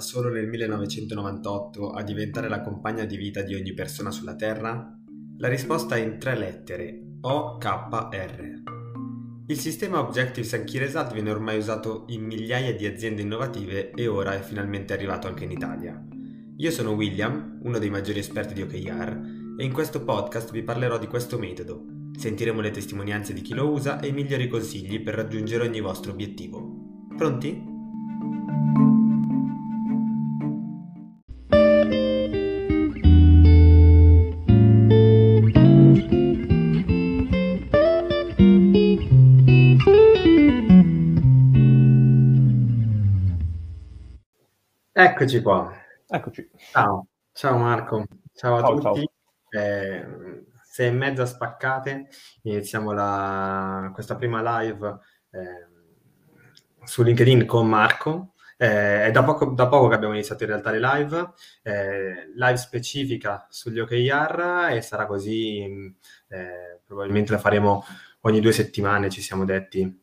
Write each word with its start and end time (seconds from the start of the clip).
solo 0.00 0.28
nel 0.30 0.48
1998, 0.48 1.90
a 1.90 2.02
diventare 2.02 2.48
la 2.48 2.60
compagna 2.60 3.04
di 3.04 3.16
vita 3.16 3.42
di 3.42 3.54
ogni 3.54 3.72
persona 3.72 4.10
sulla 4.10 4.34
Terra? 4.34 4.96
La 5.38 5.48
risposta 5.48 5.96
è 5.96 6.00
in 6.00 6.18
tre 6.18 6.36
lettere, 6.36 7.16
OKR. 7.20 8.62
Il 9.46 9.58
sistema 9.58 9.98
Objectives 10.00 10.52
and 10.54 10.64
Key 10.64 10.78
Result 10.78 11.12
viene 11.12 11.30
ormai 11.30 11.58
usato 11.58 12.04
in 12.08 12.24
migliaia 12.24 12.74
di 12.74 12.86
aziende 12.86 13.22
innovative 13.22 13.90
e 13.90 14.06
ora 14.06 14.34
è 14.34 14.40
finalmente 14.40 14.92
arrivato 14.92 15.26
anche 15.26 15.44
in 15.44 15.50
Italia. 15.50 16.00
Io 16.56 16.70
sono 16.70 16.92
William, 16.92 17.58
uno 17.62 17.78
dei 17.78 17.90
maggiori 17.90 18.18
esperti 18.18 18.54
di 18.54 18.62
OKR, 18.62 19.38
e 19.58 19.64
in 19.64 19.72
questo 19.72 20.04
podcast 20.04 20.52
vi 20.52 20.62
parlerò 20.62 20.98
di 20.98 21.06
questo 21.06 21.38
metodo. 21.38 21.84
Sentiremo 22.16 22.60
le 22.60 22.70
testimonianze 22.70 23.32
di 23.32 23.40
chi 23.40 23.54
lo 23.54 23.70
usa 23.70 23.98
e 23.98 24.08
i 24.08 24.12
migliori 24.12 24.46
consigli 24.46 25.02
per 25.02 25.14
raggiungere 25.14 25.66
ogni 25.66 25.80
vostro 25.80 26.12
obiettivo. 26.12 27.08
Pronti? 27.16 28.89
Eccoci 45.02 45.40
qua. 45.40 45.72
Eccoci. 46.06 46.50
Ciao, 46.72 47.06
ciao 47.32 47.56
Marco, 47.56 48.04
ciao 48.34 48.56
a 48.56 48.60
ciao, 48.60 48.78
tutti. 48.78 49.08
Ciao. 49.48 49.62
Eh, 49.62 50.06
sei 50.62 50.88
e 50.88 50.90
mezza 50.90 51.24
spaccate, 51.24 52.08
iniziamo 52.42 52.92
la, 52.92 53.90
questa 53.94 54.16
prima 54.16 54.60
live 54.60 54.98
eh, 55.30 56.84
su 56.84 57.02
LinkedIn 57.02 57.46
con 57.46 57.66
Marco. 57.66 58.34
Eh, 58.58 59.06
è 59.06 59.10
da 59.10 59.24
poco, 59.24 59.46
da 59.46 59.68
poco, 59.68 59.88
che 59.88 59.94
abbiamo 59.94 60.12
iniziato 60.12 60.42
in 60.42 60.50
realtà 60.50 60.70
le 60.70 60.80
live, 60.80 61.32
eh, 61.62 62.32
live 62.34 62.56
specifica 62.58 63.46
sugli 63.48 63.78
OKR 63.78 64.68
e 64.70 64.82
sarà 64.82 65.06
così, 65.06 65.96
eh, 66.28 66.80
probabilmente 66.84 67.32
la 67.32 67.38
faremo 67.38 67.82
ogni 68.20 68.40
due 68.40 68.52
settimane, 68.52 69.08
ci 69.08 69.22
siamo 69.22 69.46
detti, 69.46 69.98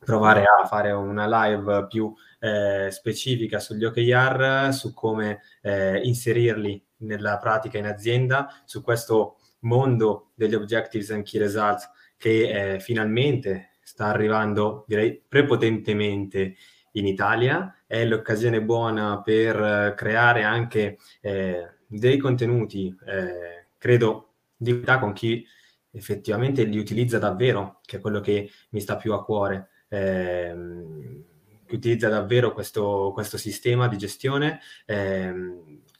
provare 0.00 0.42
a 0.42 0.66
fare 0.66 0.90
una 0.90 1.46
live 1.46 1.86
più 1.86 2.12
eh, 2.40 2.88
specifica 2.90 3.60
sugli 3.60 3.84
OKR, 3.84 4.72
su 4.72 4.92
come 4.92 5.42
eh, 5.62 6.00
inserirli 6.02 6.82
nella 6.98 7.38
pratica 7.38 7.78
in 7.78 7.86
azienda, 7.86 8.48
su 8.64 8.82
questo 8.82 9.36
mondo 9.60 10.30
degli 10.34 10.54
Objectives 10.54 11.10
and 11.10 11.24
Key 11.24 11.40
Results 11.40 11.88
che 12.16 12.74
eh, 12.74 12.80
finalmente 12.80 13.70
sta 13.82 14.06
arrivando, 14.06 14.84
direi, 14.86 15.22
prepotentemente 15.26 16.56
in 16.92 17.06
Italia. 17.06 17.82
È 17.86 18.04
l'occasione 18.04 18.62
buona 18.62 19.20
per 19.22 19.56
eh, 19.56 19.94
creare 19.96 20.42
anche 20.42 20.98
eh, 21.20 21.66
dei 21.86 22.18
contenuti, 22.18 22.94
eh, 23.06 23.68
credo, 23.78 24.34
di 24.56 24.70
qualità 24.72 24.98
con 24.98 25.12
chi 25.12 25.44
effettivamente 25.92 26.64
li 26.64 26.78
utilizza 26.78 27.18
davvero, 27.18 27.80
che 27.84 27.96
è 27.96 28.00
quello 28.00 28.20
che 28.20 28.50
mi 28.70 28.80
sta 28.80 28.96
più 28.96 29.12
a 29.12 29.24
cuore. 29.24 29.70
Eh, 29.88 30.54
che 31.70 31.76
utilizza 31.76 32.08
davvero 32.08 32.52
questo, 32.52 33.12
questo, 33.14 33.38
sistema 33.38 33.86
di 33.86 33.96
gestione, 33.96 34.60
eh, 34.86 35.32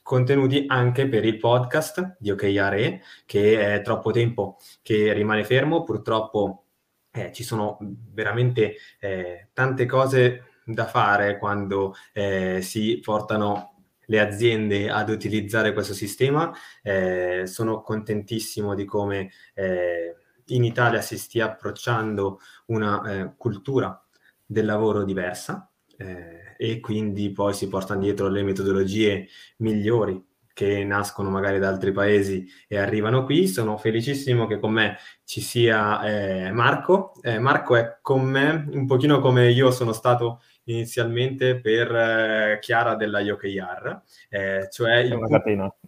contenuti 0.01 0.65
anche 0.67 1.07
per 1.07 1.23
il 1.23 1.37
podcast 1.37 2.17
di 2.19 2.29
OKRE, 2.29 3.01
che 3.25 3.75
è 3.75 3.81
troppo 3.81 4.11
tempo 4.11 4.57
che 4.81 5.13
rimane 5.13 5.45
fermo, 5.45 5.83
purtroppo 5.83 6.65
eh, 7.11 7.31
ci 7.31 7.43
sono 7.43 7.77
veramente 8.11 8.75
eh, 8.99 9.47
tante 9.53 9.85
cose 9.85 10.59
da 10.65 10.85
fare 10.85 11.37
quando 11.37 11.95
eh, 12.13 12.59
si 12.61 12.99
portano 13.01 13.69
le 14.05 14.19
aziende 14.19 14.89
ad 14.89 15.09
utilizzare 15.09 15.71
questo 15.71 15.93
sistema. 15.93 16.51
Eh, 16.83 17.43
sono 17.45 17.81
contentissimo 17.81 18.75
di 18.75 18.83
come 18.83 19.31
eh, 19.53 20.15
in 20.47 20.65
Italia 20.65 21.01
si 21.01 21.17
stia 21.17 21.45
approcciando 21.45 22.39
una 22.65 23.03
eh, 23.03 23.33
cultura 23.37 24.00
del 24.51 24.65
lavoro 24.65 25.03
diversa 25.05 25.71
e 26.57 26.79
quindi 26.79 27.31
poi 27.31 27.53
si 27.53 27.67
portano 27.67 28.01
dietro 28.01 28.27
le 28.27 28.43
metodologie 28.43 29.27
migliori 29.57 30.23
che 30.53 30.83
nascono 30.83 31.29
magari 31.29 31.57
da 31.57 31.69
altri 31.69 31.91
paesi 31.91 32.45
e 32.67 32.77
arrivano 32.77 33.23
qui. 33.23 33.47
Sono 33.47 33.77
felicissimo 33.77 34.45
che 34.47 34.59
con 34.59 34.71
me 34.71 34.97
ci 35.23 35.41
sia 35.41 36.03
eh, 36.03 36.51
Marco. 36.51 37.13
Eh, 37.21 37.39
Marco 37.39 37.75
è 37.75 37.99
con 38.01 38.23
me 38.23 38.67
un 38.71 38.85
pochino 38.85 39.19
come 39.19 39.49
io 39.49 39.71
sono 39.71 39.93
stato 39.93 40.41
inizialmente 40.71 41.59
per 41.59 41.93
eh, 41.93 42.59
Chiara 42.61 42.95
della 42.95 43.19
OKR, 43.19 44.01
eh, 44.29 44.67
cioè 44.71 44.97
il 44.97 45.17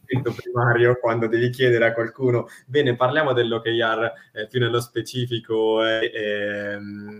punto 0.05 0.33
primario 0.33 0.99
quando 0.99 1.27
devi 1.27 1.49
chiedere 1.49 1.85
a 1.85 1.93
qualcuno, 1.93 2.47
bene, 2.65 2.95
parliamo 2.95 3.33
dell'OKR 3.33 4.11
eh, 4.33 4.47
più 4.47 4.59
nello 4.59 4.79
specifico 4.79 5.85
e, 5.85 6.11
e, 6.13 6.79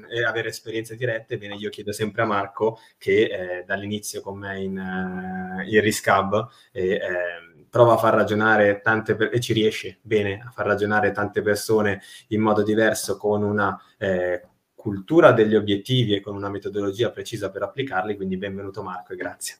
e, 0.10 0.24
avere 0.24 0.50
esperienze 0.50 0.96
dirette, 0.96 1.38
bene, 1.38 1.56
io 1.56 1.70
chiedo 1.70 1.92
sempre 1.92 2.22
a 2.22 2.26
Marco 2.26 2.80
che 2.98 3.24
eh, 3.24 3.64
dall'inizio 3.66 4.22
con 4.22 4.38
me 4.38 4.60
in, 4.60 4.78
uh, 4.78 5.62
in 5.68 5.82
Riscab 5.82 6.48
e, 6.72 6.94
ehm, 6.96 7.66
prova 7.70 7.94
a 7.94 7.98
far 7.98 8.14
ragionare 8.14 8.82
tante 8.82 9.16
per- 9.16 9.34
e 9.34 9.40
ci 9.40 9.52
riesce 9.52 9.98
bene 10.02 10.44
a 10.46 10.52
far 10.52 10.68
ragionare 10.68 11.12
tante 11.12 11.42
persone 11.42 12.02
in 12.28 12.40
modo 12.40 12.62
diverso 12.62 13.18
con 13.18 13.42
una 13.42 13.76
eh, 13.98 14.42
cultura 14.84 15.32
degli 15.32 15.56
obiettivi 15.56 16.14
e 16.14 16.20
con 16.20 16.36
una 16.36 16.50
metodologia 16.50 17.10
precisa 17.10 17.50
per 17.50 17.62
applicarli, 17.64 18.18
quindi 18.18 18.36
benvenuto 18.36 18.84
Marco 18.84 19.14
e 19.14 19.16
grazie. 19.16 19.56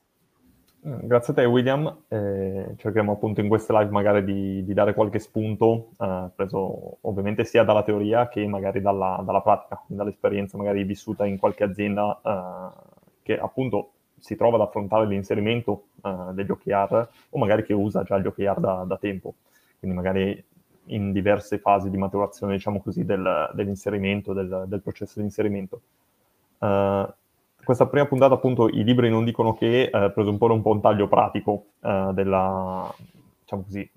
Mm, 0.86 1.08
grazie 1.08 1.32
a 1.32 1.36
te 1.38 1.46
William, 1.46 2.04
eh, 2.10 2.74
cercheremo 2.76 3.14
appunto 3.14 3.40
in 3.40 3.48
queste 3.48 3.72
live 3.72 3.90
magari 3.90 4.26
di, 4.26 4.66
di 4.66 4.74
dare 4.74 4.94
qualche 4.94 5.20
spunto, 5.20 5.92
eh, 5.98 6.30
preso 6.36 6.98
ovviamente 7.00 7.46
sia 7.46 7.64
dalla 7.64 7.84
teoria 7.84 8.28
che 8.28 8.46
magari 8.48 8.82
dalla, 8.82 9.24
dalla 9.26 9.40
pratica, 9.40 9.82
dall'esperienza 9.88 10.58
magari 10.58 10.84
vissuta 10.84 11.26
in 11.26 11.38
qualche 11.38 11.64
azienda 11.64 12.20
eh, 12.22 12.82
che 13.22 13.40
appunto 13.40 13.92
si 14.20 14.36
trova 14.36 14.58
ad 14.58 14.64
affrontare 14.64 15.08
l'inserimento 15.08 15.86
eh, 16.04 16.34
degli 16.34 16.52
OKR 16.52 17.08
o 17.30 17.38
magari 17.38 17.64
che 17.64 17.72
usa 17.72 18.04
già 18.04 18.20
gli 18.20 18.28
OKR 18.28 18.60
da, 18.60 18.84
da 18.86 18.98
tempo. 18.98 19.36
Quindi 19.80 19.96
magari 19.96 20.44
in 20.88 21.12
diverse 21.12 21.60
fasi 21.60 21.90
di 21.90 21.98
maturazione, 21.98 22.54
diciamo 22.54 22.82
così, 22.82 23.06
del, 23.06 23.52
dell'inserimento, 23.54 24.34
del, 24.34 24.66
del, 24.68 24.82
processo 24.82 25.20
di 25.20 25.26
inserimento. 25.26 25.82
Uh, 26.60 27.06
questa 27.64 27.88
prima 27.88 28.06
puntata, 28.06 28.34
appunto, 28.34 28.68
i 28.68 28.84
libri 28.84 29.10
non 29.10 29.24
dicono 29.24 29.54
che 29.54 29.90
uh, 29.92 30.12
presuppone 30.12 30.54
un 30.54 30.62
po' 30.62 30.72
un 30.72 30.82
taglio 30.82 31.08
pratico 31.08 31.66
uh, 31.80 32.12
della, 32.14 32.94
diciamo 33.42 33.64
così, 33.64 33.90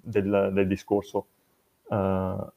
del, 0.00 0.50
del 0.52 0.66
discorso. 0.66 1.26
Uh, 1.84 2.50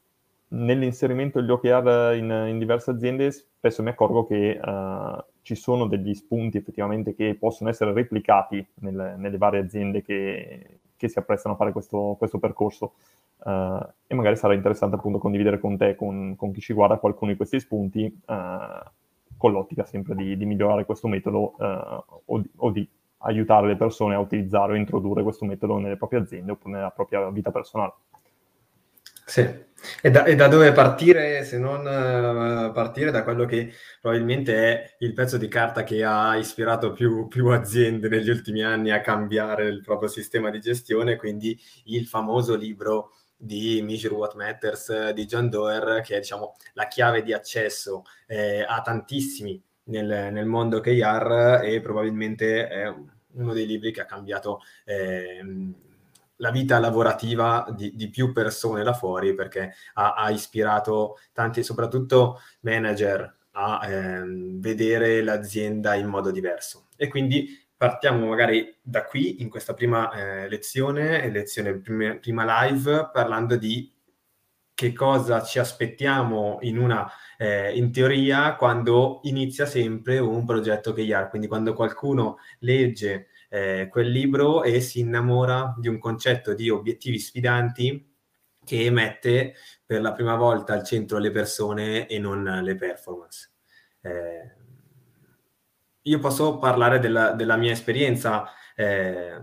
nell'inserimento 0.49 1.39
degli 1.39 1.49
OKR 1.49 2.15
in, 2.17 2.47
in, 2.49 2.57
diverse 2.59 2.91
aziende 2.91 3.31
spesso 3.31 3.81
mi 3.81 3.89
accorgo 3.89 4.27
che 4.27 4.59
ci 5.41 5.55
sono 5.55 5.87
degli 5.87 6.13
spunti 6.13 6.57
effettivamente 6.57 7.15
che 7.15 7.35
possono 7.39 7.69
essere 7.69 7.93
replicati 7.93 8.65
nelle, 8.75 9.15
nelle 9.15 9.37
varie 9.37 9.61
aziende 9.61 10.01
che, 10.01 10.79
che, 10.95 11.07
si 11.07 11.17
apprestano 11.19 11.55
a 11.55 11.57
fare 11.57 11.71
questo, 11.71 12.15
questo 12.17 12.37
percorso. 12.37 12.93
Uh, 13.43 13.83
e 14.05 14.13
magari 14.13 14.35
sarà 14.35 14.53
interessante 14.53 14.95
appunto 14.97 15.17
condividere 15.17 15.59
con 15.59 15.75
te, 15.75 15.95
con, 15.95 16.35
con 16.35 16.51
chi 16.51 16.61
ci 16.61 16.73
guarda, 16.73 16.97
qualcuno 16.97 17.31
di 17.31 17.37
questi 17.37 17.59
spunti, 17.59 18.21
uh, 18.27 18.89
con 19.35 19.51
l'ottica 19.51 19.83
sempre 19.83 20.13
di, 20.15 20.37
di 20.37 20.45
migliorare 20.45 20.85
questo 20.85 21.07
metodo 21.07 21.55
uh, 21.57 22.03
o, 22.25 22.37
di, 22.39 22.49
o, 22.57 22.69
di, 22.69 22.87
aiutare 23.23 23.67
le 23.67 23.75
persone 23.75 24.15
a 24.15 24.19
utilizzare 24.19 24.73
o 24.73 24.75
introdurre 24.75 25.21
questo 25.21 25.45
metodo 25.45 25.77
nelle 25.77 25.95
proprie 25.95 26.21
aziende 26.21 26.53
oppure 26.53 26.73
nella 26.73 26.89
propria 26.89 27.29
vita 27.29 27.51
personale. 27.51 27.93
Sì, 29.25 29.47
e 30.01 30.11
da, 30.11 30.25
e 30.25 30.35
da 30.35 30.47
dove 30.47 30.71
partire 30.71 31.43
se 31.43 31.57
non 31.57 31.83
partire 32.73 33.11
da 33.11 33.23
quello 33.23 33.45
che 33.45 33.71
probabilmente 34.01 34.55
è 34.55 34.95
il 34.99 35.13
pezzo 35.13 35.37
di 35.37 35.47
carta 35.47 35.83
che 35.83 36.03
ha 36.03 36.35
ispirato 36.35 36.91
più, 36.91 37.27
più, 37.27 37.47
aziende 37.47 38.09
negli 38.09 38.29
ultimi 38.29 38.63
anni 38.63 38.89
a 38.89 39.01
cambiare 39.01 39.67
il 39.67 39.81
proprio 39.81 40.09
sistema 40.09 40.49
di 40.49 40.59
gestione, 40.59 41.15
quindi 41.15 41.57
il 41.85 42.07
famoso 42.07 42.55
libro 42.55 43.11
di 43.41 43.81
Measure 43.81 44.13
What 44.13 44.35
Matters 44.35 45.09
di 45.11 45.25
John 45.25 45.49
Doerr, 45.49 46.01
che 46.01 46.15
è 46.15 46.19
diciamo, 46.19 46.55
la 46.73 46.87
chiave 46.87 47.23
di 47.23 47.33
accesso 47.33 48.03
eh, 48.27 48.63
a 48.67 48.81
tantissimi 48.81 49.61
nel, 49.85 50.31
nel, 50.31 50.45
mondo 50.45 50.79
KR 50.79 51.61
e 51.63 51.81
probabilmente 51.81 52.67
è 52.67 52.93
uno 53.33 53.53
dei 53.53 53.65
libri 53.65 53.91
che 53.91 54.01
ha 54.01 54.05
cambiato 54.05 54.59
eh, 54.85 55.43
la 56.35 56.51
vita 56.51 56.79
lavorativa 56.79 57.65
di, 57.75 57.95
di, 57.95 58.09
più 58.09 58.31
persone 58.31 58.83
là 58.83 58.93
fuori 58.93 59.33
perché 59.33 59.73
ha, 59.93 60.13
ha 60.13 60.29
ispirato 60.29 61.17
tanti, 61.33 61.63
soprattutto 61.63 62.39
manager, 62.61 63.37
a 63.51 63.87
eh, 63.87 64.23
vedere 64.59 65.21
l'azienda 65.21 65.95
in 65.95 66.07
modo 66.07 66.31
diverso. 66.31 66.87
E 66.95 67.07
quindi 67.07 67.47
partiamo 67.81 68.27
magari 68.27 68.77
da 68.79 69.05
qui, 69.05 69.41
in 69.41 69.49
questa 69.49 69.73
prima 69.73 70.11
eh, 70.11 70.47
lezione, 70.47 71.27
lezione 71.31 71.79
prima, 71.79 72.13
prima 72.17 72.63
live, 72.63 73.09
parlando 73.11 73.55
di 73.55 73.91
che 74.71 74.93
cosa 74.93 75.41
ci 75.41 75.57
aspettiamo 75.57 76.59
in 76.61 76.77
una 76.77 77.11
eh, 77.39 77.75
in 77.75 77.91
teoria 77.91 78.53
quando 78.53 79.21
inizia 79.23 79.65
sempre 79.65 80.19
un 80.19 80.45
progetto 80.45 80.91
OKR, 80.91 81.29
quindi 81.29 81.47
quando 81.47 81.73
qualcuno 81.73 82.37
legge 82.59 83.29
eh, 83.49 83.87
quel 83.89 84.11
libro 84.11 84.61
e 84.61 84.79
si 84.79 84.99
innamora 84.99 85.73
di 85.75 85.87
un 85.87 85.97
concetto 85.97 86.53
di 86.53 86.69
obiettivi 86.69 87.17
sfidanti 87.17 88.13
che 88.63 88.91
mette 88.91 89.55
per 89.83 90.01
la 90.01 90.11
prima 90.11 90.35
volta 90.35 90.73
al 90.73 90.83
centro 90.83 91.17
le 91.17 91.31
persone 91.31 92.05
e 92.05 92.19
non 92.19 92.43
le 92.43 92.75
performance. 92.75 93.53
Eh, 94.01 94.60
io 96.03 96.19
posso 96.19 96.57
parlare 96.57 96.99
della, 96.99 97.31
della 97.31 97.57
mia 97.57 97.71
esperienza, 97.71 98.49
eh, 98.75 99.39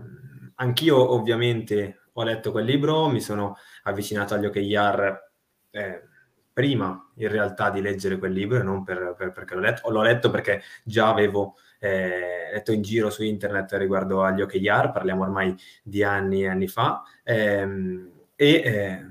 anch'io 0.55 1.13
ovviamente 1.13 2.01
ho 2.13 2.23
letto 2.23 2.51
quel 2.51 2.65
libro, 2.65 3.07
mi 3.07 3.21
sono 3.21 3.55
avvicinato 3.83 4.33
agli 4.33 4.45
OKR 4.45 5.31
eh, 5.71 6.03
prima 6.51 7.09
in 7.15 7.29
realtà 7.29 7.69
di 7.69 7.81
leggere 7.81 8.17
quel 8.17 8.33
libro 8.33 8.61
non 8.63 8.83
per, 8.83 9.15
per, 9.17 9.31
perché 9.31 9.55
l'ho 9.55 9.61
letto, 9.61 9.89
l'ho 9.89 10.01
letto 10.01 10.29
perché 10.29 10.61
già 10.83 11.07
avevo 11.07 11.55
eh, 11.79 12.49
letto 12.51 12.73
in 12.73 12.81
giro 12.81 13.09
su 13.09 13.23
internet 13.23 13.73
riguardo 13.73 14.23
agli 14.23 14.41
OKR, 14.41 14.91
parliamo 14.91 15.23
ormai 15.23 15.55
di 15.81 16.03
anni 16.03 16.43
e 16.43 16.49
anni 16.49 16.67
fa, 16.67 17.03
ehm, 17.23 18.11
e 18.35 18.51
eh, 18.53 19.05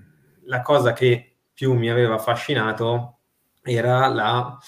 la 0.45 0.61
cosa 0.61 0.93
che 0.93 1.37
più 1.53 1.73
mi 1.73 1.91
aveva 1.91 2.15
affascinato 2.15 3.19
era 3.63 4.07
la 4.09 4.59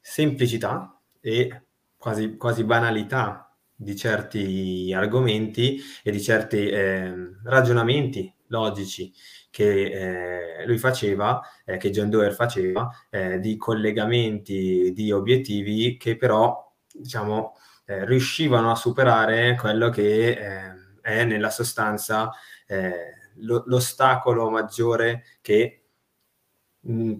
semplicità 0.00 0.98
e 1.20 1.62
quasi, 2.00 2.36
quasi 2.38 2.64
banalità 2.64 3.54
di 3.74 3.94
certi 3.94 4.90
argomenti 4.94 5.78
e 6.02 6.10
di 6.10 6.20
certi 6.20 6.68
eh, 6.68 7.12
ragionamenti 7.44 8.34
logici 8.48 9.12
che 9.50 10.60
eh, 10.62 10.66
lui 10.66 10.78
faceva, 10.78 11.40
eh, 11.64 11.76
che 11.76 11.90
John 11.90 12.08
Doerr 12.08 12.32
faceva, 12.32 12.88
eh, 13.10 13.38
di 13.38 13.56
collegamenti 13.56 14.92
di 14.94 15.12
obiettivi 15.12 15.98
che 15.98 16.16
però, 16.16 16.72
diciamo, 16.90 17.56
eh, 17.84 18.04
riuscivano 18.06 18.70
a 18.70 18.76
superare 18.76 19.56
quello 19.56 19.90
che 19.90 20.30
eh, 20.30 20.72
è 21.02 21.24
nella 21.24 21.50
sostanza 21.50 22.30
eh, 22.66 23.30
lo, 23.36 23.62
l'ostacolo 23.66 24.48
maggiore 24.48 25.24
che 25.42 25.79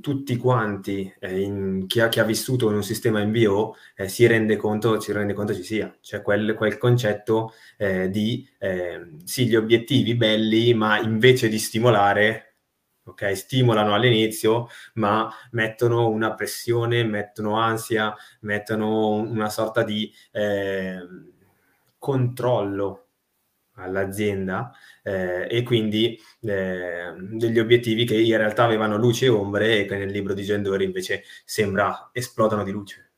tutti 0.01 0.37
quanti, 0.37 1.13
in, 1.21 1.85
chi, 1.87 2.01
ha, 2.01 2.09
chi, 2.09 2.21
ha, 2.21 2.25
vissuto 2.25 2.69
in 2.71 2.77
un 2.77 2.83
sistema 2.83 3.25
MBO, 3.25 3.77
si 4.07 4.27
rende 4.27 4.57
conto, 4.57 5.01
si 5.01 5.13
rende 5.13 5.35
conto 5.35 5.55
ci 5.55 5.63
sia, 5.63 5.95
cioè 6.01 6.23
quel, 6.23 6.55
quel 6.55 6.79
concetto 6.79 7.53
di 8.09 8.49
sì, 9.25 9.47
gli 9.47 9.57
obiettivi 9.57 10.15
belli, 10.15 10.73
ma 10.75 10.99
invece 10.99 11.49
di 11.49 11.59
stimolare 11.59 12.51
ok? 13.11 13.37
Stimolano 13.37 13.95
all'inizio, 13.95 14.69
ma 14.95 15.31
mettono 15.53 16.09
una 16.09 16.35
pressione, 16.35 17.05
mettono 17.05 17.57
ansia, 17.59 18.15
mettono 18.41 19.15
una 19.15 19.49
sorta 19.51 19.83
di 19.83 20.13
eh, 20.33 20.99
controllo 21.99 23.10
all'azienda 23.83 24.73
eh, 25.03 25.47
e 25.51 25.63
quindi 25.63 26.19
eh, 26.43 27.13
degli 27.17 27.59
obiettivi 27.59 28.05
che 28.05 28.21
in 28.21 28.37
realtà 28.37 28.65
avevano 28.65 28.97
luce 28.97 29.27
e 29.27 29.29
ombre 29.29 29.81
e 29.81 29.85
che 29.87 29.97
nel 29.97 30.11
libro 30.11 30.35
di 30.35 30.43
Gendori 30.43 30.85
invece 30.85 31.23
sembra 31.45 32.11
esplodano 32.13 32.63
di 32.63 32.71
luce. 32.71 33.11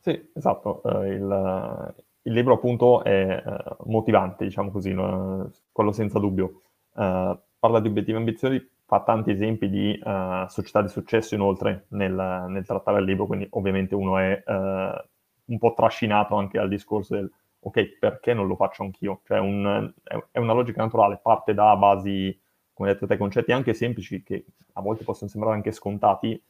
Sì, 0.00 0.30
esatto. 0.34 0.80
Uh, 0.82 1.02
il, 1.02 1.94
il, 2.22 2.32
libro 2.32 2.54
appunto 2.54 3.04
è 3.04 3.42
uh, 3.44 3.90
motivante, 3.90 4.44
diciamo 4.44 4.70
così, 4.70 4.92
no? 4.92 5.50
quello 5.70 5.92
senza 5.92 6.18
dubbio. 6.18 6.62
Uh, 6.92 7.38
parla 7.58 7.80
di 7.80 7.88
obiettivi 7.88 8.16
ambiziosi, 8.16 8.66
fa 8.86 9.02
tanti 9.02 9.30
esempi 9.30 9.68
di 9.68 10.00
società 10.48 10.82
di 10.82 10.88
successo 10.88 11.34
inoltre 11.34 11.84
nel, 11.88 12.46
nel, 12.48 12.64
trattare 12.64 12.98
il 13.00 13.04
libro, 13.04 13.26
quindi 13.26 13.46
ovviamente 13.50 13.94
uno 13.94 14.18
è 14.18 14.42
un 14.46 15.58
po' 15.58 15.74
trascinato 15.76 16.34
anche 16.34 16.58
al 16.58 16.68
discorso 16.68 17.14
del 17.14 17.30
ok, 17.60 17.98
perché 17.98 18.34
non 18.34 18.46
lo 18.46 18.56
faccio 18.56 18.82
anch'io? 18.82 19.20
Cioè 19.24 19.38
un, 19.38 19.92
è 20.30 20.38
una 20.38 20.52
logica 20.52 20.82
naturale, 20.82 21.20
parte 21.22 21.54
da 21.54 21.76
basi, 21.76 22.38
come 22.72 22.92
detto 22.92 23.06
te, 23.06 23.16
concetti 23.16 23.52
anche 23.52 23.74
semplici 23.74 24.22
che 24.22 24.44
a 24.74 24.80
volte 24.80 25.04
possono 25.04 25.30
sembrare 25.30 25.56
anche 25.56 25.72
scontati, 25.72 26.42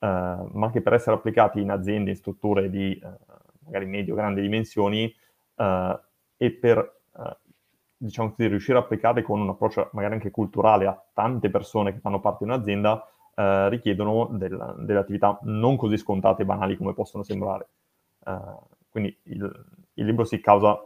uh, 0.00 0.06
ma 0.06 0.70
che 0.70 0.80
per 0.80 0.94
essere 0.94 1.16
applicati 1.16 1.60
in 1.60 1.70
aziende, 1.70 2.10
in 2.10 2.16
strutture 2.16 2.70
di 2.70 3.00
magari 3.64 3.86
medio-grandi 3.86 4.40
dimensioni 4.40 5.14
e 6.36 6.50
per 6.50 7.00
diciamo 8.02 8.30
così, 8.30 8.48
riuscire 8.48 8.78
a 8.78 8.80
applicare 8.80 9.22
con 9.22 9.40
un 9.40 9.50
approccio 9.50 9.88
magari 9.92 10.14
anche 10.14 10.30
culturale 10.30 10.86
a 10.86 11.02
tante 11.12 11.50
persone 11.50 11.92
che 11.92 12.00
fanno 12.00 12.20
parte 12.20 12.44
di 12.44 12.50
un'azienda, 12.50 13.06
eh, 13.34 13.68
richiedono 13.68 14.28
del, 14.32 14.74
delle 14.78 14.98
attività 14.98 15.38
non 15.42 15.76
così 15.76 15.96
scontate 15.96 16.42
e 16.42 16.44
banali 16.44 16.76
come 16.76 16.94
possono 16.94 17.22
sembrare. 17.22 17.68
Eh, 18.26 18.40
quindi 18.90 19.16
il, 19.24 19.66
il, 19.94 20.04
libro 20.06 20.24
si 20.24 20.40
causa, 20.40 20.78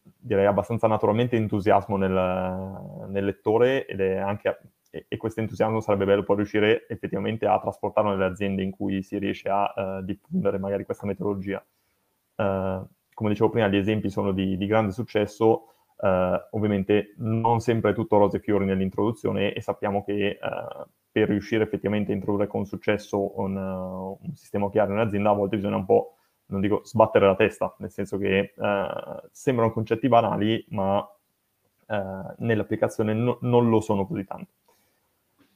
direi, 0.00 0.46
abbastanza 0.46 0.86
naturalmente 0.86 1.36
entusiasmo 1.36 1.96
nel, 1.96 3.06
nel 3.08 3.24
lettore 3.24 3.86
ed 3.86 4.00
è 4.00 4.16
anche, 4.16 4.60
e, 4.90 5.06
e 5.08 5.16
questo 5.16 5.40
entusiasmo 5.40 5.80
sarebbe 5.80 6.04
bello 6.04 6.22
poi 6.22 6.36
riuscire 6.36 6.86
effettivamente 6.88 7.46
a 7.46 7.58
trasportarlo 7.58 8.10
nelle 8.10 8.24
aziende 8.24 8.62
in 8.62 8.70
cui 8.70 9.02
si 9.02 9.18
riesce 9.18 9.48
a 9.48 9.72
uh, 9.74 10.02
diffondere 10.02 10.58
magari 10.58 10.84
questa 10.84 11.06
metodologia. 11.06 11.64
Uh, 12.36 12.86
come 13.14 13.30
dicevo 13.30 13.50
prima, 13.50 13.68
gli 13.68 13.76
esempi 13.76 14.10
sono 14.10 14.32
di, 14.32 14.56
di 14.56 14.66
grande 14.66 14.92
successo, 14.92 15.66
Uh, 16.02 16.34
ovviamente 16.56 17.14
non 17.18 17.60
sempre 17.60 17.90
è 17.92 17.94
tutto 17.94 18.18
rose 18.18 18.38
e 18.38 18.40
fiori 18.40 18.64
nell'introduzione 18.64 19.52
e 19.52 19.60
sappiamo 19.60 20.02
che 20.02 20.36
uh, 20.42 20.84
per 21.12 21.28
riuscire 21.28 21.62
effettivamente 21.62 22.10
a 22.10 22.16
introdurre 22.16 22.48
con 22.48 22.64
successo 22.64 23.38
un, 23.38 23.54
uh, 23.54 24.18
un 24.20 24.34
sistema 24.34 24.68
chiaro 24.68 24.90
in 24.90 24.96
un'azienda 24.96 25.30
a 25.30 25.34
volte 25.34 25.54
bisogna 25.54 25.76
un 25.76 25.84
po', 25.84 26.16
non 26.46 26.60
dico 26.60 26.82
sbattere 26.84 27.26
la 27.26 27.36
testa, 27.36 27.74
nel 27.78 27.90
senso 27.90 28.18
che 28.18 28.54
sembrano 29.30 29.72
concetti 29.72 30.08
banali 30.08 30.64
ma 30.70 31.06
nell'applicazione 32.38 33.12
no, 33.12 33.38
non 33.42 33.68
lo 33.68 33.80
sono 33.80 34.06
così 34.06 34.24
tanto. 34.24 34.50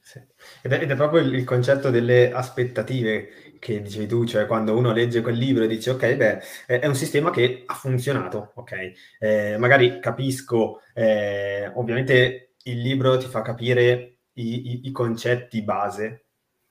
Sì. 0.06 0.20
Ed, 0.62 0.72
è, 0.72 0.82
ed, 0.82 0.90
è, 0.92 0.94
proprio 0.94 1.20
il, 1.20 1.34
il, 1.34 1.42
concetto 1.42 1.90
delle 1.90 2.30
aspettative 2.30 3.56
che 3.58 3.82
dicevi 3.82 4.06
tu, 4.06 4.24
cioè 4.24 4.46
quando 4.46 4.76
uno 4.76 4.92
legge 4.92 5.20
quel 5.20 5.36
libro 5.36 5.64
e 5.64 5.66
dice 5.66 5.90
ok, 5.90 6.14
beh, 6.14 6.42
è, 6.64 6.78
è 6.78 6.86
un 6.86 6.94
sistema 6.94 7.30
che 7.30 7.64
ha 7.66 7.74
funzionato, 7.74 8.52
ok? 8.54 8.72
Eh, 9.18 9.56
magari 9.58 9.98
capisco, 9.98 10.80
eh, 10.94 11.68
ovviamente 11.74 12.54
il 12.62 12.82
libro 12.82 13.16
ti 13.16 13.26
fa 13.26 13.42
capire 13.42 14.18
i, 14.34 14.74
i, 14.74 14.80
i 14.86 14.92
concetti 14.92 15.60
base 15.62 16.25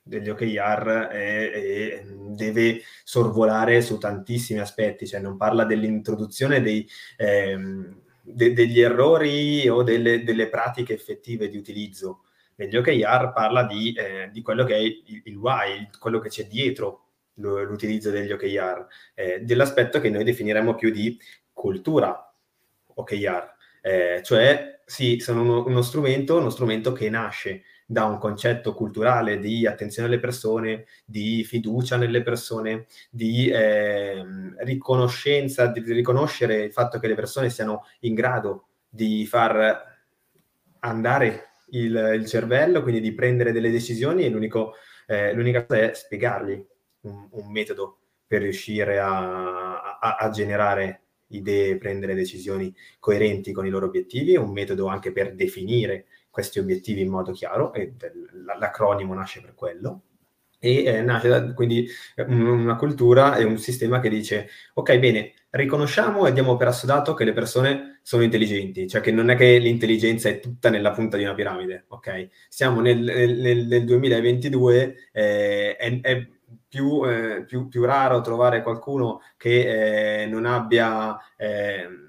degli 0.07 0.29
OKR 0.29 1.09
e, 1.11 1.51
e, 1.53 2.05
deve 2.29 2.81
sorvolare 3.03 3.81
su 3.81 3.97
tantissimi 3.97 4.59
aspetti, 4.59 5.07
cioè 5.07 5.19
non 5.19 5.35
parla 5.37 5.65
dell'introduzione 5.65 6.61
dei... 6.61 6.87
Ehm, 7.17 8.03
de, 8.25 8.53
degli 8.53 8.81
errori 8.81 9.67
o 9.69 9.83
delle, 9.83 10.23
delle 10.23 10.49
pratiche 10.49 10.93
effettive 10.93 11.47
di 11.47 11.57
utilizzo, 11.57 12.23
negli 12.55 12.75
OKR 12.75 13.31
parla 13.33 13.63
di, 13.65 13.93
eh, 13.93 14.29
di 14.31 14.41
quello 14.41 14.63
che 14.63 14.75
è 14.75 14.79
il, 14.79 15.21
il 15.25 15.35
why, 15.35 15.89
quello 15.99 16.19
che 16.19 16.29
c'è 16.29 16.47
dietro 16.47 17.01
l'utilizzo 17.35 18.11
degli 18.11 18.31
OKR, 18.31 18.87
eh, 19.13 19.39
dell'aspetto 19.41 19.99
che 19.99 20.09
noi 20.09 20.23
definiremmo 20.23 20.73
più 20.75 20.89
di 20.89 21.19
cultura 21.51 22.33
OKR, 22.95 23.53
eh, 23.81 24.21
cioè 24.23 24.79
sì, 24.85 25.19
sono 25.19 25.41
uno, 25.41 25.65
uno, 25.65 25.81
strumento, 25.81 26.37
uno 26.37 26.49
strumento 26.49 26.93
che 26.93 27.09
nasce 27.09 27.63
da 27.85 28.05
un 28.05 28.17
concetto 28.17 28.73
culturale 28.73 29.39
di 29.39 29.67
attenzione 29.67 30.07
alle 30.07 30.19
persone, 30.19 30.85
di 31.05 31.43
fiducia 31.43 31.97
nelle 31.97 32.23
persone, 32.23 32.87
di 33.09 33.47
eh, 33.47 34.23
riconoscenza, 34.57 35.67
di 35.67 35.81
riconoscere 35.81 36.63
il 36.63 36.71
fatto 36.71 36.97
che 36.99 37.07
le 37.07 37.15
persone 37.15 37.49
siano 37.49 37.83
in 38.01 38.15
grado 38.15 38.67
di 38.89 39.25
far 39.25 39.93
andare 40.79 41.49
il, 41.71 42.13
il 42.15 42.25
cervello, 42.25 42.81
quindi 42.81 43.01
di 43.01 43.13
prendere 43.13 43.51
delle 43.51 43.71
decisioni 43.71 44.23
e 44.23 44.51
eh, 45.07 45.33
l'unica 45.33 45.65
cosa 45.65 45.81
è 45.81 45.93
spiegargli 45.93 46.65
un, 47.01 47.27
un, 47.31 47.51
metodo 47.51 47.99
per 48.25 48.41
riuscire 48.41 48.99
a, 48.99 49.97
a, 49.99 50.15
a 50.15 50.29
generare 50.29 51.01
idee, 51.27 51.77
prendere 51.77 52.15
decisioni 52.15 52.73
coerenti 52.99 53.51
con 53.51 53.65
i 53.65 53.69
loro 53.69 53.87
obiettivi, 53.87 54.35
un 54.35 54.51
metodo 54.51 54.87
anche 54.87 55.11
per 55.11 55.35
definire 55.35 56.05
questi 56.35 56.59
obiettivi 56.59 56.99
in 56.99 57.09
modo 57.09 57.31
chiaro, 57.31 57.71
e 57.73 57.93
l'acronimo 58.59 59.13
nasce 59.13 59.39
per 59.39 59.55
quello, 59.55 60.01
e 60.59 60.83
eh, 60.83 61.01
nasce 61.01 61.29
da, 61.29 61.53
quindi 61.53 61.87
una 62.27 62.75
cultura 62.75 63.37
e 63.37 63.45
un 63.45 63.57
sistema 63.57 64.01
che 64.01 64.09
dice, 64.09 64.49
ok, 64.73 64.99
bene, 64.99 65.31
riconosciamo 65.51 66.27
e 66.27 66.33
diamo 66.33 66.57
per 66.57 66.67
assodato 66.67 67.13
che 67.13 67.23
le 67.23 67.31
persone 67.31 67.99
sono 68.01 68.23
intelligenti, 68.23 68.85
cioè 68.85 68.99
che 68.99 69.13
non 69.13 69.29
è 69.29 69.37
che 69.37 69.59
l'intelligenza 69.59 70.27
è 70.27 70.41
tutta 70.41 70.69
nella 70.69 70.91
punta 70.91 71.15
di 71.15 71.23
una 71.23 71.35
piramide, 71.35 71.85
ok? 71.87 72.27
Siamo 72.49 72.81
nel, 72.81 72.99
nel, 72.99 73.65
nel 73.65 73.85
2022, 73.85 74.95
eh, 75.13 75.77
è, 75.77 76.01
è 76.01 76.27
più, 76.67 77.09
eh, 77.09 77.45
più, 77.45 77.69
più, 77.69 77.85
raro 77.85 78.19
trovare 78.19 78.61
qualcuno 78.61 79.21
che 79.37 80.23
eh, 80.23 80.25
non 80.25 80.45
abbia 80.45 81.17
ehm, 81.37 82.04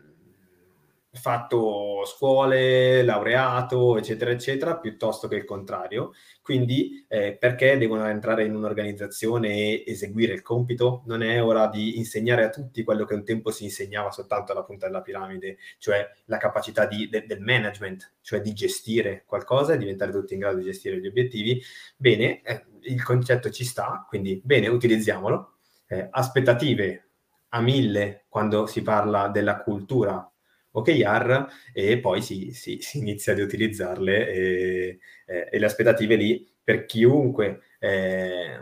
fatto 1.16 2.04
scuole, 2.04 3.02
laureato, 3.02 3.96
eccetera, 3.98 4.30
eccetera, 4.30 4.78
piuttosto 4.78 5.28
che 5.28 5.36
il 5.36 5.44
contrario. 5.44 6.12
Quindi 6.42 7.04
eh, 7.08 7.36
perché 7.36 7.76
devono 7.76 8.06
entrare 8.06 8.44
in 8.44 8.54
un'organizzazione 8.54 9.48
e 9.48 9.84
eseguire 9.86 10.32
il 10.32 10.42
compito? 10.42 11.02
Non 11.06 11.22
è 11.22 11.42
ora 11.42 11.66
di 11.66 11.98
insegnare 11.98 12.44
a 12.44 12.50
tutti 12.50 12.84
quello 12.84 13.04
che 13.04 13.14
un 13.14 13.24
tempo 13.24 13.50
si 13.50 13.64
insegnava 13.64 14.10
soltanto 14.10 14.52
alla 14.52 14.62
punta 14.62 14.86
della 14.86 15.02
piramide, 15.02 15.58
cioè 15.78 16.08
la 16.26 16.36
capacità 16.36 16.86
di, 16.86 17.08
de, 17.08 17.26
del 17.26 17.40
management, 17.40 18.14
cioè 18.20 18.40
di 18.40 18.52
gestire 18.52 19.24
qualcosa 19.26 19.72
e 19.72 19.78
diventare 19.78 20.12
tutti 20.12 20.34
in 20.34 20.40
grado 20.40 20.58
di 20.58 20.64
gestire 20.64 21.00
gli 21.00 21.06
obiettivi. 21.06 21.60
Bene, 21.96 22.42
eh, 22.42 22.64
il 22.82 23.02
concetto 23.02 23.50
ci 23.50 23.64
sta, 23.64 24.04
quindi 24.08 24.40
bene, 24.44 24.68
utilizziamolo. 24.68 25.54
Eh, 25.88 26.08
aspettative 26.10 27.08
a 27.50 27.60
mille 27.60 28.24
quando 28.28 28.66
si 28.66 28.82
parla 28.82 29.28
della 29.28 29.62
cultura 29.62 30.30
OKR 30.76 31.46
e 31.72 31.98
poi 31.98 32.20
si, 32.22 32.52
si, 32.52 32.78
si 32.80 32.98
inizia 32.98 33.32
ad 33.32 33.38
utilizzarle 33.38 34.28
e, 34.28 34.98
e, 35.24 35.58
le 35.58 35.66
aspettative 35.66 36.16
lì 36.16 36.46
per 36.62 36.84
chiunque 36.84 37.60
eh, 37.78 38.58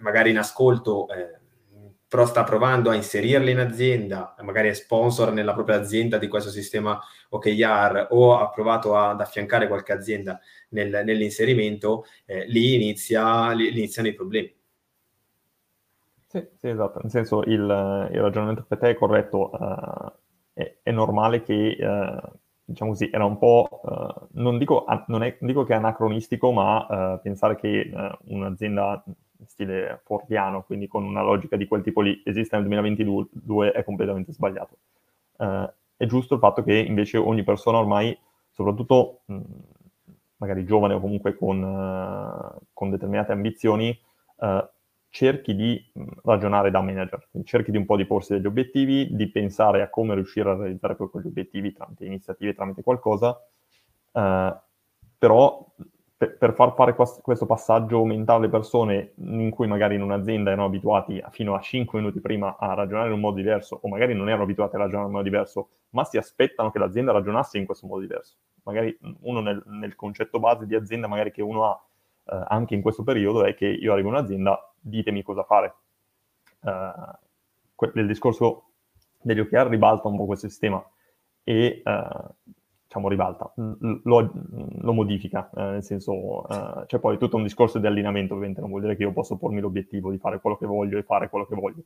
magari 0.00 0.30
in 0.30 0.38
ascolto 0.38 1.08
eh, 1.08 1.38
però 2.08 2.24
sta 2.24 2.42
provando 2.42 2.88
a 2.88 2.94
inserirle 2.94 3.50
in 3.50 3.58
azienda, 3.58 4.34
magari 4.40 4.70
è 4.70 4.72
sponsor 4.72 5.30
nella 5.30 5.52
propria 5.52 5.76
azienda 5.76 6.16
di 6.16 6.26
questo 6.26 6.48
sistema 6.48 6.98
OKR 7.28 8.06
o 8.10 8.38
ha 8.38 8.48
provato 8.48 8.96
ad 8.96 9.20
affiancare 9.20 9.68
qualche 9.68 9.92
azienda 9.92 10.40
nel, 10.70 11.02
nell'inserimento, 11.04 12.06
eh, 12.24 12.46
lì, 12.46 12.74
inizia, 12.74 13.52
lì 13.52 13.68
iniziano 13.68 14.08
i 14.08 14.14
problemi. 14.14 14.56
Sì, 16.28 16.46
sì, 16.56 16.68
esatto, 16.68 17.00
nel 17.02 17.10
senso 17.10 17.42
il, 17.42 18.08
il 18.12 18.20
ragionamento 18.20 18.64
per 18.66 18.78
te 18.78 18.90
è 18.90 18.94
corretto. 18.94 19.50
Uh 19.52 20.26
è, 20.82 20.90
normale 20.90 21.42
che, 21.42 21.70
eh, 21.70 22.20
diciamo 22.64 22.90
così, 22.90 23.08
era 23.12 23.24
un 23.24 23.38
po', 23.38 23.80
eh, 23.84 24.26
non, 24.32 24.58
dico, 24.58 24.84
non, 25.06 25.22
è, 25.22 25.36
dico, 25.40 25.64
che 25.64 25.72
è 25.72 25.76
anacronistico, 25.76 26.50
ma 26.52 26.86
eh, 27.14 27.18
pensare 27.20 27.56
che 27.56 27.80
eh, 27.80 28.18
un'azienda 28.24 29.04
stile 29.46 30.00
fordiano, 30.04 30.62
quindi 30.64 30.88
con 30.88 31.04
una 31.04 31.22
logica 31.22 31.56
di 31.56 31.66
quel 31.66 31.82
tipo 31.82 32.00
lì, 32.00 32.20
esista 32.24 32.56
nel 32.56 32.66
2022 32.66 33.72
è 33.72 33.84
completamente 33.84 34.32
sbagliato. 34.32 34.78
Eh, 35.38 35.72
è 35.96 36.06
giusto 36.06 36.34
il 36.34 36.40
fatto 36.40 36.62
che 36.62 36.74
invece 36.74 37.18
ogni 37.18 37.44
persona 37.44 37.78
ormai, 37.78 38.16
soprattutto 38.50 39.20
mh, 39.26 39.40
magari 40.38 40.64
giovane 40.64 40.94
o 40.94 41.00
comunque 41.00 41.36
con, 41.36 41.62
uh, 41.62 42.58
con 42.72 42.90
determinate 42.90 43.32
ambizioni, 43.32 43.96
uh, 44.36 44.68
cerchi 45.10 45.54
di 45.54 45.92
ragionare 46.24 46.70
da 46.70 46.82
manager, 46.82 47.28
cerchi 47.44 47.70
di 47.70 47.76
un 47.76 47.86
po' 47.86 47.96
di 47.96 48.06
porsi 48.06 48.34
degli 48.34 48.46
obiettivi, 48.46 49.08
di 49.10 49.30
pensare 49.30 49.82
a 49.82 49.88
come 49.88 50.14
riuscire 50.14 50.50
a 50.50 50.54
realizzare 50.54 50.96
quegli 50.96 51.26
obiettivi 51.26 51.72
tramite 51.72 52.04
iniziative, 52.04 52.54
tramite 52.54 52.82
qualcosa, 52.82 53.40
eh, 54.12 54.56
però 55.18 55.66
per, 56.16 56.36
per, 56.36 56.52
far 56.52 56.74
fare 56.74 56.94
questo 56.94 57.46
passaggio 57.46 58.04
mentale 58.04 58.40
alle 58.40 58.48
persone 58.48 59.12
in 59.18 59.50
cui 59.50 59.68
magari 59.68 59.94
in 59.94 60.02
un'azienda 60.02 60.50
erano 60.50 60.66
abituati 60.66 61.22
fino 61.30 61.54
a 61.54 61.60
5 61.60 62.00
minuti 62.00 62.20
prima 62.20 62.56
a 62.58 62.74
ragionare 62.74 63.06
in 63.08 63.14
un 63.14 63.20
modo 63.20 63.36
diverso, 63.36 63.78
o 63.80 63.88
magari 63.88 64.14
non 64.14 64.26
erano 64.26 64.42
abituati 64.42 64.74
a 64.74 64.78
ragionare 64.78 65.08
in 65.08 65.14
un 65.14 65.18
modo 65.18 65.28
diverso, 65.28 65.68
ma 65.90 66.04
si 66.04 66.16
aspettano 66.16 66.70
che 66.70 66.78
l'azienda 66.80 67.12
ragionasse 67.12 67.58
in 67.58 67.66
questo 67.66 67.86
modo 67.86 68.00
diverso. 68.00 68.36
Magari 68.64 68.98
uno 69.20 69.40
nel, 69.40 69.62
nel 69.66 69.94
concetto 69.94 70.40
base 70.40 70.66
di 70.66 70.74
azienda, 70.74 71.06
magari 71.06 71.30
che 71.30 71.40
uno 71.40 71.64
ha 71.64 71.87
eh, 72.30 72.44
anche 72.48 72.74
in 72.74 72.82
questo 72.82 73.02
periodo, 73.02 73.44
è 73.44 73.54
che 73.54 73.66
io 73.66 73.92
arrivo 73.92 74.08
in 74.08 74.14
un'azienda, 74.14 74.72
ditemi 74.78 75.22
cosa 75.22 75.44
fare. 75.44 75.74
Uh, 76.60 77.90
il 77.94 78.06
discorso 78.06 78.64
degli 79.20 79.40
OKR 79.40 79.68
ribalta 79.68 80.08
un 80.08 80.16
po' 80.16 80.26
questo 80.26 80.48
sistema 80.48 80.84
e 81.44 81.80
uh, 81.84 82.48
diciamo 82.82 83.08
ribalta, 83.08 83.52
lo, 83.54 84.30
lo 84.80 84.92
modifica, 84.92 85.48
uh, 85.54 85.60
nel 85.60 85.84
senso 85.84 86.44
c'è 86.86 86.98
poi 86.98 87.16
tutto 87.18 87.36
un 87.36 87.44
discorso 87.44 87.78
di 87.78 87.86
allineamento, 87.86 88.34
ovviamente 88.34 88.60
non 88.60 88.70
vuol 88.70 88.82
dire 88.82 88.96
che 88.96 89.04
io 89.04 89.12
posso 89.12 89.36
pormi 89.36 89.60
l'obiettivo 89.60 90.10
di 90.10 90.18
fare 90.18 90.40
quello 90.40 90.56
che 90.56 90.66
voglio 90.66 90.98
e 90.98 91.02
fare 91.04 91.28
quello 91.28 91.46
che 91.46 91.54
voglio. 91.54 91.82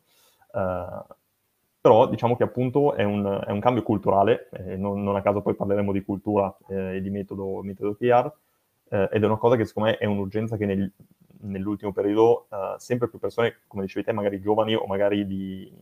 però 1.81 2.09
diciamo 2.09 2.37
che 2.37 2.45
appunto 2.45 2.95
è 2.95 3.05
un, 3.05 3.45
è 3.47 3.51
un 3.51 3.61
cambio 3.61 3.83
culturale, 3.83 4.49
non, 4.77 5.03
non, 5.03 5.15
a 5.15 5.23
caso 5.23 5.43
poi 5.43 5.55
parleremo 5.55 5.93
di 5.93 6.03
cultura 6.03 6.57
e 6.69 7.01
di 7.03 7.11
metodo, 7.11 7.61
metodo 7.63 7.95
OKR, 8.93 9.09
ed 9.11 9.23
è 9.23 9.27
una 9.27 9.37
cosa 9.37 9.57
che 9.57 9.65
secondo 9.65 9.91
me 9.91 9.97
è 9.97 10.05
un'urgenza 10.05 10.57
che 10.57 10.67
nel, 10.67 10.93
nell'ultimo 11.41 11.93
periodo 11.93 12.47
uh, 12.51 12.77
sempre 12.77 13.09
più 13.09 13.19
persone, 13.19 13.61
come 13.67 13.85
dicevi 13.85 14.05
te, 14.05 14.13
magari 14.13 14.41
giovani 14.41 14.75
o 14.75 14.87
magari 14.87 15.27
di, 15.27 15.73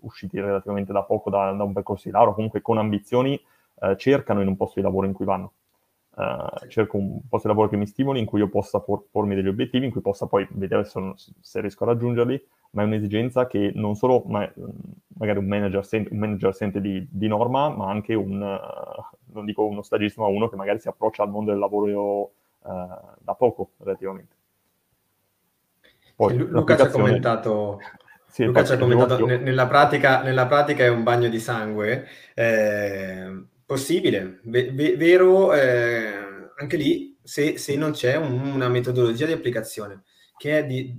usciti 0.00 0.40
relativamente 0.40 0.92
da 0.92 1.02
poco 1.02 1.30
da, 1.30 1.52
da 1.52 1.62
un 1.62 1.72
percorso 1.72 2.04
di 2.08 2.14
laurea, 2.14 2.34
comunque 2.34 2.60
con 2.62 2.78
ambizioni, 2.78 3.40
uh, 3.74 3.94
cercano 3.96 4.40
in 4.40 4.48
un 4.48 4.56
posto 4.56 4.80
di 4.80 4.86
lavoro 4.86 5.06
in 5.06 5.12
cui 5.12 5.24
vanno. 5.24 5.52
Uh, 6.14 6.68
cerco 6.68 6.98
un 6.98 7.20
posto 7.26 7.48
di 7.48 7.54
lavoro 7.54 7.70
che 7.70 7.76
mi 7.76 7.86
stimoli, 7.86 8.20
in 8.20 8.26
cui 8.26 8.40
io 8.40 8.48
possa 8.48 8.80
por- 8.80 9.06
pormi 9.10 9.34
degli 9.34 9.48
obiettivi, 9.48 9.86
in 9.86 9.92
cui 9.92 10.02
possa 10.02 10.26
poi 10.26 10.46
vedere 10.50 10.84
se, 10.84 11.14
se, 11.40 11.60
riesco 11.60 11.84
a 11.84 11.88
raggiungerli, 11.88 12.46
ma 12.72 12.82
è 12.82 12.84
un'esigenza 12.84 13.46
che 13.46 13.72
non 13.74 13.94
solo 13.96 14.22
ma, 14.26 14.50
magari 15.18 15.38
un 15.38 15.46
manager, 15.46 15.84
sente, 15.84 16.12
un 16.12 16.18
manager 16.18 16.54
sente 16.54 16.80
di, 16.80 17.06
di, 17.10 17.28
norma, 17.28 17.68
ma 17.68 17.88
anche 17.88 18.14
un, 18.14 18.40
uh, 18.40 19.16
non 19.32 19.44
dico 19.44 19.64
uno 19.64 19.82
stagista, 19.82 20.22
ma 20.22 20.28
uno 20.28 20.48
che 20.48 20.56
magari 20.56 20.78
si 20.78 20.88
approccia 20.88 21.22
al 21.22 21.30
mondo 21.30 21.50
del 21.50 21.60
lavoro 21.60 22.22
uh, 22.60 22.68
da 23.18 23.34
poco 23.34 23.72
relativamente. 23.78 24.34
Poi, 26.14 26.36
Lu- 26.36 26.46
Luca 26.46 26.76
ci 26.76 26.82
ha 26.82 26.88
commentato, 26.88 27.78
sì, 28.26 28.44
Luca 28.44 28.64
ci 28.64 28.72
ha 28.72 28.78
commentato 28.78 29.26
nella, 29.26 29.66
pratica, 29.66 30.22
nella, 30.22 30.46
pratica, 30.46 30.84
è 30.84 30.88
un 30.88 31.02
bagno 31.02 31.28
di 31.28 31.40
sangue, 31.40 32.06
eh, 32.34 33.44
possibile, 33.66 34.40
v- 34.44 34.72
v- 34.72 34.96
vero, 34.96 35.52
eh, 35.52 36.50
anche 36.56 36.76
lì 36.76 37.18
se, 37.22 37.58
se 37.58 37.76
non 37.76 37.92
c'è 37.92 38.16
un, 38.16 38.40
una 38.54 38.68
metodologia 38.68 39.26
di 39.26 39.32
applicazione 39.32 40.04
che 40.42 40.58
è 40.58 40.66
di, 40.66 40.92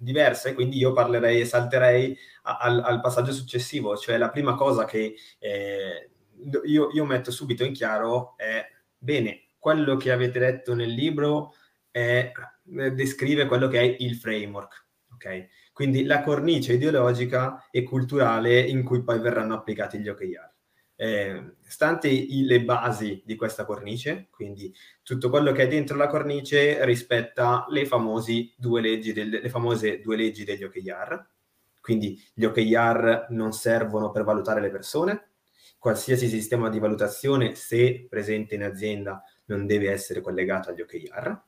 diversa 0.00 0.48
e 0.48 0.54
quindi 0.54 0.78
io 0.78 0.92
parlerei 0.92 1.40
e 1.40 1.44
salterei 1.44 2.16
al, 2.42 2.80
al, 2.80 3.00
passaggio 3.00 3.32
successivo, 3.32 3.96
cioè 3.96 4.16
la 4.16 4.30
prima 4.30 4.54
cosa 4.54 4.86
che 4.86 5.14
eh, 5.38 6.10
io, 6.64 6.90
io 6.90 7.04
metto 7.04 7.30
subito 7.30 7.64
in 7.64 7.72
chiaro 7.72 8.34
è, 8.36 8.66
bene, 8.96 9.48
quello 9.58 9.96
che 9.96 10.10
avete 10.10 10.38
letto 10.38 10.74
nel 10.74 10.90
libro 10.90 11.54
è, 11.90 12.32
eh, 12.78 12.92
descrive 12.92 13.46
quello 13.46 13.68
che 13.68 13.80
è 13.80 13.96
il 13.98 14.16
framework, 14.16 14.86
ok? 15.14 15.48
Quindi 15.72 16.04
la 16.04 16.22
cornice 16.22 16.74
ideologica 16.74 17.68
e 17.70 17.82
culturale 17.82 18.58
in 18.60 18.82
cui 18.82 19.02
poi 19.02 19.18
verranno 19.18 19.54
applicati 19.54 19.98
gli 19.98 20.08
OKR. 20.08 20.49
Eh, 21.02 21.54
stante 21.62 22.08
i, 22.08 22.44
le 22.44 22.62
basi 22.62 23.22
di 23.24 23.34
questa 23.34 23.64
cornice, 23.64 24.26
quindi 24.30 24.70
tutto 25.02 25.30
quello 25.30 25.50
che 25.50 25.62
è 25.62 25.66
dentro 25.66 25.96
la 25.96 26.08
cornice 26.08 26.84
rispetta 26.84 27.64
le, 27.70 27.88
due 28.58 28.82
del, 29.14 29.30
le 29.30 29.48
famose 29.48 30.00
due 30.00 30.16
leggi 30.16 30.44
degli 30.44 30.62
OKR, 30.62 31.26
quindi 31.80 32.22
gli 32.34 32.44
OKR 32.44 33.28
non 33.30 33.52
servono 33.52 34.10
per 34.10 34.24
valutare 34.24 34.60
le 34.60 34.68
persone, 34.68 35.30
qualsiasi 35.78 36.28
sistema 36.28 36.68
di 36.68 36.78
valutazione, 36.78 37.54
se 37.54 38.06
presente 38.06 38.54
in 38.54 38.64
azienda, 38.64 39.24
non 39.46 39.64
deve 39.64 39.90
essere 39.90 40.20
collegato 40.20 40.68
agli 40.68 40.82
OKR. 40.82 41.42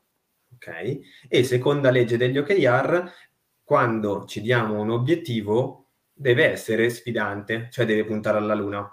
Ok? 0.54 1.00
E 1.28 1.44
seconda 1.44 1.90
legge 1.90 2.16
degli 2.16 2.38
OKR, 2.38 3.06
quando 3.62 4.24
ci 4.24 4.40
diamo 4.40 4.80
un 4.80 4.88
obiettivo, 4.88 5.88
deve 6.10 6.50
essere 6.50 6.88
sfidante, 6.88 7.68
cioè 7.70 7.84
deve 7.84 8.06
puntare 8.06 8.38
alla 8.38 8.54
luna. 8.54 8.90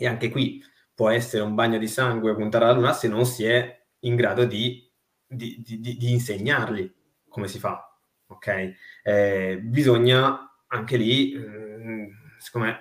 E 0.00 0.06
anche 0.06 0.30
qui 0.30 0.64
può 0.94 1.10
essere 1.10 1.42
un 1.42 1.54
bagno 1.54 1.76
di 1.76 1.86
sangue 1.86 2.34
puntare 2.34 2.64
alla 2.64 2.72
luna 2.72 2.92
se 2.94 3.06
non 3.06 3.26
si 3.26 3.44
è 3.44 3.84
in 4.00 4.16
grado 4.16 4.46
di, 4.46 4.90
di, 5.26 5.62
di, 5.62 5.78
di 5.78 6.10
insegnargli 6.10 6.90
come 7.28 7.48
si 7.48 7.58
fa. 7.58 7.86
Ok? 8.28 8.74
Eh, 9.02 9.58
bisogna 9.62 10.54
anche 10.68 10.96
lì, 10.96 11.34
mh, 11.34 11.90
mm, 11.90 12.06
secondo 12.38 12.78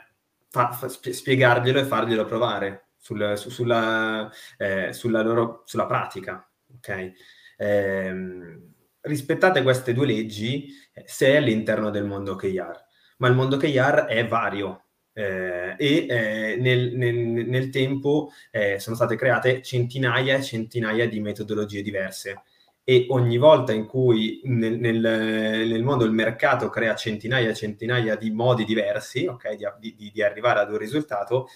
fa, 0.47 0.71
fa, 0.71 0.87
spiegarglielo 0.87 1.79
e 1.79 1.83
farglielo 1.83 2.23
provare 2.23 2.91
sul, 2.95 3.33
su, 3.35 3.49
sulla, 3.49 4.31
eh, 4.57 4.93
sulla, 4.93 5.21
loro, 5.21 5.63
sulla 5.65 5.85
pratica. 5.85 6.49
Ok? 6.77 7.11
Eh, 7.57 8.61
rispettate 9.01 9.61
queste 9.61 9.91
due 9.91 10.05
leggi 10.05 10.69
eh, 10.93 11.03
se 11.05 11.27
è 11.33 11.35
all'interno 11.35 11.89
del 11.89 12.05
mondo 12.05 12.33
OKR, 12.33 12.85
ma 13.17 13.27
il 13.27 13.35
mondo 13.35 13.57
OKR 13.57 14.05
è 14.05 14.25
vario. 14.25 14.85
Eh, 15.13 15.75
e 15.77 16.05
eh, 16.07 16.57
nel, 16.59 16.93
nel, 16.95 17.15
nel, 17.15 17.69
tempo 17.69 18.31
eh, 18.51 18.79
sono 18.79 18.95
state 18.95 19.15
create 19.15 19.61
centinaia 19.61 20.37
e 20.37 20.43
centinaia 20.43 21.07
di 21.09 21.19
metodologie 21.19 21.81
diverse 21.81 22.43
e 22.89 23.05
ogni 23.09 23.37
volta 23.37 23.71
in 23.71 23.85
cui 23.85 24.41
nel, 24.45 24.79
nel, 24.79 25.83
mondo 25.83 26.05
il 26.05 26.11
mercato 26.11 26.69
crea 26.69 26.95
centinaia 26.95 27.49
e 27.49 27.53
centinaia 27.53 28.15
di 28.15 28.31
modi 28.31 28.65
diversi 28.65 29.27
okay, 29.27 29.57
di, 29.77 29.93
di, 29.95 30.09
di, 30.11 30.23
arrivare 30.23 30.59
ad 30.59 30.71
un 30.71 30.79
risultato, 30.79 31.49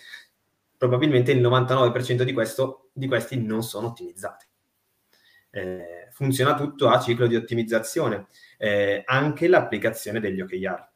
probabilmente 0.77 1.31
il 1.31 1.41
99% 1.41 2.21
di, 2.21 2.33
questo, 2.33 2.89
di 2.93 3.07
questi 3.07 3.41
non 3.41 3.63
sono 3.63 3.87
ottimizzati. 3.87 4.45
Eh, 5.49 6.07
funziona 6.11 6.53
tutto 6.53 6.89
a 6.89 6.99
ciclo 6.99 7.25
di 7.25 7.35
ottimizzazione, 7.35 8.27
eh, 8.59 9.01
anche 9.03 9.47
l'applicazione 9.47 10.19
degli 10.19 10.39
OKR. 10.39 10.91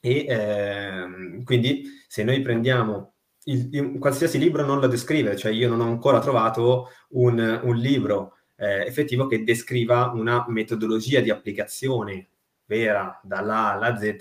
E 0.00 0.26
ehm, 0.28 1.44
quindi 1.44 1.84
se 2.06 2.22
noi 2.24 2.40
prendiamo 2.40 3.14
il, 3.44 3.68
il, 3.72 3.98
qualsiasi 3.98 4.38
libro 4.38 4.64
non 4.64 4.80
lo 4.80 4.86
descrive, 4.86 5.36
cioè 5.36 5.52
io 5.52 5.68
non 5.68 5.80
ho 5.80 5.88
ancora 5.88 6.18
trovato 6.20 6.88
un, 7.10 7.60
un 7.62 7.76
libro 7.76 8.36
eh, 8.56 8.84
effettivo 8.86 9.26
che 9.26 9.44
descriva 9.44 10.10
una 10.14 10.44
metodologia 10.48 11.20
di 11.20 11.30
applicazione 11.30 12.28
vera 12.66 13.20
dalla 13.22 13.68
A 13.68 13.72
alla 13.72 13.96
Z 13.96 14.16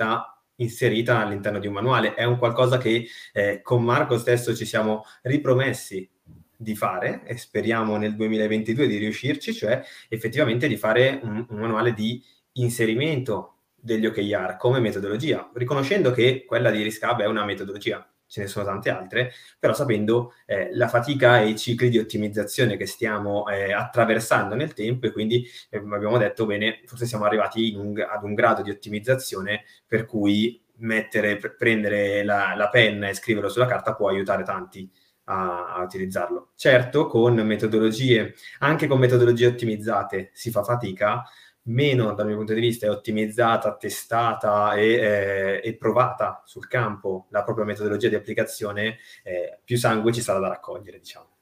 inserita 0.57 1.19
all'interno 1.19 1.59
di 1.59 1.67
un 1.67 1.73
manuale. 1.73 2.13
È 2.13 2.23
un 2.23 2.37
qualcosa 2.37 2.77
che 2.77 3.07
eh, 3.33 3.61
con 3.61 3.83
Marco 3.83 4.17
stesso 4.17 4.55
ci 4.55 4.65
siamo 4.65 5.03
ripromessi 5.23 6.09
di 6.57 6.75
fare 6.75 7.23
e 7.25 7.37
speriamo 7.37 7.97
nel 7.97 8.15
2022 8.15 8.87
di 8.87 8.97
riuscirci, 8.97 9.53
cioè 9.53 9.83
effettivamente 10.07 10.67
di 10.67 10.77
fare 10.77 11.19
un, 11.21 11.45
un 11.49 11.59
manuale 11.59 11.93
di 11.93 12.23
inserimento 12.53 13.54
degli 13.85 14.07
OKR 14.07 14.57
come 14.57 14.79
metodologia, 14.79 15.47
riconoscendo 15.53 16.09
che 16.09 16.43
quella 16.43 16.71
di 16.71 16.81
Riscab 16.81 17.21
è 17.21 17.27
una 17.27 17.45
metodologia, 17.45 18.03
ce 18.25 18.41
ne 18.41 18.47
sono 18.47 18.65
tante 18.65 18.89
altre, 18.89 19.31
però 19.59 19.75
sapendo 19.75 20.33
eh, 20.47 20.69
la 20.73 20.87
fatica 20.87 21.39
e 21.39 21.49
i 21.49 21.57
cicli 21.57 21.89
di 21.89 21.99
ottimizzazione 21.99 22.77
che 22.77 22.87
stiamo 22.87 23.47
eh, 23.47 23.71
attraversando 23.71 24.55
nel 24.55 24.73
tempo 24.73 25.05
e 25.05 25.11
quindi 25.11 25.47
eh, 25.69 25.77
abbiamo 25.77 26.17
detto, 26.17 26.47
bene, 26.47 26.81
forse 26.85 27.05
siamo 27.05 27.25
arrivati 27.25 27.75
un, 27.77 27.93
ad 27.99 28.23
un 28.23 28.33
grado 28.33 28.63
di 28.63 28.71
ottimizzazione 28.71 29.65
per 29.85 30.07
cui 30.07 30.59
mettere, 30.77 31.37
prendere 31.37 32.23
la, 32.23 32.55
la 32.55 32.69
penna 32.69 33.07
e 33.07 33.13
scriverlo 33.13 33.49
sulla 33.49 33.67
carta 33.67 33.93
può 33.93 34.09
aiutare 34.09 34.43
tanti 34.43 34.89
a, 35.25 35.81
utilizzarlo. 35.83 36.51
Certo, 36.55 37.07
con 37.07 37.35
metodologie, 37.35 38.33
anche 38.59 38.87
con 38.87 38.99
metodologie 38.99 39.47
ottimizzate 39.47 40.31
si 40.33 40.51
fa 40.51 40.63
fatica, 40.63 41.23
meno 41.65 42.13
dal 42.13 42.25
mio 42.27 42.37
punto 42.37 42.53
di 42.53 42.59
vista 42.59 42.85
è 42.85 42.89
ottimizzata, 42.89 43.75
testata 43.75 44.73
e, 44.75 44.93
eh, 44.93 45.61
e 45.63 45.75
provata 45.75 46.41
sul 46.45 46.67
campo 46.67 47.27
la 47.29 47.43
propria 47.43 47.65
metodologia 47.65 48.09
di 48.09 48.15
applicazione, 48.15 48.97
eh, 49.23 49.59
più 49.63 49.77
sangue 49.77 50.11
ci 50.13 50.21
sarà 50.21 50.39
da 50.39 50.47
raccogliere, 50.47 50.99
diciamo. 50.99 51.34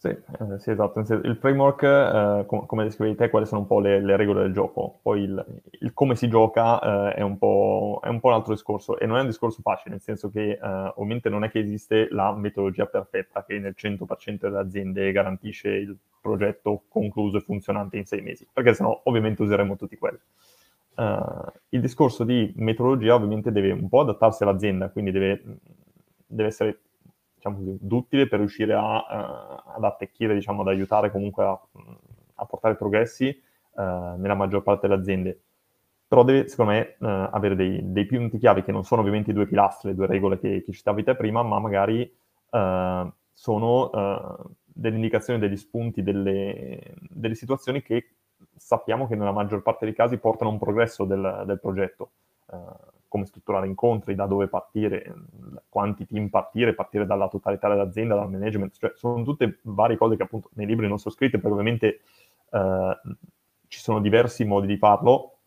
Sì, 0.00 0.08
eh, 0.10 0.58
sì, 0.60 0.70
esatto. 0.70 1.00
Il 1.00 1.36
framework, 1.40 1.82
eh, 1.82 2.46
com- 2.46 2.66
come 2.66 2.84
descrivevi 2.84 3.16
te, 3.16 3.30
quali 3.30 3.46
sono 3.46 3.62
un 3.62 3.66
po' 3.66 3.80
le, 3.80 4.00
le 4.00 4.14
regole 4.16 4.42
del 4.42 4.52
gioco. 4.52 5.00
Poi 5.02 5.22
il, 5.22 5.44
il 5.80 5.92
come 5.92 6.14
si 6.14 6.28
gioca 6.28 7.10
eh, 7.10 7.14
è, 7.16 7.20
un 7.22 7.32
è, 7.32 8.08
un 8.08 8.20
po', 8.20 8.28
un 8.28 8.32
altro 8.32 8.52
discorso 8.52 8.96
e 8.96 9.06
non 9.06 9.16
è 9.16 9.20
un 9.22 9.26
discorso 9.26 9.60
facile, 9.60 9.90
nel 9.90 10.00
senso 10.00 10.30
che 10.30 10.52
eh, 10.52 10.58
ovviamente 10.94 11.28
non 11.28 11.42
è 11.42 11.50
che 11.50 11.58
esiste 11.58 12.06
la 12.12 12.32
metodologia 12.32 12.86
perfetta 12.86 13.44
che 13.44 13.58
nel 13.58 13.74
100% 13.76 14.46
delle 14.46 14.60
aziende 14.60 15.10
garantisce 15.10 15.68
il 15.70 15.96
progetto 16.20 16.82
concluso 16.88 17.38
e 17.38 17.40
funzionante 17.40 17.96
in 17.96 18.04
sei 18.06 18.22
mesi, 18.22 18.46
perché 18.52 18.74
sennò 18.74 19.00
ovviamente 19.04 19.42
useremo 19.42 19.74
tutti 19.74 19.96
quelli. 19.98 20.18
Uh, 20.94 21.44
il 21.70 21.80
discorso 21.80 22.22
di 22.24 22.52
metodologia 22.56 23.14
ovviamente 23.14 23.50
deve 23.52 23.70
un 23.72 23.88
po' 23.88 24.00
adattarsi 24.00 24.42
all'azienda, 24.44 24.90
quindi 24.90 25.10
deve, 25.12 25.42
deve 26.26 26.48
essere 26.48 26.78
diciamo 27.38 27.56
così, 27.56 27.78
duttile 27.80 28.28
per 28.28 28.40
riuscire 28.40 28.74
a, 28.74 28.96
uh, 28.96 29.76
ad 29.76 29.84
attecchire, 29.84 30.34
diciamo, 30.34 30.62
ad 30.62 30.68
aiutare 30.68 31.10
comunque 31.10 31.44
a, 31.44 31.60
a 32.34 32.44
portare 32.44 32.74
progressi 32.74 33.26
uh, 33.72 33.82
nella 34.16 34.34
maggior 34.34 34.62
parte 34.62 34.86
delle 34.86 35.00
aziende. 35.00 35.40
Però 36.06 36.24
deve, 36.24 36.48
secondo 36.48 36.72
me, 36.72 36.96
uh, 36.98 37.28
avere 37.30 37.54
dei, 37.54 37.80
dei, 37.92 38.06
punti 38.06 38.38
chiavi 38.38 38.62
che 38.62 38.72
non 38.72 38.84
sono 38.84 39.00
ovviamente 39.00 39.30
i 39.30 39.34
due 39.34 39.46
pilastri, 39.46 39.90
le 39.90 39.94
due 39.94 40.06
regole 40.06 40.38
che, 40.38 40.62
che 40.64 40.72
citavi 40.72 41.04
te 41.04 41.14
prima, 41.14 41.42
ma 41.42 41.58
magari 41.58 42.14
sono 43.30 43.90
delle 44.64 44.94
indicazioni, 44.94 45.38
degli 45.38 45.58
spunti, 45.58 46.02
delle, 46.02 46.94
delle, 47.10 47.34
situazioni 47.34 47.82
che 47.82 48.14
sappiamo 48.56 49.06
che 49.06 49.16
nella 49.16 49.32
maggior 49.32 49.60
parte 49.60 49.84
dei 49.84 49.94
casi 49.94 50.16
portano 50.16 50.48
a 50.48 50.54
un 50.54 50.58
progresso 50.58 51.04
del, 51.04 51.42
del 51.44 51.60
progetto 51.60 52.12
come 53.08 53.24
strutturare 53.24 53.66
incontri, 53.66 54.14
da 54.14 54.26
dove 54.26 54.48
partire, 54.48 55.14
quanti 55.68 56.06
team 56.06 56.28
partire, 56.28 56.74
partire 56.74 57.06
dalla 57.06 57.28
totalità 57.28 57.68
dell'azienda, 57.68 58.14
dal 58.14 58.30
management, 58.30 58.76
cioè 58.78 58.92
sono 58.94 59.22
tutte 59.24 59.58
varie 59.62 59.96
cose 59.96 60.16
che 60.16 60.22
appunto 60.22 60.50
nei 60.54 60.66
libri 60.66 60.86
non 60.86 60.98
sono 60.98 61.14
scritte 61.14 61.38
perché 61.38 61.52
ovviamente 61.52 62.00
eh, 62.50 63.00
ci 63.68 63.80
sono 63.80 64.00
diversi 64.00 64.44
modi 64.44 64.66
di 64.66 64.76
farlo 64.76 65.38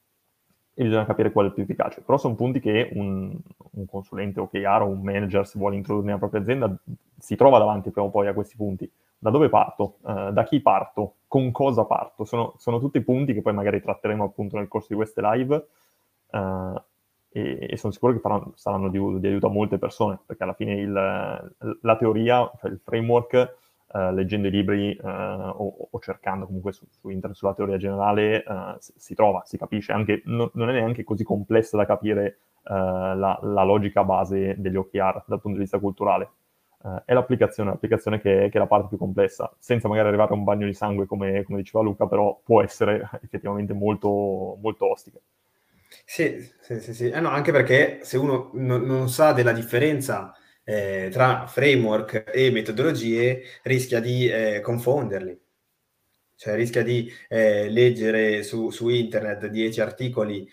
e 0.74 0.84
bisogna 0.84 1.06
capire 1.06 1.32
qual 1.32 1.46
è 1.46 1.48
il 1.50 1.54
più 1.54 1.64
efficace. 1.64 2.02
Però 2.02 2.18
sono 2.18 2.36
punti 2.36 2.60
che 2.60 2.90
un, 2.94 3.38
un 3.72 3.86
consulente 3.86 4.40
OKR 4.40 4.82
o 4.82 4.88
un 4.88 5.02
manager, 5.02 5.46
se 5.46 5.60
vuole 5.60 5.76
introdurre 5.76 6.08
nella 6.08 6.18
propria 6.18 6.42
azienda, 6.42 6.76
si 7.18 7.36
trova 7.36 7.60
davanti 7.60 7.92
prima 7.92 8.08
o 8.08 8.10
poi 8.10 8.28
a 8.28 8.34
questi 8.34 8.56
punti. 8.56 8.90
Da 9.18 9.30
dove 9.30 9.50
parto? 9.50 9.98
Uh, 10.02 10.32
da 10.32 10.44
chi 10.44 10.62
parto? 10.62 11.18
Con 11.28 11.52
cosa 11.52 11.86
parto? 11.86 12.26
Sono, 12.26 12.56
sono, 12.58 12.80
tutti 12.80 13.02
punti 13.02 13.34
che 13.34 13.42
poi 13.42 13.54
magari 13.54 13.80
tratteremo 13.80 14.24
appunto 14.24 14.58
nel 14.58 14.68
corso 14.68 14.88
di 14.90 14.96
queste 14.96 15.22
live. 15.22 15.68
Uh, 16.32 16.82
e, 17.32 17.68
e 17.70 17.78
sono 17.78 17.94
sicuro 17.94 18.14
che 18.14 18.20
faranno, 18.20 18.52
saranno 18.56 18.90
di, 18.90 19.00
di, 19.20 19.28
aiuto 19.28 19.48
a 19.48 19.52
molte 19.52 19.78
persone, 19.78 20.20
perché 20.26 20.44
alla 20.44 20.54
fine 20.54 20.74
il, 20.74 20.92
la 21.82 21.98
teoria, 21.98 22.52
cioè 22.60 22.70
il 22.70 22.80
framework, 22.84 23.56
eh, 23.94 24.14
leggendo 24.14 24.48
i 24.48 24.52
libri 24.52 24.94
eh, 24.94 25.02
o, 25.04 25.88
o, 25.92 26.00
cercando 26.00 26.46
comunque 26.46 26.72
su, 26.72 26.86
su, 26.90 27.10
internet 27.10 27.38
sulla 27.38 27.54
teoria 27.54 27.78
generale, 27.78 28.44
eh, 28.44 28.76
si 28.80 29.16
trova, 29.16 29.44
si 29.46 29.58
capisce, 29.58 29.92
anche, 29.92 30.22
no, 30.26 30.52
non 30.54 30.70
è 30.70 30.74
neanche 30.74 31.04
così 31.04 31.24
complessa 31.24 31.78
da 31.78 31.86
capire 31.86 32.26
eh, 32.64 32.74
la, 32.74 33.40
la, 33.42 33.64
logica 33.64 34.04
base 34.04 34.56
degli 34.58 34.76
OKR 34.76 35.24
dal 35.26 35.42
punto 35.42 35.58
di 35.58 35.64
vista 35.64 35.80
culturale. 35.80 36.30
Uh, 36.84 37.00
è 37.06 37.14
l'applicazione, 37.14 37.70
l'applicazione 37.70 38.20
che, 38.20 38.50
che, 38.50 38.58
è 38.58 38.58
la 38.58 38.66
parte 38.66 38.88
più 38.88 38.98
complessa, 38.98 39.54
senza 39.60 39.88
magari 39.88 40.08
arrivare 40.08 40.32
a 40.32 40.36
un 40.36 40.44
bagno 40.44 40.66
di 40.66 40.74
sangue 40.74 41.06
come, 41.06 41.44
come 41.44 41.60
diceva 41.60 41.84
Luca, 41.84 42.08
però 42.08 42.40
può 42.44 42.64
essere 42.64 43.08
effettivamente 43.22 43.74
molto, 43.74 44.58
molto 44.60 44.90
ostica. 44.90 45.20
Sì, 46.06 46.50
sì, 46.62 46.80
sì, 46.80 46.94
sì. 46.94 47.10
Eh 47.10 47.20
no, 47.20 47.30
anche 47.30 47.52
perché 47.52 48.00
se 48.04 48.18
uno 48.18 48.52
non, 48.54 48.82
non 48.84 49.10
sa 49.10 49.32
della 49.34 49.54
differenza 49.54 50.34
eh, 50.64 51.10
tra 51.12 51.48
framework 51.48 52.26
e 52.34 52.52
metodologie, 52.52 53.44
rischia 53.64 54.00
di 54.00 54.28
eh, 54.30 54.60
confonderli. 54.62 55.40
Cioè 56.36 56.56
rischia 56.56 56.84
di 56.84 57.12
eh, 57.30 57.70
leggere 57.70 58.42
su, 58.44 58.72
su, 58.72 58.90
internet 58.90 59.46
10 59.46 59.80
articoli, 59.80 60.50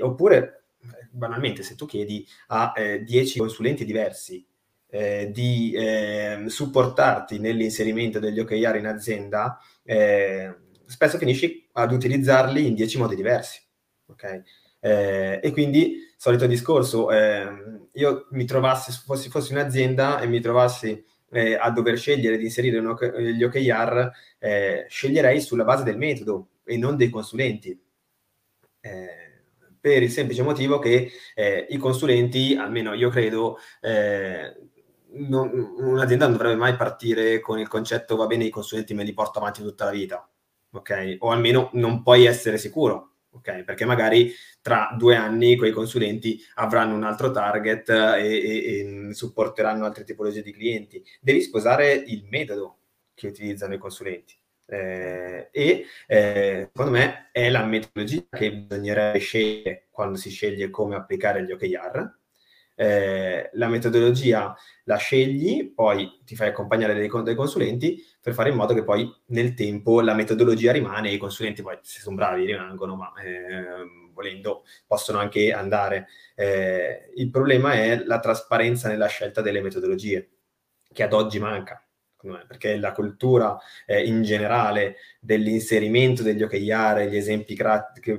oppure 0.00 0.64
banalmente 1.10 1.62
se 1.62 1.74
tu 1.76 1.86
chiedi 1.86 2.26
a 2.48 2.72
10 2.76 3.36
eh, 3.36 3.40
consulenti 3.40 3.84
diversi 3.84 4.44
eh, 4.88 5.30
di 5.32 5.72
ehm, 5.76 6.46
supportarti 6.46 7.38
nell'inserimento 7.38 8.18
degli 8.18 8.40
OKR 8.40 8.76
in 8.76 8.86
azienda, 8.86 9.58
eh, 9.84 10.54
spesso 10.86 11.18
finisci 11.18 11.68
ad 11.72 11.92
utilizzarli 11.92 12.66
in 12.66 12.74
10 12.74 12.98
modi 12.98 13.14
diversi. 13.14 13.60
Okay? 14.06 14.42
Eh, 14.80 15.40
e 15.42 15.50
quindi, 15.50 16.12
solito 16.16 16.46
discorso, 16.46 17.10
eh, 17.10 17.46
io 17.92 18.26
mi 18.30 18.44
trovassi, 18.44 18.92
fossi, 18.92 19.28
fossi 19.28 19.52
un'azienda 19.52 20.20
e 20.20 20.26
mi 20.26 20.40
trovassi 20.40 21.04
eh, 21.30 21.54
a 21.54 21.70
dover 21.70 21.98
scegliere 21.98 22.36
di 22.36 22.44
inserire 22.44 22.78
un, 22.78 22.96
gli 23.18 23.42
OKR, 23.42 24.10
eh, 24.38 24.86
sceglierei 24.88 25.40
sulla 25.40 25.64
base 25.64 25.84
del 25.84 25.98
metodo 25.98 26.48
e 26.64 26.76
non 26.76 26.96
dei 26.96 27.10
consulenti. 27.10 27.78
Eh, 28.80 29.26
per 29.80 30.02
il 30.02 30.10
semplice 30.10 30.42
motivo 30.42 30.78
che 30.78 31.10
eh, 31.34 31.66
i 31.70 31.76
consulenti, 31.76 32.56
almeno 32.56 32.94
io 32.94 33.10
credo, 33.10 33.58
non, 35.10 35.50
un'azienda 35.78 36.26
non 36.26 36.36
dovrebbe 36.36 36.56
mai 36.58 36.76
partire 36.76 37.40
con 37.40 37.58
il 37.58 37.68
concetto 37.68 38.16
va 38.16 38.26
bene 38.26 38.44
i 38.44 38.50
consulenti 38.50 38.92
me 38.92 39.04
li 39.04 39.14
porto 39.14 39.38
avanti 39.38 39.62
tutta 39.62 39.84
la 39.84 39.92
vita, 39.92 40.28
ok? 40.72 41.16
O 41.20 41.30
almeno 41.30 41.70
non 41.74 42.02
puoi 42.02 42.24
essere 42.26 42.58
sicuro 42.58 43.08
ok? 43.38 43.64
Perché 43.64 43.84
magari 43.84 44.32
tra 44.68 44.94
due 44.98 45.16
anni 45.16 45.56
quei 45.56 45.72
consulenti 45.72 46.38
avranno 46.56 46.94
un 46.94 47.02
altro 47.02 47.30
target 47.30 47.88
e, 47.88 48.22
e, 48.22 49.08
e 49.08 49.14
supporteranno 49.14 49.86
altre 49.86 50.04
tipologie 50.04 50.42
di 50.42 50.52
clienti. 50.52 51.02
Devi 51.22 51.40
sposare 51.40 51.94
il 51.94 52.26
metodo 52.28 52.80
che 53.14 53.28
utilizzano 53.28 53.72
i 53.72 53.78
consulenti. 53.78 54.36
Eh, 54.66 55.48
e 55.50 55.86
eh, 56.06 56.68
secondo 56.70 56.90
me 56.90 57.30
è 57.32 57.48
la 57.48 57.64
metodologia 57.64 58.26
che 58.30 58.52
bisognerebbe 58.52 59.18
scegliere 59.18 59.86
quando 59.88 60.18
si 60.18 60.28
sceglie 60.28 60.68
come 60.68 60.96
applicare 60.96 61.42
gli 61.42 61.52
OKR 61.52 62.18
eh, 62.80 63.50
la 63.54 63.66
metodologia 63.66 64.54
la 64.84 64.96
scegli, 64.96 65.72
poi 65.74 66.20
ti 66.24 66.36
fai 66.36 66.48
accompagnare 66.50 66.94
dai, 66.94 67.10
dai, 67.24 67.34
consulenti 67.34 68.00
per 68.20 68.34
fare 68.34 68.50
in 68.50 68.54
modo 68.54 68.72
che 68.72 68.84
poi 68.84 69.12
nel 69.26 69.54
tempo 69.54 70.00
la 70.00 70.14
metodologia 70.14 70.70
rimane 70.70 71.10
e 71.10 71.14
i 71.14 71.18
consulenti 71.18 71.60
poi 71.60 71.76
se 71.82 71.98
sono 71.98 72.14
bravi 72.14 72.44
rimangono, 72.44 72.94
ma 72.94 73.12
eh, 73.20 74.12
volendo 74.12 74.62
possono 74.86 75.18
anche 75.18 75.52
andare. 75.52 76.06
Eh, 76.36 77.10
il 77.16 77.30
problema 77.30 77.72
è 77.72 78.04
la 78.04 78.20
trasparenza 78.20 78.86
nella 78.86 79.08
scelta 79.08 79.40
delle 79.40 79.60
metodologie, 79.60 80.30
che 80.92 81.02
ad 81.02 81.12
oggi 81.12 81.40
manca 81.40 81.87
perché 82.46 82.76
la 82.76 82.92
cultura 82.92 83.56
eh, 83.86 84.04
in 84.04 84.22
generale 84.22 84.96
dell'inserimento 85.20 86.22
degli 86.22 86.42
OKR, 86.42 87.06
gli 87.08 87.16
esempi 87.16 87.56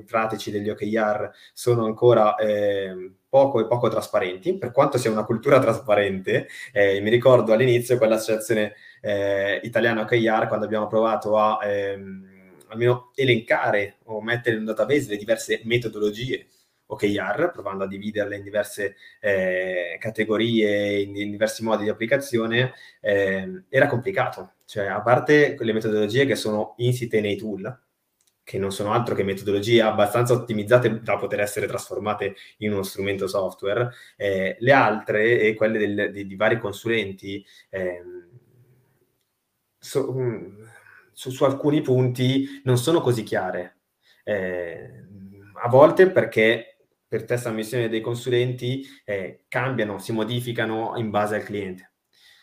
pratici 0.06 0.52
degli 0.52 0.70
OKR 0.70 1.30
sono 1.54 1.86
ancora 1.86 2.36
eh, 2.36 3.12
poco 3.28 3.60
e 3.60 3.68
poco 3.68 3.90
trasparenti, 3.90 4.58
per 4.58 4.72
quanto 4.72 4.98
sia 4.98 5.12
una 5.12 5.26
cultura 5.26 5.60
trasparente, 5.60 6.48
eh, 6.72 7.00
mi 7.02 7.10
ricordo 7.10 7.54
all'inizio 7.54 7.98
quell'associazione 7.98 8.74
eh, 9.02 9.60
italiana 9.64 10.02
OKR 10.02 10.48
quando 10.48 10.66
abbiamo 10.66 10.88
provato 10.88 11.38
a 11.38 11.60
ehm, 11.64 12.28
almeno 12.70 13.12
elencare 13.16 13.98
o 14.06 14.22
mettere 14.22 14.56
in 14.56 14.62
un 14.62 14.68
database 14.68 15.10
le 15.10 15.18
diverse 15.18 15.62
metodologie 15.64 16.48
OKR, 16.92 17.52
provando 17.52 17.84
a 17.84 17.88
dividerle 17.88 18.36
in 18.36 18.44
diverse 18.44 18.96
eh, 19.20 19.98
categorie, 20.00 21.02
in, 21.02 21.16
in, 21.16 21.32
diversi 21.32 21.64
modi 21.64 21.84
di 21.84 21.90
applicazione, 21.90 22.74
eh, 23.02 23.64
era 23.70 23.88
complicato. 23.88 24.54
Cioè, 24.66 24.86
a 24.86 25.02
parte 25.02 25.56
quelle 25.56 25.74
metodologie 25.74 26.26
che 26.26 26.36
sono 26.36 26.74
insite 26.78 27.22
nei 27.22 27.38
tool, 27.38 27.80
che 28.44 28.58
non 28.58 28.72
sono 28.72 28.92
altro 28.92 29.14
che 29.14 29.24
metodologie 29.24 29.82
abbastanza 29.82 30.34
ottimizzate 30.34 31.02
da 31.02 31.18
poter 31.18 31.42
essere 31.42 31.68
trasformate 31.68 32.36
in 32.58 32.72
uno 32.74 32.82
strumento 32.82 33.28
software, 33.28 33.92
eh, 34.16 34.58
le 34.60 34.72
altre 34.72 35.40
e 35.42 35.54
quelle 35.54 35.78
del, 35.78 36.12
di, 36.12 36.26
di, 36.26 36.36
vari 36.36 36.58
consulenti 36.58 37.46
eh, 37.70 38.02
so, 39.78 40.12
mm, 40.12 40.64
su, 41.12 41.30
su, 41.30 41.44
alcuni 41.44 41.82
punti 41.82 42.62
non 42.64 42.78
sono 42.80 43.02
così 43.02 43.22
chiare. 43.22 43.78
Eh, 44.24 45.06
a 45.62 45.70
volte 45.70 46.10
perché 46.10 46.79
per 47.10 47.26
testa 47.26 47.52
missione 47.52 47.90
dei 47.90 48.02
consulenti 48.02 48.86
eh, 49.04 49.46
cambiano, 49.48 49.98
si 49.98 50.12
modificano 50.14 50.94
in 50.98 51.10
base 51.10 51.36
al 51.36 51.44
cliente. 51.44 51.94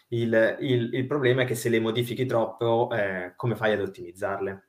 Il, 0.09 0.57
il, 0.61 0.93
il, 0.93 1.07
problema 1.07 1.43
è 1.43 1.45
che 1.47 1.55
se 1.55 1.69
le 1.69 1.81
modifichi 1.81 2.27
troppo, 2.27 2.91
eh, 2.93 3.33
come 3.37 3.55
fai 3.55 3.73
ad 3.73 3.81
ottimizzarle? 3.81 4.69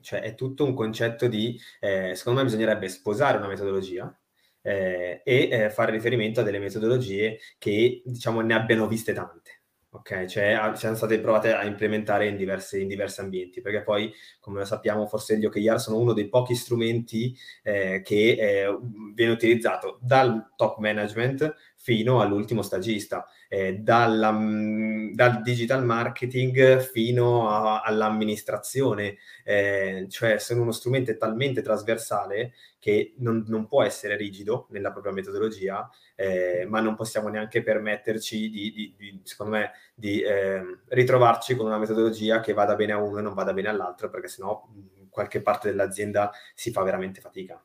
Cioè 0.00 0.20
è 0.20 0.34
tutto 0.34 0.64
un 0.64 0.74
concetto 0.74 1.28
di, 1.28 1.58
eh, 1.80 2.14
secondo 2.14 2.40
me 2.40 2.46
bisognerebbe 2.46 2.88
sposare 2.88 3.38
una 3.38 3.48
metodologia 3.48 4.14
eh, 4.60 5.22
e 5.24 5.48
eh, 5.50 5.70
fare 5.70 5.92
riferimento 5.92 6.40
a 6.40 6.42
delle 6.42 6.58
metodologie 6.58 7.38
che 7.58 8.02
diciamo 8.04 8.40
ne 8.40 8.54
abbiano 8.54 8.86
viste 8.86 9.12
tante 9.12 9.61
ok? 9.94 10.24
Cioè 10.24 10.72
siamo 10.74 10.96
state 10.96 11.20
provate 11.20 11.52
a 11.52 11.64
implementare 11.64 12.26
in 12.26 12.36
diversi, 12.36 12.80
in 12.80 12.88
diversi, 12.88 13.20
ambienti, 13.20 13.60
perché 13.60 13.82
poi, 13.82 14.12
come 14.40 14.64
sappiamo, 14.64 15.06
forse 15.06 15.38
gli 15.38 15.44
OKR 15.44 15.78
sono 15.78 15.98
uno 15.98 16.12
dei 16.14 16.28
pochi 16.28 16.54
strumenti 16.54 17.36
eh, 17.62 18.00
che 18.02 18.36
eh, 18.38 18.78
viene 19.14 19.32
utilizzato 19.32 19.98
dal 20.00 20.52
top 20.56 20.78
management 20.78 21.54
fino 21.82 22.20
all'ultimo 22.20 22.62
stagista, 22.62 23.26
eh, 23.48 23.74
dalla, 23.74 24.30
mm, 24.30 25.14
dal 25.14 25.42
digital 25.42 25.84
marketing 25.84 26.78
fino 26.78 27.48
a, 27.48 27.80
all'amministrazione, 27.80 29.16
eh, 29.42 30.06
cioè 30.08 30.38
sono 30.38 30.62
uno 30.62 30.70
strumento 30.70 31.16
talmente 31.16 31.60
trasversale 31.60 32.52
che 32.78 33.14
non, 33.18 33.44
non 33.48 33.66
può 33.66 33.82
essere 33.82 34.16
rigido 34.16 34.68
nella 34.70 34.92
propria 34.92 35.12
metodologia, 35.12 35.90
eh, 36.14 36.66
ma 36.68 36.80
non 36.80 36.94
possiamo 36.94 37.28
neanche 37.28 37.64
permetterci 37.64 38.48
di, 38.48 38.72
di, 38.72 38.94
di 38.96 39.20
secondo 39.24 39.56
me, 39.56 39.72
di 39.92 40.22
ehm, 40.22 40.82
ritrovarci 40.86 41.56
con 41.56 41.66
una 41.66 41.78
metodologia 41.78 42.38
che 42.38 42.52
vada 42.52 42.76
bene 42.76 42.92
a 42.92 42.98
uno 42.98 43.18
e 43.18 43.22
non 43.22 43.34
vada 43.34 43.52
bene 43.52 43.68
all'altro, 43.68 44.08
perché 44.08 44.28
sennò 44.28 44.68
in 45.00 45.08
qualche 45.08 45.42
parte 45.42 45.68
dell'azienda 45.68 46.30
si 46.54 46.70
fa 46.70 46.82
veramente 46.82 47.20
fatica. 47.20 47.60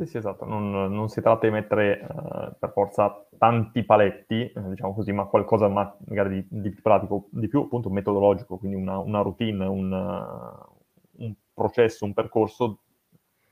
Sì, 0.00 0.06
sì, 0.06 0.16
esatto, 0.16 0.46
non, 0.46 0.70
non 0.70 1.08
si 1.10 1.20
tratta 1.20 1.46
di 1.46 1.52
mettere 1.52 2.00
uh, 2.08 2.54
per 2.58 2.70
forza 2.72 3.22
tanti 3.36 3.84
paletti, 3.84 4.50
eh, 4.50 4.68
diciamo 4.70 4.94
così, 4.94 5.12
ma 5.12 5.26
qualcosa 5.26 5.68
ma, 5.68 5.94
magari 6.06 6.46
di, 6.48 6.62
di, 6.62 6.80
pratico, 6.80 7.26
di 7.30 7.48
più 7.48 7.60
appunto 7.60 7.90
metodologico, 7.90 8.56
quindi 8.56 8.76
una, 8.78 8.96
una 8.98 9.20
routine, 9.20 9.66
un, 9.66 9.92
uh, 9.92 11.22
un, 11.24 11.34
processo, 11.52 12.06
un 12.06 12.14
percorso 12.14 12.78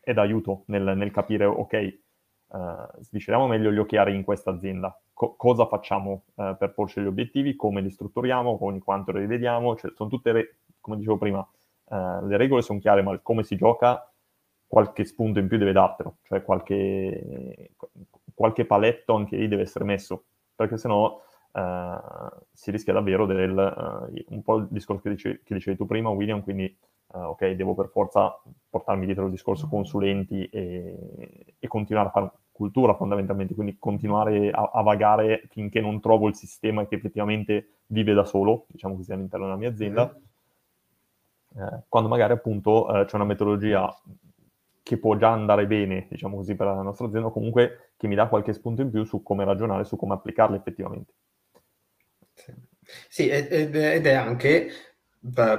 è 0.00 0.14
d'aiuto 0.14 0.62
nel, 0.68 0.96
nel 0.96 1.10
capire, 1.10 1.44
ok, 1.44 1.98
uh, 2.48 3.02
svisceriamo 3.02 3.46
meglio 3.46 3.70
gli 3.70 3.78
occhiali 3.78 4.14
in 4.14 4.24
questa 4.24 4.50
azienda, 4.50 4.98
Co- 5.12 5.34
cosa 5.36 5.66
facciamo 5.66 6.22
per 6.34 6.72
porci 6.72 7.00
gli 7.02 7.06
obiettivi, 7.06 7.56
come 7.56 7.82
li 7.82 7.90
strutturiamo, 7.90 8.56
ogni 8.64 8.78
quanto 8.78 9.12
li 9.12 9.18
rivediamo, 9.20 9.76
cioè 9.76 9.90
sono 9.94 10.08
tutte, 10.08 10.32
re- 10.32 10.56
come 10.80 10.96
dicevo 10.96 11.18
prima, 11.18 11.46
le 11.90 12.36
regole 12.36 12.62
sono 12.62 12.78
chiare, 12.78 13.02
ma 13.02 13.18
come 13.18 13.42
si 13.42 13.56
gioca 13.56 14.08
qualche 14.68 15.04
spunto 15.04 15.40
in 15.40 15.48
più 15.48 15.56
deve 15.56 15.72
dartelo, 15.72 16.18
cioè 16.22 16.42
qualche, 16.42 17.72
qualche 18.34 18.66
paletto 18.66 19.14
anche 19.14 19.36
lì 19.36 19.48
deve 19.48 19.62
essere 19.62 19.84
messo, 19.84 20.24
perché 20.54 20.76
sennò 20.76 21.20
eh, 21.52 21.98
si 22.52 22.70
rischia 22.70 22.92
davvero 22.92 23.24
del, 23.24 23.56
uh, 23.56 24.34
un 24.34 24.42
po' 24.42 24.56
il 24.56 24.68
discorso 24.70 25.02
che, 25.02 25.10
dice, 25.10 25.40
che, 25.42 25.54
dicevi 25.54 25.76
tu 25.76 25.86
prima, 25.86 26.10
William, 26.10 26.42
quindi 26.42 26.76
uh, 27.14 27.18
ok, 27.18 27.50
devo 27.52 27.74
per 27.74 27.88
forza 27.88 28.38
portarmi 28.68 29.06
dietro 29.06 29.24
il 29.24 29.30
discorso 29.30 29.68
consulenti 29.68 30.44
e, 30.46 31.54
e 31.58 31.66
continuare 31.66 32.08
a 32.08 32.12
fare 32.12 32.30
cultura 32.52 32.94
fondamentalmente, 32.94 33.54
quindi 33.54 33.76
continuare 33.78 34.50
a, 34.50 34.70
a, 34.74 34.82
vagare 34.82 35.44
finché 35.48 35.80
non 35.80 36.00
trovo 36.00 36.28
il 36.28 36.34
sistema 36.34 36.86
che 36.86 36.96
effettivamente 36.96 37.78
vive 37.86 38.12
da 38.12 38.24
solo, 38.24 38.66
diciamo 38.68 38.96
così 38.96 39.12
all'interno 39.12 39.46
della 39.46 39.56
mia 39.56 39.68
azienda, 39.70 40.12
eh, 41.56 41.82
quando 41.88 42.08
magari 42.08 42.32
appunto 42.32 42.92
eh, 42.92 43.04
c'è 43.04 43.14
una 43.14 43.24
metodologia 43.24 43.96
che 44.88 44.96
può 44.96 45.18
già 45.18 45.30
andare 45.30 45.66
bene, 45.66 46.06
diciamo 46.08 46.36
così, 46.36 46.54
per 46.54 46.64
la 46.64 46.80
nostra 46.80 47.08
azienda, 47.08 47.28
o 47.28 47.30
comunque 47.30 47.90
che 47.98 48.06
mi 48.06 48.14
dà 48.14 48.26
qualche 48.26 48.54
spunto 48.54 48.80
in 48.80 48.90
più 48.90 49.04
su 49.04 49.22
come 49.22 49.44
ragionare, 49.44 49.84
su 49.84 49.96
come 49.96 50.14
applicarle 50.14 50.56
effettivamente. 50.56 51.12
Sì, 52.32 52.54
sì 53.06 53.28
ed, 53.28 53.76
è 53.76 54.14
anche 54.14 54.70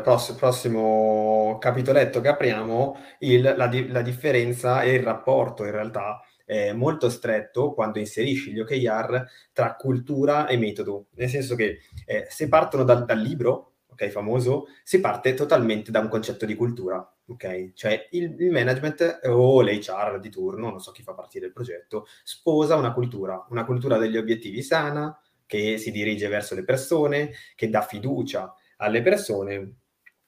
prossimo, 0.01 0.35
prossimo 0.35 1.57
capitoletto 1.59 2.21
che 2.21 2.29
apriamo 2.29 2.97
il, 3.19 3.53
la, 3.55 3.69
la, 3.69 4.01
differenza 4.01 4.81
e 4.81 4.95
il 4.95 5.03
rapporto 5.03 5.63
in 5.63 5.71
realtà 5.71 6.21
è 6.43 6.73
molto 6.73 7.11
stretto 7.11 7.75
quando 7.75 7.99
inserisci 7.99 8.51
gli 8.51 8.59
OKR 8.59 9.27
tra 9.53 9.75
cultura 9.75 10.47
e 10.47 10.57
metodo, 10.57 11.05
nel 11.17 11.29
senso 11.29 11.53
che 11.53 11.81
eh, 12.07 12.25
se 12.29 12.47
partono 12.47 12.83
dal, 12.83 13.05
dal 13.05 13.19
libro, 13.19 13.73
ok, 13.99 14.09
famoso, 14.09 14.67
si 14.83 14.99
parte 14.99 15.33
totalmente 15.33 15.91
da 15.91 15.99
un 15.99 16.07
concetto 16.07 16.45
di 16.45 16.55
cultura 16.55 17.07
ok? 17.29 17.73
Cioè 17.73 18.07
il, 18.11 18.35
il 18.39 18.51
management 18.51 19.19
o 19.25 19.61
l'HR 19.61 20.19
di 20.19 20.29
turno, 20.29 20.69
non 20.69 20.79
so 20.79 20.91
chi 20.91 21.03
fa 21.03 21.13
partire 21.13 21.47
il 21.47 21.53
progetto, 21.53 22.07
sposa 22.23 22.75
una 22.75 22.93
cultura, 22.93 23.45
una 23.49 23.65
cultura 23.65 23.97
degli 23.97 24.17
obiettivi 24.17 24.61
sana, 24.61 25.17
che 25.45 25.77
si 25.77 25.91
dirige 25.91 26.27
verso 26.27 26.55
le 26.55 26.63
persone, 26.63 27.31
che 27.55 27.69
dà 27.69 27.81
fiducia 27.81 28.53
alle 28.77 29.01
persone 29.01 29.75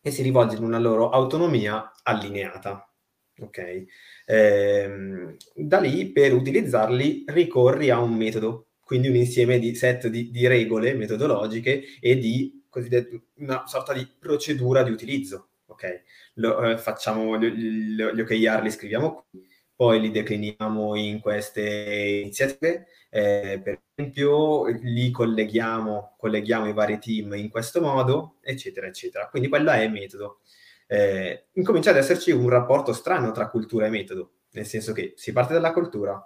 e 0.02 0.12
si 0.12 0.24
rivolge 0.24 0.56
in 0.56 0.64
una 0.64 0.80
loro 0.80 1.10
autonomia 1.10 1.92
allineata. 2.04 2.88
Ok? 3.40 3.86
Ehm, 4.26 5.36
da 5.56 5.80
lì 5.80 6.12
per 6.12 6.34
utilizzarli 6.34 7.26
ricorri 7.28 7.90
a 7.90 8.00
un 8.00 8.14
metodo, 8.16 8.68
quindi 8.84 9.08
un 9.08 9.16
insieme 9.16 9.58
di 9.60 9.74
set 9.76 10.08
di, 10.08 10.32
di 10.32 10.48
regole 10.48 10.94
metodologiche 10.94 11.84
e 12.00 12.18
di 12.18 12.61
una 13.36 13.68
sorta 13.68 13.94
di 13.94 14.08
procedura 14.20 14.84
di 14.84 14.92
utilizzo 14.92 15.52
ok, 15.72 16.04
lo, 16.36 16.64
eh, 16.64 16.78
facciamo 16.78 17.38
gli, 17.38 17.96
gli 17.96 18.22
OKR, 18.22 18.62
li 18.62 18.72
scriviamo 18.72 19.26
qui, 19.30 19.48
poi 19.76 20.00
li 20.00 20.12
decliniamo 20.12 20.96
in 20.96 21.20
queste 21.20 22.20
iniziative, 22.22 22.88
eh, 23.10 23.60
per 23.64 23.82
esempio 23.96 24.68
li 24.68 25.10
colleghiamo, 25.12 26.16
colleghiamo 26.18 26.68
i 26.68 26.74
vari 26.74 27.00
team 27.00 27.34
in 27.34 27.50
questo 27.50 27.82
modo, 27.82 28.38
eccetera, 28.42 28.88
eccetera. 28.88 29.28
Quindi 29.30 29.50
quello 29.50 29.72
è 29.72 29.82
il 29.82 29.92
metodo. 29.92 30.42
Eh, 30.88 31.48
incomincia 31.54 31.92
ad 31.92 31.98
esserci 31.98 32.32
un 32.32 32.50
rapporto 32.50 32.94
strano 32.94 33.32
tra 33.32 33.50
cultura 33.50 33.88
e 33.88 33.90
metodo, 33.90 34.34
nel 34.52 34.66
senso 34.66 34.94
che 34.94 35.14
si 35.16 35.32
parte 35.32 35.54
dalla 35.54 35.72
cultura, 35.74 36.22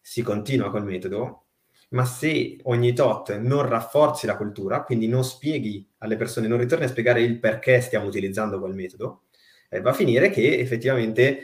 si 0.00 0.22
continua 0.22 0.70
col 0.70 0.84
metodo, 0.84 1.46
ma 1.90 2.04
se 2.04 2.58
ogni 2.64 2.92
tot 2.92 3.36
non 3.38 3.66
rafforzi 3.66 4.26
la 4.26 4.36
cultura, 4.36 4.82
quindi 4.82 5.08
non 5.08 5.24
spieghi 5.24 5.88
alle 5.98 6.16
persone, 6.16 6.46
non 6.46 6.58
ritorni 6.58 6.84
a 6.84 6.88
spiegare 6.88 7.22
il 7.22 7.38
perché 7.38 7.80
stiamo 7.80 8.06
utilizzando 8.06 8.58
quel 8.58 8.74
metodo, 8.74 9.24
eh, 9.70 9.80
va 9.80 9.90
a 9.90 9.94
finire 9.94 10.30
che 10.30 10.58
effettivamente 10.58 11.40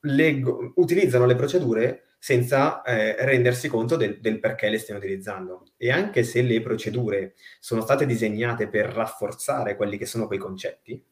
leggo, 0.00 0.72
utilizzano 0.76 1.26
le 1.26 1.36
procedure 1.36 2.04
senza 2.18 2.82
eh, 2.82 3.16
rendersi 3.24 3.68
conto 3.68 3.96
del, 3.96 4.18
del, 4.20 4.40
perché 4.40 4.70
le 4.70 4.78
stiano 4.78 4.98
utilizzando. 5.00 5.64
E 5.76 5.90
anche 5.90 6.22
se 6.22 6.40
le 6.42 6.60
procedure 6.62 7.34
sono 7.60 7.82
state 7.82 8.06
disegnate 8.06 8.68
per 8.68 8.86
rafforzare 8.86 9.76
quelli 9.76 9.98
che 9.98 10.06
sono 10.06 10.26
quei 10.26 10.38
concetti, 10.38 11.04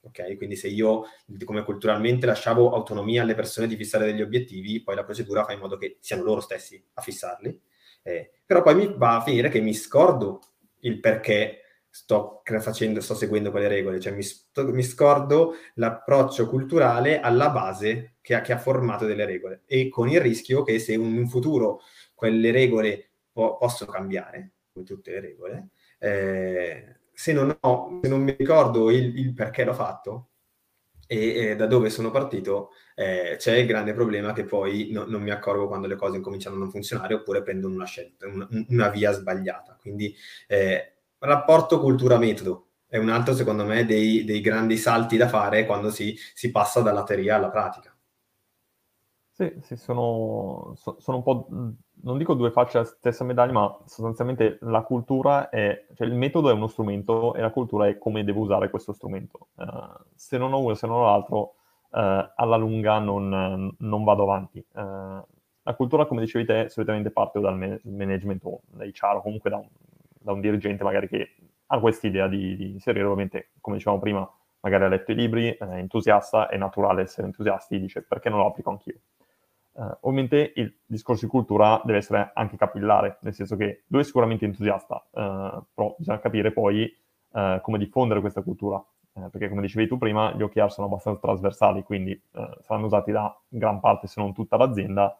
ok? 0.00 0.36
Quindi 0.36 0.56
se 0.56 0.68
io, 0.68 1.04
come 1.44 1.64
culturalmente, 1.64 2.26
lasciavo 2.26 2.72
autonomia 2.72 3.22
alle 3.22 3.34
persone 3.34 3.66
di 3.66 3.76
fissare 3.76 4.06
degli 4.06 4.22
obiettivi, 4.22 4.82
poi 4.82 4.94
la 4.94 5.04
procedura 5.04 5.44
fa 5.44 5.52
in 5.52 5.60
modo 5.60 5.76
che 5.76 5.98
siano 6.00 6.22
loro 6.22 6.40
stessi 6.40 6.82
a 6.94 7.02
fissarli, 7.02 7.60
eh, 8.04 8.30
però 8.44 8.62
poi 8.62 8.74
mi 8.74 8.94
va 8.96 9.16
a 9.16 9.22
finire 9.22 9.48
che 9.48 9.60
mi 9.60 9.74
scordo 9.74 10.40
il 10.80 11.00
perché 11.00 11.60
sto 11.88 12.42
facendo, 12.60 13.00
sto 13.00 13.14
seguendo 13.14 13.50
quelle 13.50 13.68
regole, 13.68 14.00
cioè 14.00 14.12
mi, 14.12 14.22
sto, 14.22 14.66
mi 14.72 14.82
scordo 14.82 15.54
l'approccio 15.74 16.48
culturale 16.48 17.20
alla 17.20 17.50
base 17.50 18.16
che 18.20 18.34
ha, 18.34 18.40
che 18.40 18.52
ha, 18.52 18.58
formato 18.58 19.06
delle 19.06 19.24
regole 19.24 19.62
e 19.66 19.88
con 19.88 20.08
il 20.08 20.20
rischio 20.20 20.64
che 20.64 20.78
se 20.80 20.92
in 20.92 21.00
un 21.00 21.28
futuro 21.28 21.80
quelle 22.14 22.50
regole 22.50 23.10
po- 23.32 23.56
possono 23.56 23.92
cambiare, 23.92 24.52
come 24.72 24.84
tutte 24.84 25.12
le 25.12 25.20
regole, 25.20 25.68
eh, 25.98 26.96
se, 27.12 27.32
non 27.32 27.56
ho, 27.60 28.00
se 28.02 28.08
non 28.08 28.22
mi 28.22 28.34
ricordo 28.36 28.90
il, 28.90 29.16
il 29.16 29.32
perché 29.32 29.64
l'ho 29.64 29.72
fatto, 29.72 30.30
e, 31.14 31.50
e 31.50 31.56
da 31.56 31.66
dove 31.66 31.90
sono 31.90 32.10
partito 32.10 32.70
eh, 32.94 33.36
c'è 33.38 33.56
il 33.56 33.66
grande 33.66 33.92
problema 33.94 34.32
che 34.32 34.44
poi 34.44 34.88
no, 34.92 35.04
non 35.06 35.22
mi 35.22 35.30
accorgo 35.30 35.66
quando 35.66 35.86
le 35.86 35.96
cose 35.96 36.16
incominciano 36.16 36.56
a 36.56 36.58
non 36.58 36.70
funzionare 36.70 37.14
oppure 37.14 37.42
prendono 37.42 37.74
una 37.74 37.86
scelta, 37.86 38.26
una, 38.26 38.48
una 38.68 38.88
via 38.88 39.12
sbagliata. 39.12 39.76
Quindi 39.80 40.14
eh, 40.46 40.94
rapporto 41.18 41.80
cultura-metodo 41.80 42.68
è 42.86 42.98
un 42.98 43.08
altro, 43.08 43.34
secondo 43.34 43.64
me, 43.64 43.84
dei, 43.84 44.24
dei 44.24 44.40
grandi 44.40 44.76
salti 44.76 45.16
da 45.16 45.28
fare 45.28 45.66
quando 45.66 45.90
si, 45.90 46.16
si 46.34 46.50
passa 46.50 46.80
dalla 46.80 47.02
teoria 47.02 47.36
alla 47.36 47.50
pratica. 47.50 47.93
Sì, 49.36 49.52
sì, 49.62 49.74
sono, 49.76 50.74
so- 50.76 50.94
sono 51.00 51.16
un 51.16 51.22
po', 51.24 51.48
non 52.02 52.18
dico 52.18 52.34
due 52.34 52.52
facce 52.52 52.78
della 52.78 52.84
stessa 52.84 53.24
medaglia, 53.24 53.52
ma 53.52 53.78
sostanzialmente 53.84 54.58
la 54.60 54.82
cultura 54.82 55.48
è, 55.48 55.86
cioè 55.94 56.06
il 56.06 56.14
metodo 56.14 56.50
è 56.50 56.52
uno 56.52 56.68
strumento 56.68 57.34
e 57.34 57.40
la 57.40 57.50
cultura 57.50 57.88
è 57.88 57.98
come 57.98 58.22
devo 58.22 58.42
usare 58.42 58.70
questo 58.70 58.92
strumento. 58.92 59.48
Uh, 59.56 59.64
se 60.14 60.38
non 60.38 60.52
ho 60.52 60.60
uno, 60.60 60.74
se 60.74 60.86
non 60.86 60.98
ho 61.00 61.04
l'altro, 61.06 61.40
uh, 61.90 62.30
alla 62.36 62.54
lunga 62.56 63.00
non, 63.00 63.74
non 63.76 64.04
vado 64.04 64.22
avanti. 64.22 64.64
Uh, 64.72 64.80
la 65.66 65.74
cultura, 65.74 66.06
come 66.06 66.20
dicevi 66.20 66.44
te, 66.44 66.68
solitamente 66.68 67.10
parte 67.10 67.40
dal 67.40 67.56
man- 67.56 67.80
management 67.84 68.44
o 68.44 68.60
da 68.66 68.84
HR 68.84 69.16
o 69.16 69.22
comunque 69.22 69.50
da 69.50 69.56
un, 69.56 69.66
da 70.20 70.30
un 70.32 70.40
dirigente 70.40 70.84
magari 70.84 71.08
che 71.08 71.34
ha 71.66 71.80
questa 71.80 72.06
idea 72.06 72.28
di, 72.28 72.54
di 72.56 72.70
inserire, 72.70 73.02
ovviamente, 73.04 73.50
come 73.60 73.76
dicevamo 73.78 74.00
prima, 74.00 74.30
magari 74.60 74.84
ha 74.84 74.88
letto 74.88 75.10
i 75.10 75.14
libri, 75.16 75.48
è 75.56 75.64
entusiasta, 75.64 76.46
è 76.48 76.56
naturale 76.56 77.02
essere 77.02 77.26
entusiasti, 77.26 77.80
dice 77.80 78.02
perché 78.02 78.28
non 78.28 78.38
lo 78.38 78.46
applico 78.46 78.70
anch'io. 78.70 79.00
Uh, 79.76 79.96
ovviamente 80.02 80.52
il 80.54 80.72
discorso 80.86 81.24
di 81.24 81.30
cultura 81.32 81.82
deve 81.84 81.98
essere 81.98 82.30
anche 82.32 82.56
capillare, 82.56 83.18
nel 83.22 83.34
senso 83.34 83.56
che 83.56 83.82
lui 83.88 84.02
è 84.02 84.04
sicuramente 84.04 84.44
entusiasta, 84.44 85.04
uh, 85.10 85.64
però 85.74 85.96
bisogna 85.98 86.20
capire 86.20 86.52
poi 86.52 86.96
uh, 87.30 87.60
come 87.60 87.78
diffondere 87.78 88.20
questa 88.20 88.42
cultura, 88.42 88.80
perché 89.12 89.48
come 89.48 89.62
dicevi 89.62 89.88
tu 89.88 89.98
prima, 89.98 90.32
gli 90.32 90.42
OKR 90.42 90.70
sono 90.70 90.86
abbastanza 90.86 91.20
trasversali, 91.20 91.84
quindi 91.84 92.20
saranno 92.62 92.86
usati 92.86 93.12
da 93.12 93.36
gran 93.46 93.78
parte, 93.78 94.08
se 94.08 94.20
non 94.20 94.32
tutta 94.32 94.56
l'azienda, 94.56 95.16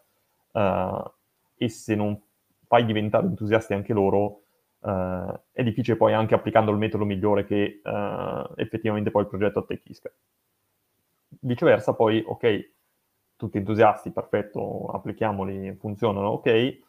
e 1.55 1.69
se 1.69 1.95
non 1.95 2.21
fai 2.67 2.83
diventare 2.83 3.25
entusiasti 3.25 3.73
anche 3.73 3.93
loro, 3.93 4.41
è 4.81 5.63
difficile 5.63 5.95
poi 5.95 6.11
anche 6.11 6.35
applicando 6.35 6.71
il 6.71 6.77
metodo 6.77 7.05
migliore 7.05 7.45
che 7.45 7.79
effettivamente 8.57 9.11
poi 9.11 9.21
il 9.21 9.29
progetto 9.29 9.59
attecchisca. 9.59 10.11
Viceversa 11.39 11.93
poi, 11.93 12.21
ok, 12.25 12.69
tutti 13.35 13.57
entusiasti, 13.57 14.11
perfetto, 14.11 14.87
applichiamoli, 14.87 15.75
funzionano, 15.75 16.27
ok, 16.29 16.45
eh, 16.45 16.79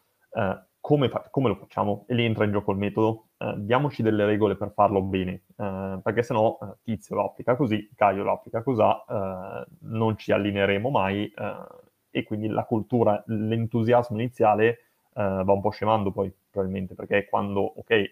come, 0.79 1.09
fa- 1.09 1.27
come, 1.29 1.49
lo 1.49 1.55
facciamo? 1.55 2.05
E 2.07 2.13
lì 2.13 2.25
entra 2.25 2.45
in 2.45 2.51
gioco 2.51 2.71
il 2.71 2.77
metodo, 2.77 3.29
eh, 3.37 3.53
diamoci 3.57 4.01
delle 4.01 4.25
regole 4.25 4.55
per 4.55 4.71
farlo 4.71 5.01
bene, 5.01 5.43
eh, 5.57 5.99
perché 6.01 6.23
sennò 6.23 6.57
eh, 6.61 6.77
Tizio 6.83 7.15
lo 7.15 7.25
applica 7.25 7.55
così, 7.55 7.89
Caio 7.95 8.23
lo 8.23 8.31
applica 8.31 8.63
così, 8.63 8.81
eh, 8.81 9.65
non 9.81 10.17
ci 10.17 10.31
allineeremo 10.31 10.89
mai 10.89 11.25
eh, 11.25 11.65
e 12.09 12.23
quindi 12.23 12.47
la 12.47 12.63
cultura, 12.63 13.21
l'entusiasmo 13.27 14.17
iniziale 14.17 14.79
va 15.17 15.51
un 15.51 15.61
po' 15.61 15.71
scemando 15.71 16.11
poi 16.11 16.31
probabilmente, 16.51 16.93
perché 16.93 17.27
quando, 17.27 17.59
ok, 17.61 18.11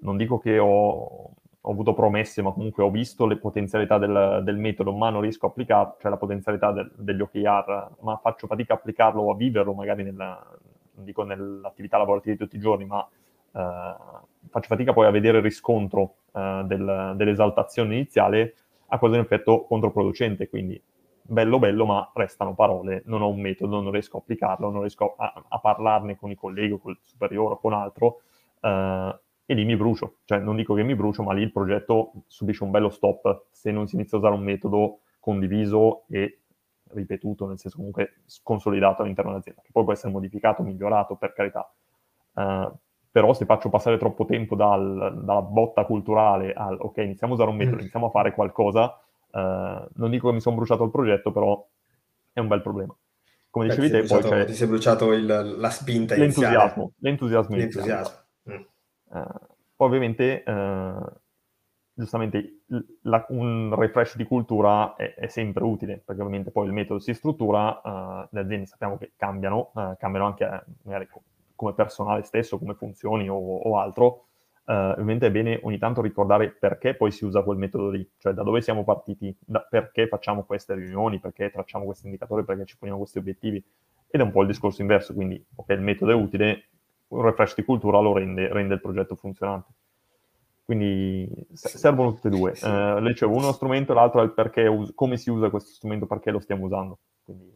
non 0.00 0.16
dico 0.16 0.38
che 0.38 0.58
ho 0.58 1.32
ho 1.66 1.70
avuto 1.70 1.94
promesse, 1.94 2.42
ma 2.42 2.52
comunque 2.52 2.82
ho 2.82 2.90
visto 2.90 3.26
le 3.26 3.38
potenzialità 3.38 3.96
del, 3.96 4.42
del 4.44 4.58
metodo, 4.58 4.92
ma 4.92 5.08
non 5.08 5.22
riesco 5.22 5.46
a 5.46 5.48
applicarlo, 5.48 5.96
cioè 5.98 6.10
la 6.10 6.18
potenzialità 6.18 6.72
del, 6.72 6.92
degli 6.94 7.22
OKR, 7.22 7.88
ma 8.00 8.18
faccio 8.22 8.46
fatica 8.46 8.74
a 8.74 8.76
applicarlo 8.76 9.22
o 9.22 9.30
a 9.30 9.34
viverlo 9.34 9.72
magari 9.72 10.02
nella, 10.02 10.44
dico 10.92 11.22
nell'attività 11.22 11.96
lavorativa 11.96 12.34
di 12.34 12.38
tutti 12.38 12.56
i 12.56 12.60
giorni, 12.60 12.84
ma 12.84 13.06
eh, 13.52 13.94
faccio 14.50 14.68
fatica 14.68 14.92
poi 14.92 15.06
a 15.06 15.10
vedere 15.10 15.38
il 15.38 15.42
riscontro 15.42 16.16
eh, 16.32 16.62
del, 16.66 17.14
dell'esaltazione 17.16 17.94
iniziale, 17.94 18.56
a 18.88 18.98
cosa 18.98 19.14
in 19.14 19.22
effetto 19.22 19.64
controproducente, 19.64 20.50
quindi 20.50 20.80
bello 21.22 21.58
bello, 21.58 21.86
ma 21.86 22.10
restano 22.12 22.54
parole, 22.54 23.02
non 23.06 23.22
ho 23.22 23.28
un 23.30 23.40
metodo, 23.40 23.80
non 23.80 23.90
riesco 23.90 24.18
a 24.18 24.20
applicarlo, 24.20 24.70
non 24.70 24.80
riesco 24.80 25.14
a, 25.16 25.32
a 25.48 25.58
parlarne 25.60 26.16
con 26.16 26.30
i 26.30 26.34
colleghi, 26.34 26.78
con 26.78 26.90
il 26.90 26.98
superiore 27.00 27.54
o 27.54 27.58
con 27.58 27.72
altro, 27.72 28.20
eh, 28.60 29.18
e 29.46 29.54
lì 29.54 29.64
mi 29.64 29.76
brucio. 29.76 30.16
Cioè, 30.24 30.38
non 30.38 30.56
dico 30.56 30.74
che 30.74 30.82
mi 30.82 30.94
brucio, 30.94 31.22
ma 31.22 31.32
lì 31.32 31.42
il 31.42 31.52
progetto 31.52 32.12
subisce 32.26 32.64
un 32.64 32.70
bello 32.70 32.90
stop 32.90 33.46
se 33.50 33.70
non 33.70 33.86
si 33.86 33.96
inizia 33.96 34.16
a 34.16 34.20
usare 34.20 34.34
un 34.34 34.42
metodo 34.42 35.00
condiviso 35.20 36.04
e 36.08 36.40
ripetuto, 36.88 37.46
nel 37.46 37.58
senso 37.58 37.76
comunque 37.76 38.20
consolidato 38.42 39.02
all'interno 39.02 39.30
dell'azienda, 39.30 39.62
che 39.62 39.70
poi 39.72 39.84
può 39.84 39.92
essere 39.92 40.12
modificato, 40.12 40.62
migliorato, 40.62 41.16
per 41.16 41.32
carità. 41.32 41.70
Uh, 42.34 42.72
però 43.10 43.32
se 43.32 43.44
faccio 43.44 43.68
passare 43.68 43.96
troppo 43.96 44.24
tempo 44.24 44.56
dal, 44.56 45.20
dalla 45.22 45.42
botta 45.42 45.84
culturale 45.84 46.52
al 46.52 46.76
ok, 46.80 46.98
iniziamo 46.98 47.32
a 47.32 47.36
usare 47.36 47.50
un 47.50 47.56
metodo, 47.56 47.76
mm. 47.76 47.80
iniziamo 47.80 48.06
a 48.06 48.10
fare 48.10 48.32
qualcosa, 48.32 49.00
uh, 49.30 49.38
non 49.38 50.10
dico 50.10 50.28
che 50.28 50.34
mi 50.34 50.40
sono 50.40 50.56
bruciato 50.56 50.84
il 50.84 50.90
progetto, 50.90 51.32
però 51.32 51.66
è 52.32 52.40
un 52.40 52.48
bel 52.48 52.62
problema. 52.62 52.94
Come 53.50 53.68
dicevi 53.68 53.90
te, 53.90 54.02
poi 54.02 54.22
c'è... 54.22 54.44
Ti 54.46 54.54
sei 54.54 54.66
bruciato 54.66 55.12
il, 55.12 55.26
la 55.26 55.70
spinta 55.70 56.16
l'entusiasmo, 56.16 56.56
iniziale. 56.56 56.94
L'entusiasmo, 56.98 57.54
l'entusiasmo. 57.56 57.56
l'entusiasmo. 57.56 58.22
Mm. 58.50 58.72
Uh, 59.14 59.22
poi 59.76 59.86
ovviamente, 59.86 60.42
uh, 60.44 61.06
giustamente, 61.92 62.62
la, 63.02 63.24
un 63.28 63.72
refresh 63.76 64.16
di 64.16 64.24
cultura 64.24 64.96
è, 64.96 65.14
è, 65.14 65.28
sempre 65.28 65.62
utile, 65.62 66.02
perché 66.04 66.20
ovviamente 66.20 66.50
poi 66.50 66.66
il 66.66 66.72
metodo 66.72 66.98
si 66.98 67.14
struttura, 67.14 67.80
uh, 67.82 68.28
le 68.30 68.40
aziende 68.40 68.66
sappiamo 68.66 68.98
che 68.98 69.12
cambiano, 69.16 69.70
cambiano 69.98 70.26
anche 70.26 70.64
magari 70.82 71.08
come 71.54 71.74
personale 71.74 72.22
stesso, 72.24 72.58
come 72.58 72.74
funzioni 72.74 73.28
o, 73.28 73.36
o 73.36 73.78
altro, 73.78 74.26
ovviamente 74.66 75.26
è 75.26 75.30
bene 75.30 75.60
ogni 75.62 75.78
tanto 75.78 76.00
ricordare 76.00 76.50
perché 76.50 76.94
poi 76.94 77.12
si 77.12 77.24
usa 77.24 77.42
quel 77.42 77.58
metodo 77.58 77.90
lì, 77.90 78.08
cioè 78.18 78.32
da 78.32 78.42
dove 78.42 78.62
siamo 78.62 78.82
partiti, 78.82 79.36
da, 79.38 79.60
perché 79.60 80.08
facciamo 80.08 80.42
queste 80.42 80.74
riunioni, 80.74 81.20
perché 81.20 81.50
tracciamo 81.50 81.84
questi 81.84 82.06
indicatori, 82.06 82.44
perché 82.44 82.64
ci 82.64 82.76
poniamo 82.76 83.00
questi 83.00 83.18
obiettivi. 83.18 83.62
Ed 84.08 84.20
è 84.20 84.22
un 84.22 84.30
po' 84.30 84.42
il 84.42 84.48
discorso 84.48 84.80
inverso, 84.80 85.12
quindi 85.12 85.44
ok, 85.54 85.68
il 85.70 85.80
metodo 85.80 86.12
è 86.12 86.14
utile, 86.14 86.68
un 87.08 87.22
refresh 87.22 87.54
di 87.54 87.64
cultura 87.64 88.00
lo 88.00 88.12
rende, 88.12 88.52
rende 88.52 88.74
il 88.74 88.80
progetto 88.80 89.14
funzionante. 89.14 89.72
Quindi 90.64 91.28
servono 91.52 92.14
tutte 92.14 92.28
e 92.28 92.30
due. 92.30 92.54
Sì. 92.54 92.64
Eh, 92.64 93.00
lei 93.00 93.12
diceva, 93.12 93.32
uno 93.32 93.52
strumento 93.52 93.92
e 93.92 93.94
l'altro 93.94 94.22
è 94.22 94.24
il 94.24 94.32
perché, 94.32 94.66
us- 94.66 94.92
come 94.94 95.18
si 95.18 95.28
usa 95.28 95.50
questo 95.50 95.70
strumento, 95.70 96.06
perché 96.06 96.30
lo 96.30 96.40
stiamo 96.40 96.64
usando. 96.64 96.98
Quindi, 97.22 97.52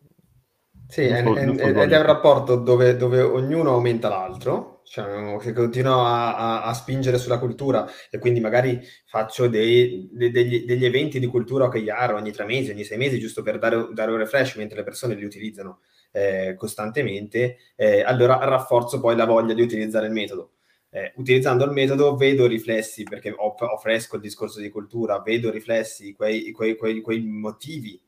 sì, 0.89 1.07
giusto, 1.07 1.37
è, 1.37 1.45
giusto 1.45 1.63
ed 1.63 1.93
è 1.93 1.99
un 1.99 2.07
rapporto 2.07 2.57
dove, 2.57 2.97
dove, 2.97 3.21
ognuno 3.21 3.73
aumenta 3.73 4.09
l'altro, 4.09 4.81
cioè 4.85 5.37
che 5.39 5.53
continuo 5.53 6.05
a, 6.05 6.37
a, 6.37 6.63
a, 6.65 6.73
spingere 6.73 7.19
sulla 7.19 7.39
cultura 7.39 7.87
e 8.11 8.19
quindi 8.19 8.41
magari 8.41 8.81
faccio 9.07 9.49
dei, 9.49 10.09
de, 10.11 10.31
degli, 10.31 10.65
degli, 10.65 10.87
eventi 10.87 11.19
di 11.19 11.27
cultura 11.27 11.67
OKR 11.67 12.15
ogni 12.15 12.33
tre 12.33 12.47
mesi, 12.47 12.71
ogni 12.71 12.85
sei 12.85 12.97
mesi, 12.97 13.19
giusto 13.19 13.43
per 13.43 13.59
dare, 13.59 13.89
dare 13.93 14.11
un 14.11 14.17
refresh 14.17 14.57
mentre 14.57 14.79
le 14.79 14.85
persone 14.85 15.15
li 15.15 15.25
utilizzano 15.25 15.81
eh, 16.11 16.55
costantemente, 16.57 17.57
eh, 17.77 18.03
allora 18.03 18.39
rafforzo 18.45 19.01
poi 19.01 19.17
la 19.17 19.27
voglia 19.27 19.55
di 19.55 19.63
utilizzare 19.63 20.07
il 20.07 20.13
metodo. 20.13 20.53
Eh, 20.91 21.13
utilizzando 21.17 21.65
il 21.65 21.73
metodo 21.73 22.17
vedo 22.17 22.47
riflessi, 22.47 23.03
perché 23.03 23.31
ho, 23.31 23.55
ho, 23.57 23.77
fresco 23.77 24.17
il 24.17 24.23
discorso 24.23 24.61
di 24.61 24.71
cultura, 24.71 25.21
vedo 25.21 25.51
riflessi 25.51 26.15
quei, 26.15 26.51
quei, 26.51 26.77
quei, 26.77 27.01
quei 27.03 27.21
motivi 27.21 28.01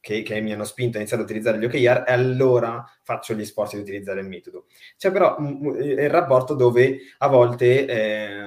che, 0.00 0.22
che, 0.22 0.40
mi 0.40 0.52
hanno 0.52 0.64
spinto 0.64 0.96
a 0.96 1.00
iniziare 1.00 1.22
a 1.22 1.26
utilizzare 1.26 1.58
gli 1.58 1.64
OKR 1.64 2.04
e 2.06 2.12
allora 2.12 2.84
faccio 3.02 3.34
gli 3.34 3.44
sforzi 3.44 3.76
di 3.76 3.82
utilizzare 3.82 4.20
il 4.20 4.28
metodo. 4.28 4.66
C'è 4.96 5.10
però 5.10 5.36
il 5.38 6.08
rapporto 6.08 6.54
dove 6.54 6.98
a 7.18 7.28
volte 7.28 7.86
eh, 7.86 8.46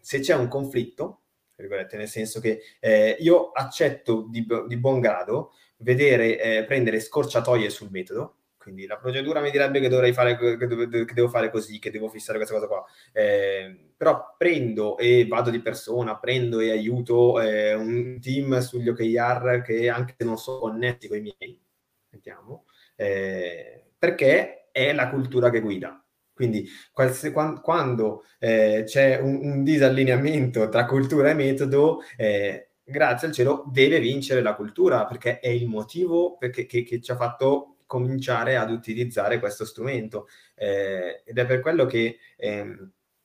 se 0.00 0.20
c'è 0.20 0.34
un 0.34 0.48
conflitto, 0.48 1.20
nel 1.56 2.08
senso 2.08 2.40
che 2.40 2.60
eh, 2.80 3.16
io 3.18 3.50
accetto 3.50 4.26
di, 4.30 4.46
di, 4.66 4.76
buon 4.76 5.00
grado 5.00 5.52
vedere, 5.78 6.40
eh, 6.40 6.64
prendere 6.64 7.00
scorciatoie 7.00 7.70
sul 7.70 7.90
metodo, 7.90 8.35
quindi 8.66 8.84
la 8.88 8.96
procedura 8.96 9.40
mi 9.40 9.52
direbbe 9.52 9.78
che 9.78 9.88
dovrei 9.88 10.12
fare, 10.12 10.36
che, 10.36 10.66
devo, 10.66 10.88
che 10.88 11.14
devo 11.14 11.28
fare 11.28 11.52
così, 11.52 11.78
che 11.78 11.92
devo 11.92 12.08
fissare 12.08 12.36
questa 12.36 12.56
cosa 12.56 12.66
qua. 12.66 12.84
Eh, 13.12 13.92
però 13.96 14.34
prendo 14.36 14.98
e 14.98 15.24
vado 15.28 15.50
di 15.50 15.60
persona, 15.60 16.18
prendo 16.18 16.58
e 16.58 16.72
aiuto 16.72 17.40
eh, 17.40 17.74
un 17.74 18.18
team 18.20 18.58
sugli 18.58 18.88
OKR 18.88 19.62
che 19.62 19.88
anche 19.88 20.16
se 20.18 20.24
non 20.24 20.36
sono 20.36 20.58
connessi 20.58 21.06
con 21.06 21.18
i 21.18 21.20
miei, 21.20 21.62
mettiamo, 22.08 22.64
eh, 22.96 23.84
perché 23.96 24.68
è 24.72 24.92
la 24.92 25.10
cultura 25.10 25.48
che 25.48 25.60
guida. 25.60 26.04
Quindi 26.34 26.68
quando, 26.92 27.60
quando 27.60 28.24
eh, 28.40 28.82
c'è 28.84 29.20
un, 29.20 29.38
un, 29.44 29.62
disallineamento 29.62 30.68
tra 30.68 30.86
cultura 30.86 31.30
e 31.30 31.34
metodo, 31.34 32.00
eh, 32.16 32.72
grazie 32.82 33.28
al 33.28 33.32
cielo 33.32 33.62
deve 33.70 34.00
vincere 34.00 34.42
la 34.42 34.56
cultura, 34.56 35.06
perché 35.06 35.38
è 35.38 35.48
il 35.50 35.68
motivo 35.68 36.36
perché, 36.36 36.66
che, 36.66 36.82
che 36.82 37.00
ci 37.00 37.12
ha 37.12 37.16
fatto 37.16 37.75
cominciare 37.86 38.56
ad 38.56 38.70
utilizzare 38.70 39.38
questo 39.38 39.64
strumento. 39.64 40.28
Eh, 40.54 41.22
ed 41.24 41.38
è 41.38 41.46
per 41.46 41.60
quello 41.60 41.86
che 41.86 42.18
eh, 42.36 42.76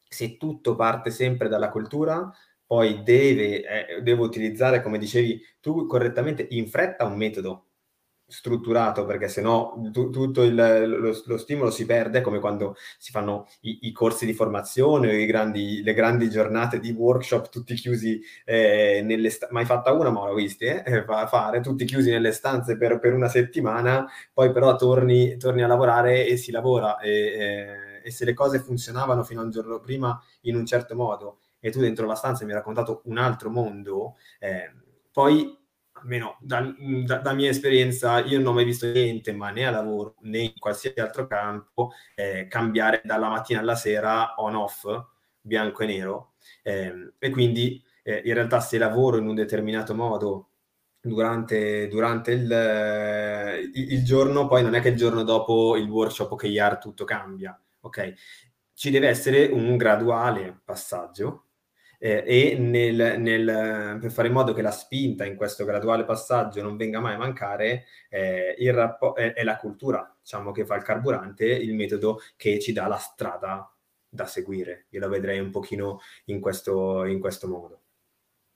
se 0.08 0.38
tutto 0.38 0.76
parte 0.76 1.10
sempre 1.10 1.47
dalla 1.47 1.69
cultura, 1.69 2.32
poi 2.65 3.04
deve, 3.04 3.97
eh, 3.97 4.02
devo 4.02 4.24
utilizzare, 4.24 4.82
come 4.82 4.97
dicevi 4.97 5.41
tu 5.60 5.86
correttamente, 5.88 6.47
in 6.52 6.67
fretta 6.67 7.06
un 7.06 7.17
metodo 7.17 7.71
strutturato 8.32 9.06
perché 9.06 9.28
sennò 9.28 9.78
tu, 9.91 10.10
tutto 10.10 10.41
il, 10.44 10.56
lo, 10.56 11.22
lo, 11.26 11.38
stimolo 11.38 11.70
si 11.70 11.86
perde 11.86 12.22
come 12.22 12.39
quando 12.39 12.76
si 12.98 13.12
fanno 13.12 13.48
i, 13.62 13.80
i 13.82 13.91
corsi 13.91 14.26
di 14.26 14.34
formazione 14.34 15.26
grandi, 15.26 15.84
le 15.84 15.94
grandi 15.94 16.30
giornate 16.30 16.80
di 16.80 16.91
workshop 16.91 17.50
tutti 17.50 17.76
chiusi 17.76 18.22
eh, 18.46 19.02
nelle 19.04 19.30
stanze 19.30 19.54
mai 19.54 19.65
fatta 19.65 19.91
una 19.91 20.10
ma 20.12 20.26
l'ho 20.28 20.34
visti 20.34 20.65
eh, 20.65 21.04
fare 21.28 21.60
tutti 21.60 21.84
chiusi 21.84 22.10
nelle 22.10 22.32
stanze 22.32 22.78
per, 22.78 23.00
per, 23.00 23.13
una 23.13 23.28
settimana 23.28 24.08
poi 24.34 24.52
però 24.52 24.76
torni, 24.78 25.36
torni 25.38 25.62
a 25.62 25.67
lavorare 25.67 26.26
e 26.26 26.38
si 26.38 26.52
lavora 26.52 26.98
e, 27.00 27.10
eh, 27.12 28.02
e 28.04 28.12
se 28.12 28.24
le 28.24 28.34
cose 28.34 28.60
funzionavano 28.60 29.24
fino 29.24 29.41
a 29.41 29.44
un 29.44 29.52
giorno 29.52 29.80
prima 29.80 30.20
in 30.41 30.56
un 30.56 30.65
certo 30.65 30.96
modo 30.96 31.39
e 31.60 31.70
tu 31.70 31.80
dentro 31.80 32.08
la 32.08 32.15
stanza 32.15 32.46
mi 32.46 32.52
hai 32.52 32.58
raccontato 32.58 33.02
un 33.06 33.17
altro 33.17 33.50
mondo 33.50 34.15
eh, 34.39 34.72
poi 35.12 35.60
almeno 36.02 36.38
da, 36.40 36.74
da, 37.06 37.18
da, 37.18 37.34
mia 37.34 37.50
esperienza, 37.50 38.20
io 38.20 38.38
non 38.40 38.48
ho 38.48 38.54
mai 38.54 38.66
visto 38.66 38.88
niente, 38.88 39.32
ma 39.34 39.52
né 39.52 39.66
a 39.66 39.72
lavoro 39.72 40.16
né 40.22 40.40
in 40.40 40.54
qualsiasi 40.60 41.00
altro 41.00 41.28
campo, 41.28 41.92
eh, 42.16 42.48
cambiare 42.48 43.02
dalla 43.04 43.30
mattina 43.30 43.60
alla 43.60 43.76
sera 43.76 44.34
on-off, 44.38 44.86
bianco 45.40 45.84
e 45.84 45.86
nero. 45.86 46.34
Eh, 46.64 47.14
e 47.20 47.30
quindi 47.30 47.82
eh, 48.04 48.22
in 48.26 48.34
realtà 48.34 48.60
se 48.60 48.78
lavoro 48.78 49.18
in 49.18 49.28
un 49.28 49.36
determinato 49.36 49.94
modo 49.96 50.50
durante, 51.00 51.88
durante 51.88 52.32
il, 52.32 53.72
il, 53.74 53.92
il, 53.94 54.04
giorno, 54.04 54.48
poi 54.48 54.64
non 54.64 54.76
è 54.76 54.82
che 54.82 54.90
il 54.90 54.96
giorno 54.96 55.24
dopo 55.24 55.78
il 55.78 55.90
workshop 55.90 56.32
OKR 56.32 56.78
tutto 56.78 57.06
cambia, 57.06 57.60
ok? 57.82 58.14
Ci 58.74 58.90
deve 58.90 59.08
essere 59.08 59.46
un 59.46 59.78
graduale 59.78 60.62
passaggio 60.64 61.46
eh, 62.04 62.24
e 62.26 62.58
nel, 62.58 63.20
nel, 63.20 63.98
per 64.02 64.10
fare 64.10 64.28
in 64.28 64.34
modo 64.34 64.54
che 64.54 64.64
la 64.64 64.72
spinta 64.72 65.24
in 65.24 65.36
questo 65.36 65.66
graduale 65.66 66.04
passaggio 66.04 66.64
non 66.64 66.76
venga 66.76 67.00
mai 67.00 67.14
a 67.14 67.20
mancare, 67.20 67.86
eh, 68.10 68.56
rappo- 68.72 69.14
è, 69.14 69.34
è, 69.34 69.44
la 69.44 69.58
cultura, 69.58 70.12
diciamo, 70.20 70.52
che 70.52 70.66
fa 70.66 70.76
il 70.78 70.82
carburante, 70.82 71.46
il 71.46 71.76
metodo 71.76 72.18
che 72.38 72.60
ci 72.60 72.74
dà 72.74 72.88
la 72.88 72.98
strada 72.98 73.72
da 74.10 74.26
seguire. 74.26 74.88
Io 74.90 75.00
la 75.00 75.08
vedrei 75.08 75.40
un 75.40 75.52
pochino 75.52 76.00
in 76.26 76.40
questo, 76.40 77.06
in 77.06 77.20
questo 77.20 77.48
modo. 77.48 77.82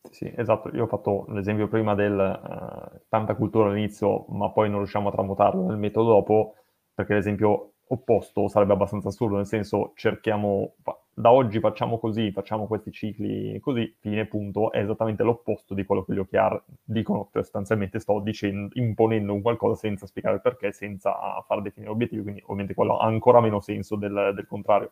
Sì, 0.09 0.31
esatto. 0.35 0.69
Io 0.69 0.85
ho 0.85 0.87
fatto 0.87 1.25
l'esempio 1.27 1.67
prima 1.67 1.93
del 1.93 2.17
uh, 2.17 2.99
tanta 3.07 3.35
cultura 3.35 3.69
all'inizio, 3.69 4.25
ma 4.29 4.51
poi 4.51 4.69
non 4.69 4.79
riusciamo 4.79 5.09
a 5.09 5.11
tramutarlo 5.11 5.67
nel 5.67 5.77
metodo 5.77 6.09
dopo, 6.09 6.55
perché 6.95 7.13
l'esempio 7.13 7.73
opposto 7.89 8.47
sarebbe 8.47 8.73
abbastanza 8.73 9.09
assurdo, 9.09 9.35
nel 9.35 9.45
senso 9.45 9.91
cerchiamo, 9.95 10.77
da 11.17 11.31
oggi 11.31 11.61
facciamo 11.61 11.97
così, 11.97 12.33
facciamo 12.33 12.67
questi 12.67 12.91
cicli 12.91 13.57
così, 13.61 13.95
fine 13.99 14.25
punto, 14.25 14.69
è 14.73 14.81
esattamente 14.81 15.23
l'opposto 15.23 15.73
di 15.73 15.85
quello 15.85 16.03
che 16.03 16.13
gli 16.13 16.17
OKR 16.17 16.61
dicono, 16.83 17.29
cioè 17.31 17.41
sostanzialmente 17.41 17.99
sto 17.99 18.19
dicendo, 18.19 18.69
imponendo 18.73 19.31
un 19.33 19.41
qualcosa 19.41 19.75
senza 19.79 20.07
spiegare 20.07 20.35
il 20.35 20.41
perché, 20.41 20.73
senza 20.73 21.41
far 21.47 21.61
definire 21.61 21.89
obiettivi, 21.89 22.21
quindi 22.21 22.41
ovviamente 22.43 22.73
quello 22.73 22.97
ha 22.97 23.05
ancora 23.05 23.39
meno 23.39 23.61
senso 23.61 23.95
del, 23.95 24.33
del 24.35 24.45
contrario. 24.45 24.91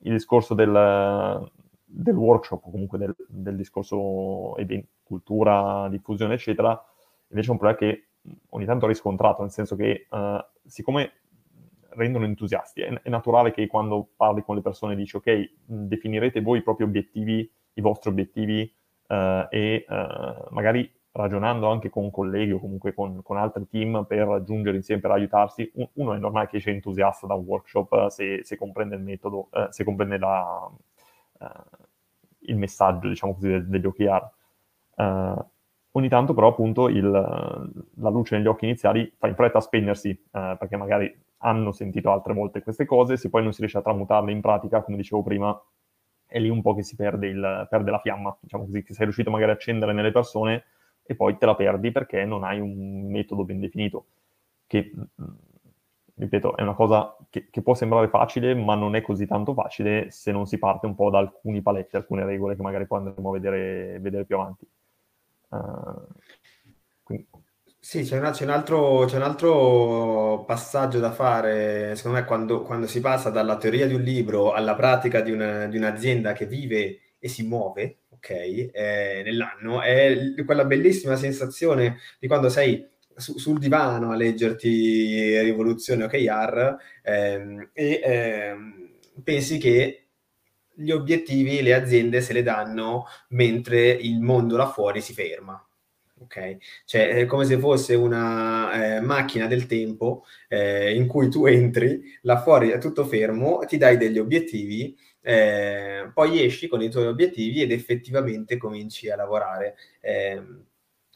Il 0.00 0.12
discorso 0.12 0.52
del, 0.52 1.50
del 1.82 2.16
workshop, 2.16 2.66
o 2.66 2.70
comunque 2.70 2.98
del, 2.98 3.16
del 3.26 3.56
discorso 3.56 4.54
event, 4.58 4.84
cultura, 5.02 5.88
diffusione, 5.88 6.34
eccetera, 6.34 6.78
invece 7.28 7.48
è 7.48 7.52
un 7.52 7.58
problema 7.58 7.78
che 7.78 8.04
ogni 8.50 8.66
tanto 8.66 8.84
ho 8.84 8.88
riscontrato, 8.88 9.40
nel 9.40 9.50
senso 9.50 9.76
che 9.76 10.06
uh, 10.10 10.44
siccome 10.66 11.19
rendono 11.90 12.24
entusiasti. 12.24 12.82
È, 12.82 13.02
è, 13.02 13.08
naturale 13.08 13.52
che 13.52 13.66
quando 13.66 14.08
parli 14.16 14.42
con 14.42 14.56
le 14.56 14.62
persone 14.62 14.94
dici 14.94 15.16
ok, 15.16 15.50
definirete 15.64 16.40
voi 16.40 16.58
i 16.58 16.62
propri 16.62 16.84
obiettivi, 16.84 17.50
i 17.74 17.80
vostri 17.80 18.10
obiettivi 18.10 18.72
uh, 19.08 19.46
e 19.48 19.84
uh, 19.88 20.52
magari 20.54 20.90
ragionando 21.12 21.68
anche 21.68 21.90
con 21.90 22.10
colleghi 22.10 22.52
o 22.52 22.60
comunque 22.60 22.94
con, 22.94 23.20
con, 23.22 23.36
altri 23.36 23.66
team 23.68 24.04
per 24.06 24.26
raggiungere 24.26 24.76
insieme, 24.76 25.00
per 25.00 25.10
aiutarsi. 25.10 25.70
Uno 25.94 26.14
è 26.14 26.18
normale 26.18 26.46
che 26.46 26.58
esce 26.58 26.70
entusiasta 26.70 27.26
da 27.26 27.34
un 27.34 27.44
workshop 27.44 27.92
uh, 27.92 28.08
se, 28.08 28.40
se, 28.44 28.56
comprende 28.56 28.94
il 28.96 29.02
metodo, 29.02 29.48
se 29.70 29.84
comprende 29.84 30.18
la, 30.18 30.70
il 32.40 32.56
messaggio, 32.56 33.08
diciamo 33.08 33.34
così, 33.34 33.66
degli 33.68 33.86
OKR. 33.86 34.30
Ogni 35.92 36.08
tanto 36.08 36.34
però 36.34 36.48
appunto 36.48 36.88
il, 36.88 37.10
la 37.10 38.08
luce 38.10 38.36
negli 38.36 38.46
occhi 38.46 38.64
iniziali 38.64 39.12
fa 39.18 39.26
in 39.26 39.34
fretta 39.34 39.58
a 39.58 39.60
spegnersi, 39.60 40.10
eh, 40.10 40.56
perché 40.58 40.76
magari 40.76 41.12
hanno 41.42 41.72
sentito 41.72 42.10
altre 42.10 42.32
volte 42.34 42.62
queste 42.62 42.84
cose, 42.84 43.16
se 43.16 43.30
poi 43.30 43.42
non 43.42 43.52
si 43.52 43.60
riesce 43.60 43.78
a 43.78 43.82
tramutarle 43.82 44.32
in 44.32 44.40
pratica, 44.40 44.82
come 44.82 44.96
dicevo 44.96 45.22
prima, 45.22 45.58
è 46.26 46.38
lì 46.38 46.48
un 46.48 46.62
po' 46.62 46.74
che 46.74 46.82
si 46.82 46.96
perde, 46.96 47.26
il, 47.26 47.66
perde 47.68 47.90
la 47.90 47.98
fiamma, 47.98 48.36
diciamo 48.40 48.64
così, 48.64 48.82
che 48.82 48.94
sei 48.94 49.04
riuscito 49.04 49.30
magari 49.30 49.50
a 49.50 49.54
accendere 49.54 49.92
nelle 49.92 50.12
persone 50.12 50.64
e 51.02 51.16
poi 51.16 51.36
te 51.36 51.46
la 51.46 51.56
perdi 51.56 51.90
perché 51.90 52.24
non 52.24 52.44
hai 52.44 52.60
un 52.60 53.10
metodo 53.10 53.44
ben 53.44 53.58
definito, 53.58 54.06
che, 54.66 54.92
ripeto, 56.14 56.56
è 56.56 56.62
una 56.62 56.74
cosa 56.74 57.16
che, 57.30 57.48
che 57.50 57.62
può 57.62 57.74
sembrare 57.74 58.08
facile, 58.08 58.54
ma 58.54 58.74
non 58.74 58.94
è 58.94 59.00
così 59.00 59.26
tanto 59.26 59.54
facile 59.54 60.10
se 60.10 60.30
non 60.30 60.46
si 60.46 60.58
parte 60.58 60.86
un 60.86 60.94
po' 60.94 61.10
da 61.10 61.18
alcuni 61.18 61.62
paletti, 61.62 61.96
alcune 61.96 62.24
regole 62.24 62.54
che 62.54 62.62
magari 62.62 62.86
poi 62.86 62.98
andremo 62.98 63.28
a 63.30 63.32
vedere, 63.32 63.98
vedere 64.00 64.24
più 64.24 64.36
avanti. 64.36 64.66
Uh, 65.48 66.06
sì, 67.82 68.02
c'è, 68.02 68.18
una, 68.18 68.30
c'è, 68.30 68.44
un 68.44 68.50
altro, 68.50 69.06
c'è, 69.06 69.16
un 69.16 69.22
altro, 69.22 70.44
passaggio 70.46 70.98
da 70.98 71.10
fare, 71.12 71.96
secondo 71.96 72.18
me, 72.18 72.24
quando, 72.26 72.62
quando, 72.62 72.86
si 72.86 73.00
passa 73.00 73.30
dalla 73.30 73.56
teoria 73.56 73.86
di 73.86 73.94
un 73.94 74.02
libro 74.02 74.52
alla 74.52 74.74
pratica 74.74 75.22
di, 75.22 75.30
una, 75.32 75.66
di 75.66 75.78
un'azienda 75.78 76.32
che 76.34 76.46
vive 76.46 77.00
e 77.18 77.28
si 77.28 77.42
muove, 77.46 78.00
ok, 78.10 78.30
eh, 78.30 79.22
nell'anno, 79.24 79.80
è 79.80 80.34
quella 80.44 80.66
bellissima 80.66 81.16
sensazione 81.16 81.98
di 82.18 82.26
quando 82.26 82.50
sei 82.50 82.86
su, 83.16 83.38
sul 83.38 83.58
divano 83.58 84.10
a 84.12 84.16
leggerti 84.16 85.38
Rivoluzione 85.40 86.04
OKR 86.04 86.76
ehm, 87.02 87.70
e 87.72 88.00
ehm, 88.04 88.90
pensi 89.24 89.58
che 89.58 90.06
gli 90.74 90.90
obiettivi 90.90 91.62
le 91.62 91.74
aziende 91.74 92.20
se 92.20 92.32
le 92.34 92.42
danno 92.42 93.06
mentre 93.30 93.90
il 93.90 94.20
mondo 94.20 94.56
là 94.56 94.66
fuori 94.66 95.00
si 95.00 95.12
ferma 95.14 95.62
ok? 96.20 96.56
Cioè 96.84 97.08
è 97.08 97.26
come 97.26 97.44
se 97.44 97.58
fosse 97.58 97.94
una 97.94 98.96
eh, 98.96 99.00
macchina 99.00 99.46
del 99.46 99.66
tempo 99.66 100.24
eh, 100.48 100.94
in 100.94 101.06
cui 101.06 101.28
tu 101.28 101.46
entri, 101.46 102.02
là 102.22 102.40
fuori 102.40 102.70
è 102.70 102.78
tutto 102.78 103.04
fermo, 103.04 103.60
ti 103.66 103.76
dai 103.76 103.96
degli 103.96 104.18
obiettivi, 104.18 104.96
eh, 105.22 106.10
poi 106.14 106.42
esci 106.44 106.68
con 106.68 106.82
i 106.82 106.90
tuoi 106.90 107.06
obiettivi 107.06 107.62
ed 107.62 107.72
effettivamente 107.72 108.56
cominci 108.56 109.10
a 109.10 109.16
lavorare. 109.16 109.76
Ehm, 110.00 110.64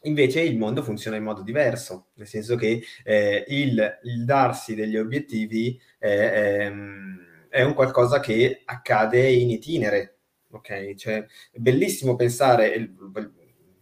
invece 0.03 0.41
il 0.41 0.57
mondo 0.57 0.83
funziona 0.83 1.17
in 1.17 1.23
modo 1.23 1.41
diverso, 1.41 2.07
nel 2.15 2.27
senso 2.27 2.55
che 2.55 2.83
eh, 3.03 3.43
il, 3.47 3.99
il, 4.03 4.25
darsi 4.25 4.75
degli 4.75 4.97
obiettivi 4.97 5.79
ehm, 5.99 7.47
è 7.49 7.63
un 7.63 7.73
qualcosa 7.73 8.19
che 8.19 8.61
accade 8.65 9.27
in 9.31 9.49
itinere, 9.49 10.17
ok? 10.51 10.93
Cioè, 10.95 11.25
è 11.51 11.57
bellissimo 11.57 12.15
pensare, 12.15 12.73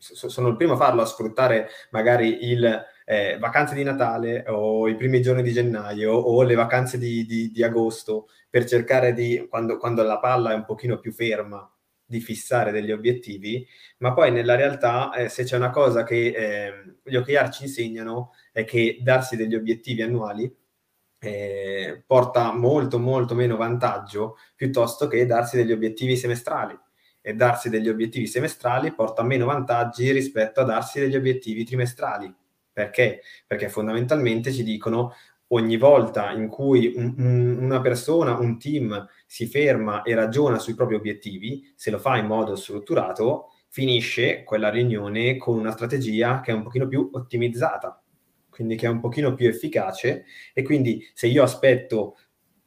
sono 0.03 0.49
il 0.49 0.55
primo 0.57 0.73
a 0.73 0.77
farlo, 0.77 1.01
a 1.01 1.05
sfruttare 1.05 1.69
magari 1.91 2.49
il 2.49 2.85
eh, 3.05 3.37
vacanze 3.39 3.73
di 3.73 3.83
Natale 3.83 4.43
o 4.47 4.87
i 4.87 4.95
primi 4.95 5.21
giorni 5.21 5.41
di 5.41 5.53
gennaio 5.53 6.11
o 6.13 6.41
le 6.43 6.55
vacanze 6.55 6.97
di, 6.97 7.25
di, 7.25 7.51
di 7.51 7.63
agosto 7.63 8.27
per 8.49 8.65
cercare 8.65 9.13
di, 9.13 9.47
quando, 9.49 9.77
quando, 9.77 10.03
la 10.03 10.19
palla 10.19 10.51
è 10.51 10.55
un 10.55 10.65
pochino 10.65 10.99
più 10.99 11.11
ferma, 11.11 11.67
di 12.05 12.19
fissare 12.19 12.71
degli 12.71 12.91
obiettivi, 12.91 13.65
ma 13.99 14.13
poi 14.13 14.31
nella 14.31 14.55
realtà 14.55 15.13
eh, 15.13 15.29
se 15.29 15.43
c'è 15.43 15.55
una 15.55 15.71
cosa 15.71 16.03
che 16.03 16.27
eh, 16.27 16.95
gli 17.03 17.15
OKR 17.15 17.49
ci 17.49 17.63
insegnano 17.63 18.33
è 18.51 18.65
che 18.65 18.99
darsi 19.01 19.35
degli 19.35 19.55
obiettivi 19.55 20.01
annuali 20.01 20.53
eh, 21.19 22.03
porta 22.05 22.51
molto 22.53 22.99
molto 22.99 23.33
meno 23.33 23.55
vantaggio 23.55 24.37
piuttosto 24.55 25.07
che 25.07 25.25
darsi 25.25 25.55
degli 25.55 25.71
obiettivi 25.71 26.17
semestrali 26.17 26.77
e 27.25 27.33
darsi 27.33 27.69
degli 27.69 27.87
obiettivi 27.87 28.27
semestrali 28.27 28.91
porta 28.91 29.23
meno 29.23 29.45
vantaggi 29.45 30.11
rispetto 30.11 30.59
a 30.59 30.65
darsi 30.65 30.99
degli 30.99 31.15
obiettivi 31.15 31.63
trimestrali. 31.63 32.31
Perché? 32.71 33.21
Perché 33.47 33.69
fondamentalmente 33.69 34.51
ci 34.51 34.63
dicono 34.63 35.13
ogni 35.47 35.77
volta 35.77 36.31
in 36.31 36.49
cui 36.49 36.91
un, 36.97 37.13
un, 37.17 37.57
una 37.61 37.79
persona, 37.79 38.37
un 38.37 38.59
team 38.59 39.07
si 39.25 39.45
ferma 39.45 40.01
e 40.01 40.13
ragiona 40.15 40.59
sui 40.59 40.75
propri 40.75 40.95
obiettivi, 40.95 41.71
se 41.75 41.91
lo 41.91 41.97
fa 41.97 42.17
in 42.17 42.25
modo 42.25 42.55
strutturato, 42.55 43.51
finisce 43.69 44.43
quella 44.43 44.69
riunione 44.69 45.37
con 45.37 45.57
una 45.57 45.71
strategia 45.71 46.41
che 46.41 46.51
è 46.51 46.53
un 46.53 46.63
pochino 46.63 46.87
più 46.87 47.09
ottimizzata, 47.13 48.03
quindi 48.49 48.75
che 48.75 48.85
è 48.85 48.89
un 48.89 48.99
pochino 48.99 49.33
più 49.33 49.47
efficace 49.47 50.25
e 50.53 50.61
quindi 50.61 51.07
se 51.13 51.27
io 51.27 51.41
aspetto 51.41 52.17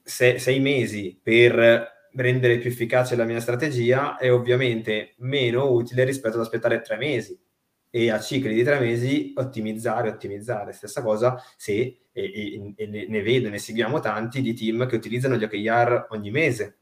se, 0.02 0.38
sei 0.38 0.60
mesi 0.60 1.18
per 1.20 1.94
rendere 2.16 2.58
più 2.58 2.70
efficace 2.70 3.16
la 3.16 3.24
mia 3.24 3.40
strategia 3.40 4.16
è 4.16 4.32
ovviamente 4.32 5.14
meno 5.18 5.70
utile 5.70 6.04
rispetto 6.04 6.36
ad 6.36 6.42
aspettare 6.42 6.80
tre 6.80 6.96
mesi 6.96 7.38
e 7.90 8.10
a 8.10 8.20
cicli 8.20 8.54
di 8.54 8.62
tre 8.62 8.78
mesi 8.78 9.32
ottimizzare, 9.36 10.08
ottimizzare. 10.08 10.72
Stessa 10.72 11.02
cosa 11.02 11.42
se 11.56 11.98
e, 12.12 12.74
e, 12.76 12.86
ne 12.86 13.22
vedo, 13.22 13.48
ne 13.48 13.58
seguiamo 13.58 14.00
tanti 14.00 14.40
di 14.40 14.54
team 14.54 14.86
che 14.86 14.96
utilizzano 14.96 15.36
gli 15.36 15.44
OKR 15.44 16.06
ogni 16.10 16.30
mese. 16.30 16.78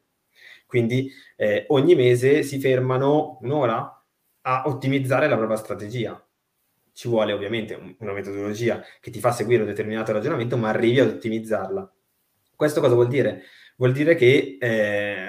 Quindi 0.67 1.11
eh, 1.37 1.67
ogni 1.69 1.95
mese 1.95 2.43
si 2.43 2.59
fermano 2.59 3.39
un'ora 3.43 4.05
a 4.43 4.63
ottimizzare 4.67 5.29
la 5.29 5.37
propria 5.37 5.57
strategia. 5.57 6.27
Ci 6.93 7.09
vuole 7.09 7.33
ovviamente 7.33 7.97
una 7.99 8.13
metodologia 8.13 8.83
che 9.01 9.11
ti 9.11 9.19
fa 9.19 9.33
seguire 9.33 9.63
un 9.63 9.69
determinato 9.69 10.13
ragionamento, 10.13 10.57
ma 10.57 10.69
arrivi 10.69 11.01
ad 11.01 11.09
ottimizzarla. 11.09 11.93
Questo 12.57 12.81
cosa 12.81 12.95
vuol 12.95 13.09
dire? 13.09 13.43
Vuol 13.77 13.93
dire 13.93 14.15
che 14.15 14.59
eh, 14.61 15.27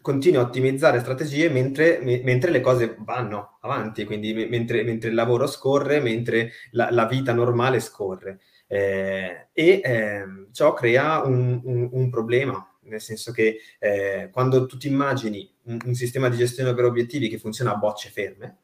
continui 0.00 0.38
a 0.38 0.42
ottimizzare 0.42 1.00
strategie 1.00 1.48
mentre, 1.50 1.98
me, 2.00 2.20
mentre, 2.24 2.50
le 2.50 2.60
cose 2.60 2.96
vanno 3.00 3.58
avanti, 3.60 4.04
quindi 4.04 4.32
me, 4.32 4.46
mentre, 4.46 4.82
mentre, 4.82 5.10
il 5.10 5.14
lavoro 5.14 5.46
scorre, 5.46 6.00
mentre 6.00 6.52
la, 6.72 6.90
la 6.90 7.06
vita 7.06 7.32
normale 7.32 7.80
scorre. 7.80 8.40
Eh, 8.66 9.48
e 9.52 9.80
eh, 9.82 10.24
ciò 10.52 10.74
crea 10.74 11.22
un, 11.22 11.60
un, 11.64 11.88
un, 11.90 12.10
problema, 12.10 12.78
nel 12.82 13.00
senso 13.00 13.32
che 13.32 13.58
eh, 13.78 14.28
quando 14.30 14.66
tu 14.66 14.76
ti 14.76 14.88
immagini 14.88 15.50
un, 15.64 15.78
un, 15.84 15.94
sistema 15.94 16.28
di 16.28 16.36
gestione 16.36 16.74
per 16.74 16.84
obiettivi 16.84 17.28
che 17.28 17.38
funziona 17.38 17.72
a 17.72 17.76
bocce 17.76 18.10
ferme, 18.10 18.58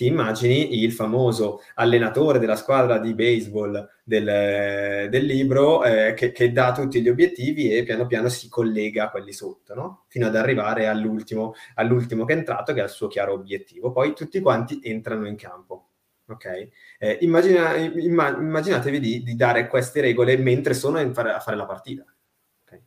ti 0.00 0.06
immagini 0.06 0.82
il 0.82 0.92
famoso 0.92 1.60
allenatore 1.74 2.38
della 2.38 2.56
squadra 2.56 2.96
di 2.98 3.12
baseball 3.12 3.86
del, 4.02 5.10
del 5.10 5.26
libro 5.26 5.84
eh, 5.84 6.14
che, 6.14 6.32
che, 6.32 6.52
dà 6.52 6.72
tutti 6.72 7.02
gli 7.02 7.08
obiettivi 7.10 7.70
e 7.70 7.82
piano 7.82 8.06
piano 8.06 8.30
si 8.30 8.48
collega 8.48 9.04
a 9.04 9.10
quelli 9.10 9.34
sotto, 9.34 9.74
no? 9.74 10.04
fino 10.08 10.26
ad 10.26 10.36
arrivare 10.36 10.86
all'ultimo, 10.86 11.52
all'ultimo 11.74 12.24
che 12.24 12.32
è 12.32 12.36
entrato, 12.38 12.72
che 12.72 12.80
ha 12.80 12.84
il 12.84 12.88
suo 12.88 13.08
chiaro 13.08 13.34
obiettivo. 13.34 13.92
Poi 13.92 14.14
tutti 14.14 14.40
quanti 14.40 14.80
entrano 14.82 15.26
in 15.26 15.36
campo. 15.36 15.88
Ok? 16.28 16.68
Eh, 16.98 17.18
immagina, 17.20 17.76
imma, 17.76 18.30
immaginatevi 18.30 19.00
di, 19.00 19.22
di, 19.22 19.36
dare 19.36 19.66
queste 19.66 20.00
regole 20.00 20.38
mentre 20.38 20.72
sono 20.72 20.98
fare, 21.12 21.32
a 21.32 21.40
fare 21.40 21.58
la 21.58 21.66
partita. 21.66 22.06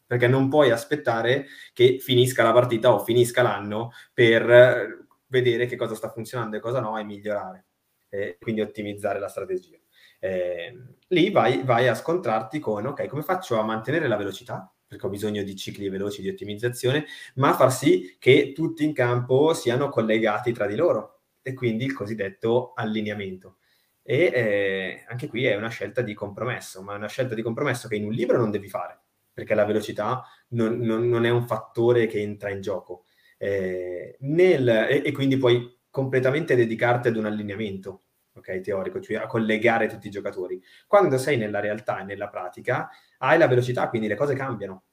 Perché 0.07 0.27
non 0.27 0.49
puoi 0.49 0.71
aspettare 0.71 1.45
che 1.73 1.99
finisca 1.99 2.41
la 2.41 2.53
partita 2.53 2.91
o 2.91 3.03
finisca 3.03 3.43
l'anno 3.43 3.91
per 4.13 5.02
vedere 5.33 5.65
che 5.65 5.75
cosa 5.75 5.95
sta 5.95 6.09
funzionando 6.09 6.55
e 6.55 6.59
cosa 6.59 6.79
no 6.79 6.97
e 6.99 7.03
migliorare. 7.03 7.65
E 8.07 8.37
quindi 8.39 8.61
ottimizzare 8.61 9.19
la 9.19 9.27
strategia. 9.27 9.77
Eh, 10.19 10.73
lì 11.07 11.31
vai, 11.31 11.63
vai, 11.63 11.87
a 11.87 11.95
scontrarti 11.95 12.59
con, 12.59 12.85
ok, 12.85 13.07
come 13.07 13.23
faccio 13.23 13.59
a 13.59 13.63
mantenere 13.63 14.07
la 14.07 14.15
velocità? 14.15 14.71
Perché 14.87 15.07
ho 15.07 15.09
bisogno 15.09 15.41
di 15.41 15.55
cicli 15.55 15.89
veloci 15.89 16.21
di 16.21 16.29
ottimizzazione, 16.29 17.05
ma 17.35 17.55
far 17.55 17.73
sì 17.73 18.15
che 18.19 18.53
tutti 18.53 18.83
in 18.83 18.93
campo 18.93 19.53
siano 19.53 19.89
collegati 19.89 20.53
tra 20.53 20.67
di 20.67 20.75
loro 20.75 21.21
e 21.41 21.53
quindi 21.53 21.85
il 21.85 21.93
cosiddetto 21.93 22.73
allineamento. 22.75 23.57
E 24.03 24.31
eh, 24.33 25.05
anche 25.07 25.27
qui 25.27 25.45
è 25.45 25.55
una 25.55 25.69
scelta 25.69 26.01
di 26.01 26.13
compromesso, 26.13 26.83
ma 26.83 26.93
è 26.93 26.97
una 26.97 27.07
scelta 27.07 27.33
di 27.33 27.41
compromesso 27.41 27.87
che 27.87 27.95
in 27.95 28.05
un 28.05 28.11
libro 28.11 28.37
non 28.37 28.51
devi 28.51 28.69
fare, 28.69 28.99
perché 29.33 29.55
la 29.55 29.65
velocità 29.65 30.23
non, 30.49 30.77
non, 30.77 31.09
non 31.09 31.25
è 31.25 31.29
un 31.31 31.47
fattore 31.47 32.05
che 32.05 32.21
entra 32.21 32.49
in 32.49 32.61
gioco. 32.61 33.05
Eh, 33.43 34.15
nel, 34.21 34.67
e, 34.69 35.01
e, 35.03 35.11
quindi 35.11 35.35
puoi 35.37 35.79
completamente 35.89 36.55
dedicarti 36.55 37.09
ad 37.09 37.17
un 37.17 37.25
allineamento 37.25 38.03
okay, 38.35 38.61
teorico, 38.61 39.01
cioè 39.01 39.17
a 39.17 39.27
collegare 39.27 39.87
tutti 39.87 40.07
i 40.07 40.09
giocatori. 40.09 40.61
Quando 40.87 41.17
sei 41.17 41.35
nella 41.35 41.59
realtà 41.59 41.99
e 41.99 42.03
nella 42.05 42.29
pratica, 42.29 42.89
hai 43.17 43.37
la 43.37 43.47
velocità, 43.49 43.89
quindi 43.89 44.07
le 44.07 44.15
cose 44.15 44.33
cambiano 44.33 44.83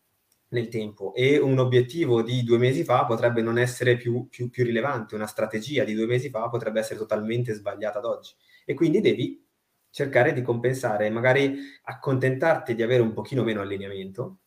nel 0.49 0.67
tempo. 0.67 1.15
E 1.15 1.39
un 1.39 1.61
obiettivo 1.61 2.23
di 2.23 2.43
due 2.43 2.59
mesi 2.59 2.83
fa 2.83 3.05
potrebbe 3.05 3.41
non 3.41 3.57
essere 3.57 3.97
più, 3.97 4.27
più, 4.29 4.51
più 4.51 4.65
rilevante, 4.65 5.15
una 5.15 5.29
strategia 5.29 5.85
di 5.85 5.95
due 5.95 6.07
mesi 6.07 6.29
fa 6.29 6.49
potrebbe 6.49 6.81
essere 6.81 6.99
totalmente 6.99 7.53
sbagliata 7.55 7.99
ad 7.99 8.05
oggi. 8.05 8.35
E 8.65 8.75
quindi 8.75 9.01
devi 9.01 9.47
cercare 9.91 10.33
di 10.33 10.43
compensare, 10.43 11.09
magari 11.11 11.57
accontentarti 11.85 12.75
di 12.75 12.83
avere 12.83 13.03
un 13.03 13.13
pochino 13.13 13.45
meno 13.45 13.61
allineamento 13.61 14.39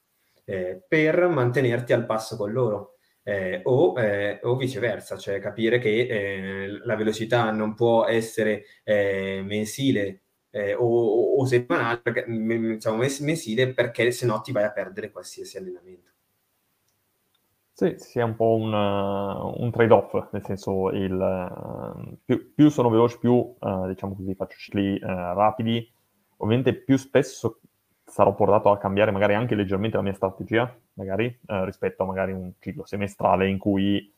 eh, 0.43 0.84
per 0.86 1.26
mantenerti 1.30 1.93
al 1.93 2.06
passo 2.06 2.36
con 2.36 2.51
loro 2.51 2.93
eh, 3.24 3.61
o, 3.63 3.99
eh, 3.99 4.39
o, 4.43 4.55
viceversa, 4.55 5.17
cioè 5.17 5.39
capire 5.39 5.80
che 5.80 6.07
eh, 6.07 6.67
la 6.84 6.95
velocità 6.95 7.49
non 7.51 7.74
può 7.74 8.05
essere 8.05 8.65
eh, 8.84 9.41
mensile 9.45 10.21
eh, 10.49 10.76
o, 10.76 11.38
o, 11.39 11.45
settimanale, 11.45 11.99
perché, 11.99 12.26
diciamo 12.28 12.97
mensile, 12.97 13.74
perché 13.74 14.11
se 14.11 14.26
no 14.26 14.41
ti 14.41 14.51
vai 14.51 14.65
a 14.65 14.71
perdere 14.71 15.11
qualsiasi 15.11 15.57
allenamento. 15.57 16.11
Sì, 17.76 18.19
è 18.19 18.21
un 18.21 18.36
po' 18.36 18.55
un, 18.55 18.71
uh, 18.71 19.61
un 19.61 19.71
trade-off, 19.71 20.32
nel 20.32 20.43
senso 20.43 20.91
il, 20.91 21.11
uh, 21.11 22.17
più, 22.24 22.53
più, 22.53 22.69
sono 22.69 22.89
veloce, 22.89 23.17
più, 23.17 23.34
uh, 23.34 23.88
diciamo 23.88 24.15
così, 24.15 24.36
faccio 24.36 24.57
cicli 24.57 24.99
rapidi, 24.99 25.91
ovviamente 26.38 26.76
più 26.76 26.97
spesso 26.97 27.61
sarò 28.14 28.36
portato 28.36 28.70
a 28.70 28.78
cambiare 28.78 29.09
magari 29.09 29.34
anche 29.34 29.55
leggermente 29.55 29.97
la 29.97 30.03
mia 30.03 30.14
strategia, 30.14 30.72
magari, 30.93 31.36
rispetto 31.45 32.03
a 32.03 32.05
magari 32.05 32.32
un 32.32 32.51
ciclo 32.59 32.86
semestrale 32.86 33.49
in 33.49 33.57
cui 33.57 34.14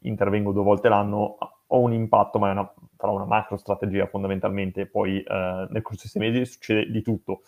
intervengo 0.00 0.50
due 0.50 0.64
volte 0.64 0.88
l'anno, 0.88 1.38
ho 1.64 1.78
un 1.78 1.92
impatto, 1.92 2.40
ma 2.40 2.50
una, 2.50 2.74
farò 2.96 3.14
una 3.14 3.24
macro 3.24 3.56
strategia 3.56 4.08
fondamentalmente, 4.08 4.86
poi 4.86 5.24
nel 5.28 5.80
corso 5.82 6.02
di 6.02 6.08
sei 6.08 6.22
mesi 6.22 6.44
succede 6.44 6.90
di 6.90 7.02
tutto 7.02 7.42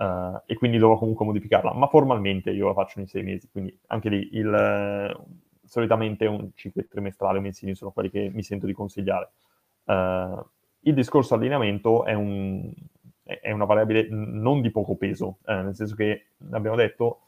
Uh, 0.00 0.40
e 0.46 0.54
quindi 0.56 0.78
dovrò 0.78 0.96
comunque 0.96 1.26
modificarla, 1.26 1.74
ma 1.74 1.86
formalmente 1.86 2.52
io 2.52 2.68
la 2.68 2.72
faccio 2.72 3.00
in 3.00 3.06
sei 3.06 3.22
mesi, 3.22 3.50
quindi 3.50 3.78
anche 3.88 4.08
lì 4.08 4.30
il, 4.32 5.26
solitamente 5.62 6.24
un 6.24 6.52
ciclo 6.54 6.82
trimestrale 6.88 7.36
o 7.36 7.42
mensili 7.42 7.74
sono 7.74 7.90
quelli 7.90 8.08
che 8.08 8.30
mi 8.32 8.42
sento 8.42 8.64
di 8.64 8.72
consigliare. 8.72 9.28
Uh, 9.84 10.42
il 10.84 10.94
discorso 10.94 11.34
allineamento 11.34 12.06
è, 12.06 12.14
un, 12.14 12.72
è, 13.40 13.50
una 13.52 13.64
variabile 13.64 14.06
non 14.10 14.60
di 14.60 14.70
poco 14.70 14.96
peso, 14.96 15.38
nel 15.46 15.74
senso 15.74 15.94
che 15.94 16.26
abbiamo 16.50 16.76
detto 16.76 17.20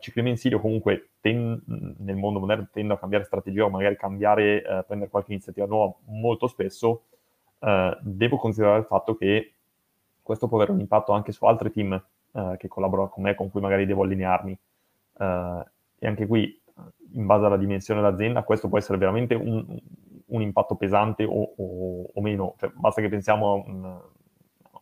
cicli 0.00 0.22
mensili 0.22 0.58
comunque 0.58 1.10
ten, 1.20 1.62
nel 1.98 2.16
mondo 2.16 2.40
moderno 2.40 2.68
tendo 2.72 2.94
a 2.94 2.98
cambiare 2.98 3.24
strategia 3.24 3.64
o 3.64 3.70
magari 3.70 3.96
cambiare, 3.96 4.84
prendere 4.86 5.10
qualche 5.10 5.32
iniziativa 5.32 5.66
nuova 5.66 5.94
molto 6.06 6.48
spesso, 6.48 7.02
devo 8.00 8.36
considerare 8.36 8.80
il 8.80 8.86
fatto 8.86 9.14
che 9.14 9.52
questo 10.22 10.48
può 10.48 10.58
avere 10.58 10.72
un 10.72 10.80
impatto 10.80 11.12
anche 11.12 11.32
su 11.32 11.44
altri 11.44 11.70
team 11.72 11.92
eh, 12.32 12.54
che 12.56 12.68
collaborano 12.68 13.08
con 13.08 13.24
me, 13.24 13.34
con 13.34 13.50
cui 13.50 13.60
magari 13.60 13.86
devo 13.86 14.04
allinearmi. 14.04 14.58
Eh, 15.18 15.64
e 15.98 16.06
anche 16.06 16.26
qui, 16.28 16.56
in 17.14 17.26
base 17.26 17.46
alla 17.46 17.56
dimensione 17.56 18.00
dell'azienda, 18.00 18.44
questo 18.44 18.68
può 18.68 18.78
essere 18.78 18.96
veramente 18.96 19.34
un, 19.34 19.76
un 20.26 20.40
impatto 20.40 20.76
pesante 20.76 21.24
o, 21.24 21.54
o, 21.56 22.10
o 22.14 22.20
meno. 22.20 22.54
Cioè, 22.58 22.70
basta 22.74 23.00
che 23.00 23.08
pensiamo 23.08 23.50
a 23.50 23.54
un, 23.54 24.00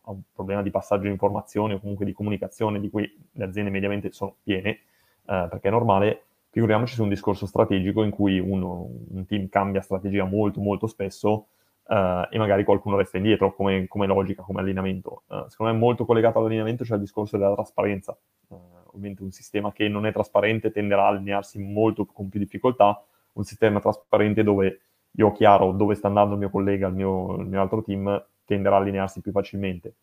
a 0.03 0.11
un, 0.11 0.21
problema 0.33 0.61
di 0.61 0.69
passaggio 0.69 1.03
di 1.03 1.09
informazioni 1.09 1.73
o 1.73 1.79
comunque 1.79 2.05
di 2.05 2.13
comunicazione 2.13 2.79
di 2.79 2.89
cui 2.89 3.11
le 3.33 3.43
aziende 3.43 3.69
mediamente 3.69 4.11
sono 4.11 4.35
piene, 4.43 4.69
eh, 4.69 5.47
perché 5.49 5.67
è 5.67 5.71
normale. 5.71 6.23
Figuriamoci 6.49 6.95
su 6.95 7.03
un 7.03 7.09
discorso 7.09 7.45
strategico 7.45 8.03
in 8.03 8.09
cui 8.09 8.39
uno, 8.39 8.89
un 9.09 9.25
team 9.25 9.49
cambia 9.49 9.81
strategia 9.81 10.25
molto 10.25 10.61
molto 10.61 10.87
spesso 10.87 11.47
Uh, 11.89 12.27
e 12.29 12.37
magari 12.37 12.63
qualcuno 12.63 12.97
resta 12.97 13.17
indietro 13.17 13.51
come, 13.55 13.87
come 13.87 14.05
logica, 14.05 14.43
come 14.43 14.61
allineamento. 14.61 15.23
Uh, 15.25 15.47
secondo 15.47 15.73
me 15.73 15.79
molto 15.79 16.05
collegato 16.05 16.37
all'allineamento 16.37 16.83
c'è 16.83 16.93
il 16.93 16.99
discorso 16.99 17.35
della 17.35 17.55
trasparenza. 17.55 18.15
Uh, 18.49 18.55
ovviamente 18.89 19.23
un 19.23 19.31
sistema 19.31 19.71
che 19.71 19.87
non 19.87 20.05
è 20.05 20.11
trasparente 20.11 20.71
tenderà 20.71 21.05
a 21.05 21.07
allinearsi 21.07 21.57
molto 21.57 22.05
con 22.05 22.29
più 22.29 22.39
difficoltà, 22.39 23.03
un 23.33 23.43
sistema 23.43 23.79
trasparente 23.79 24.43
dove 24.43 24.81
io 25.13 25.27
ho 25.27 25.31
chiaro 25.31 25.71
dove 25.71 25.95
sta 25.95 26.07
andando 26.07 26.33
il 26.33 26.39
mio 26.39 26.49
collega, 26.51 26.87
il 26.87 26.93
mio, 26.93 27.37
il 27.37 27.47
mio 27.47 27.59
altro 27.59 27.81
team, 27.81 28.23
tenderà 28.49 28.75
a 28.75 28.79
allinearsi 28.79 29.21
più 29.21 29.31
facilmente. 29.31 29.95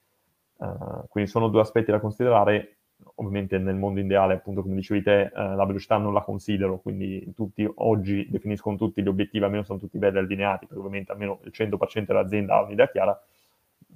quindi 1.09 1.31
sono 1.31 1.49
due 1.49 1.61
aspetti 1.61 1.91
da 1.91 2.01
considerare 2.01 2.77
ovviamente 3.17 3.59
nel 3.59 3.77
mondo 3.77 4.01
ideale, 4.01 4.35
appunto 4.35 4.63
come 4.63 4.75
dicevi 4.77 5.03
te, 5.03 5.23
eh, 5.23 5.31
la 5.35 5.65
velocità 5.65 5.97
non 5.99 6.13
la 6.13 6.23
considero, 6.23 6.79
quindi 6.79 7.33
tutti 7.35 7.69
oggi 7.77 8.27
definiscono 8.31 8.77
tutti 8.77 9.03
gli 9.03 9.09
obiettivi, 9.09 9.45
almeno 9.45 9.65
sono 9.65 9.79
tutti 9.79 9.99
belli 9.99 10.19
allineati, 10.19 10.67
perché 10.67 10.79
ovviamente 10.81 11.13
almeno 11.13 11.41
il 11.45 11.53
100% 11.53 12.07
dell'azienda 12.07 12.57
ha 12.57 12.63
un'idea 12.63 12.89
chiara, 12.89 13.19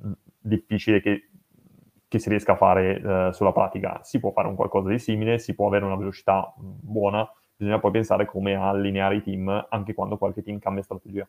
mm, 0.05 0.13
difficile 0.39 1.01
che, 1.01 1.31
che 2.09 2.19
si 2.19 2.29
riesca 2.29 2.53
a 2.53 2.57
fare 2.57 3.01
eh, 3.01 3.33
sulla 3.33 3.53
pratica. 3.53 4.01
Si 4.03 4.19
può 4.21 4.33
fare 4.33 4.49
un 4.49 4.55
qualcosa 4.55 4.89
di 4.91 4.99
simile, 4.99 5.39
si 5.39 5.55
può 5.55 5.67
avere 5.67 5.85
una 5.85 5.97
velocità 5.97 6.53
mm, 6.61 6.71
buona, 6.81 7.29
bisogna 7.57 7.79
poi 7.79 7.91
pensare 7.93 8.25
come 8.27 8.55
allineare 8.55 9.17
i 9.17 9.23
team 9.23 9.67
anche 9.71 9.95
quando 9.95 10.19
qualche 10.19 10.43
team 10.43 10.59
cambia 10.59 10.83
strategia. 10.83 11.27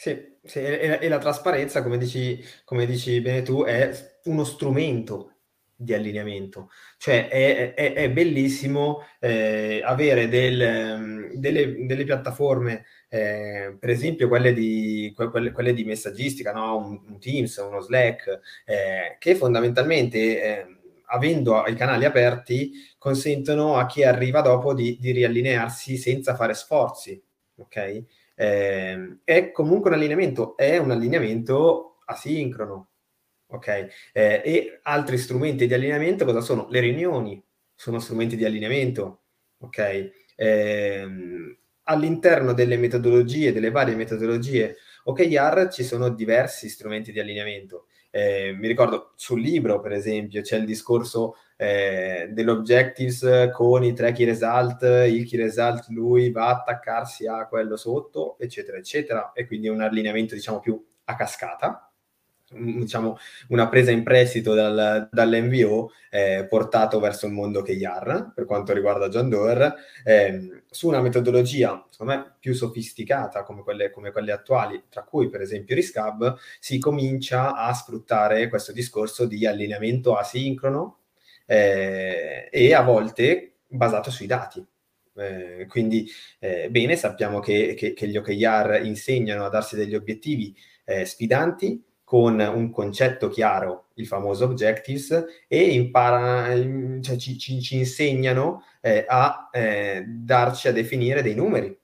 Sì, 0.00 0.38
sì 0.42 0.60
e, 0.60 0.98
e, 0.98 1.08
la 1.08 1.18
trasparenza, 1.18 1.82
come 1.82 1.98
dici, 1.98 2.42
come 2.64 2.86
dici 2.86 3.20
bene 3.20 3.42
tu, 3.42 3.64
è 3.64 3.90
uno 4.24 4.44
strumento 4.44 5.40
di 5.76 5.92
allineamento. 5.92 6.70
Cioè 6.96 7.28
è, 7.28 7.74
è, 7.74 7.92
è 7.92 8.10
bellissimo 8.10 9.02
eh, 9.18 9.82
avere 9.84 10.28
del, 10.28 10.58
ehm, 10.62 11.34
delle, 11.34 11.84
delle, 11.84 12.04
piattaforme, 12.04 12.86
eh, 13.10 13.76
per 13.78 13.90
esempio 13.90 14.28
quelle 14.28 14.54
di, 14.54 15.12
quelle, 15.14 15.52
quelle 15.52 15.74
di 15.74 15.84
messaggistica, 15.84 16.52
no? 16.54 16.78
un, 16.78 16.98
un, 17.06 17.20
Teams, 17.20 17.56
uno 17.58 17.80
Slack, 17.80 18.40
eh, 18.64 19.16
che 19.18 19.34
fondamentalmente, 19.34 20.42
ehm, 20.42 20.80
avendo 21.08 21.62
i 21.66 21.74
canali 21.74 22.06
aperti, 22.06 22.72
consentono 22.96 23.76
a 23.76 23.84
chi 23.84 24.02
arriva 24.02 24.40
dopo 24.40 24.72
di, 24.72 24.96
di 24.98 25.10
riallinearsi 25.10 25.98
senza 25.98 26.34
fare 26.34 26.54
sforzi. 26.54 27.22
Ok? 27.56 28.04
Ehm, 28.40 29.20
è 29.24 29.50
comunque 29.52 29.90
un 29.90 29.96
allineamento, 29.96 30.56
è 30.56 30.78
un 30.78 30.90
allineamento 30.90 31.98
asincrono, 32.06 32.88
ok? 33.48 33.66
Eh, 34.12 34.42
e 34.44 34.80
altri 34.82 35.18
strumenti 35.18 35.66
di 35.66 35.74
allineamento 35.74 36.24
cosa 36.24 36.40
sono? 36.40 36.66
Le 36.70 36.80
riunioni 36.80 37.42
sono 37.74 37.98
strumenti 37.98 38.36
di 38.36 38.44
allineamento, 38.46 39.24
ok? 39.58 40.10
Eh, 40.36 41.06
all'interno 41.84 42.52
delle 42.54 42.76
metodologie, 42.78 43.52
delle 43.52 43.70
varie 43.70 43.94
metodologie 43.96 44.76
OKR 45.04 45.68
ci 45.70 45.82
sono 45.84 46.08
diversi 46.10 46.68
strumenti 46.68 47.12
di 47.12 47.20
allineamento. 47.20 47.86
Eh, 48.10 48.52
mi 48.58 48.66
ricordo 48.66 49.12
sul 49.14 49.40
libro, 49.40 49.80
per 49.80 49.92
esempio, 49.92 50.42
c'è 50.42 50.56
il 50.56 50.64
discorso 50.64 51.36
eh, 51.56 52.28
dell'objectives 52.32 53.50
con 53.52 53.84
i 53.84 53.92
tre 53.92 54.12
key 54.12 54.24
result, 54.26 54.82
il 54.82 55.26
key 55.26 55.38
result 55.38 55.86
lui 55.88 56.30
va 56.30 56.46
a 56.46 56.56
attaccarsi 56.56 57.26
a 57.26 57.46
quello 57.46 57.76
sotto, 57.76 58.36
eccetera, 58.38 58.78
eccetera, 58.78 59.32
e 59.32 59.46
quindi 59.46 59.68
un 59.68 59.80
allineamento, 59.80 60.34
diciamo, 60.34 60.60
più 60.60 60.82
a 61.04 61.14
cascata 61.14 61.89
diciamo, 62.50 63.16
una 63.48 63.68
presa 63.68 63.92
in 63.92 64.02
prestito 64.02 64.54
dal, 64.54 65.08
dall'NVO 65.10 65.92
eh, 66.10 66.46
portato 66.48 66.98
verso 66.98 67.26
il 67.26 67.32
mondo 67.32 67.62
KR 67.62 68.32
per 68.34 68.44
quanto 68.44 68.72
riguarda 68.72 69.08
John 69.08 69.28
Doerr, 69.28 69.72
eh, 70.04 70.62
su 70.68 70.88
una 70.88 71.00
metodologia, 71.00 71.86
secondo 71.88 72.12
me, 72.12 72.34
più 72.40 72.52
sofisticata 72.52 73.44
come 73.44 73.62
quelle, 73.62 73.90
come 73.90 74.10
quelle 74.10 74.32
attuali, 74.32 74.84
tra 74.88 75.04
cui 75.04 75.28
per 75.28 75.40
esempio 75.40 75.76
Riscab, 75.76 76.36
si 76.58 76.78
comincia 76.78 77.54
a 77.54 77.72
sfruttare 77.72 78.48
questo 78.48 78.72
discorso 78.72 79.26
di 79.26 79.46
allineamento 79.46 80.16
asincrono 80.16 80.98
eh, 81.46 82.48
e 82.50 82.74
a 82.74 82.82
volte 82.82 83.58
basato 83.66 84.10
sui 84.10 84.26
dati. 84.26 84.64
Eh, 85.16 85.66
quindi 85.68 86.08
eh, 86.38 86.68
bene, 86.70 86.96
sappiamo 86.96 87.40
che, 87.40 87.74
che, 87.74 87.92
che, 87.92 88.08
gli 88.08 88.16
OKR 88.16 88.80
insegnano 88.84 89.44
a 89.44 89.48
darsi 89.48 89.76
degli 89.76 89.94
obiettivi 89.94 90.56
eh, 90.84 91.04
sfidanti 91.04 91.84
con 92.10 92.40
un 92.40 92.70
concetto 92.72 93.28
chiaro, 93.28 93.90
il 93.94 94.06
famoso 94.08 94.44
objectives, 94.44 95.44
e 95.46 95.62
impara, 95.74 96.48
cioè 97.00 97.16
ci, 97.16 97.38
ci, 97.38 97.62
ci, 97.62 97.76
insegnano 97.76 98.64
eh, 98.80 99.04
a 99.06 99.48
eh, 99.52 100.04
darci 100.08 100.66
a 100.66 100.72
definire 100.72 101.22
dei 101.22 101.36
numeri, 101.36 101.78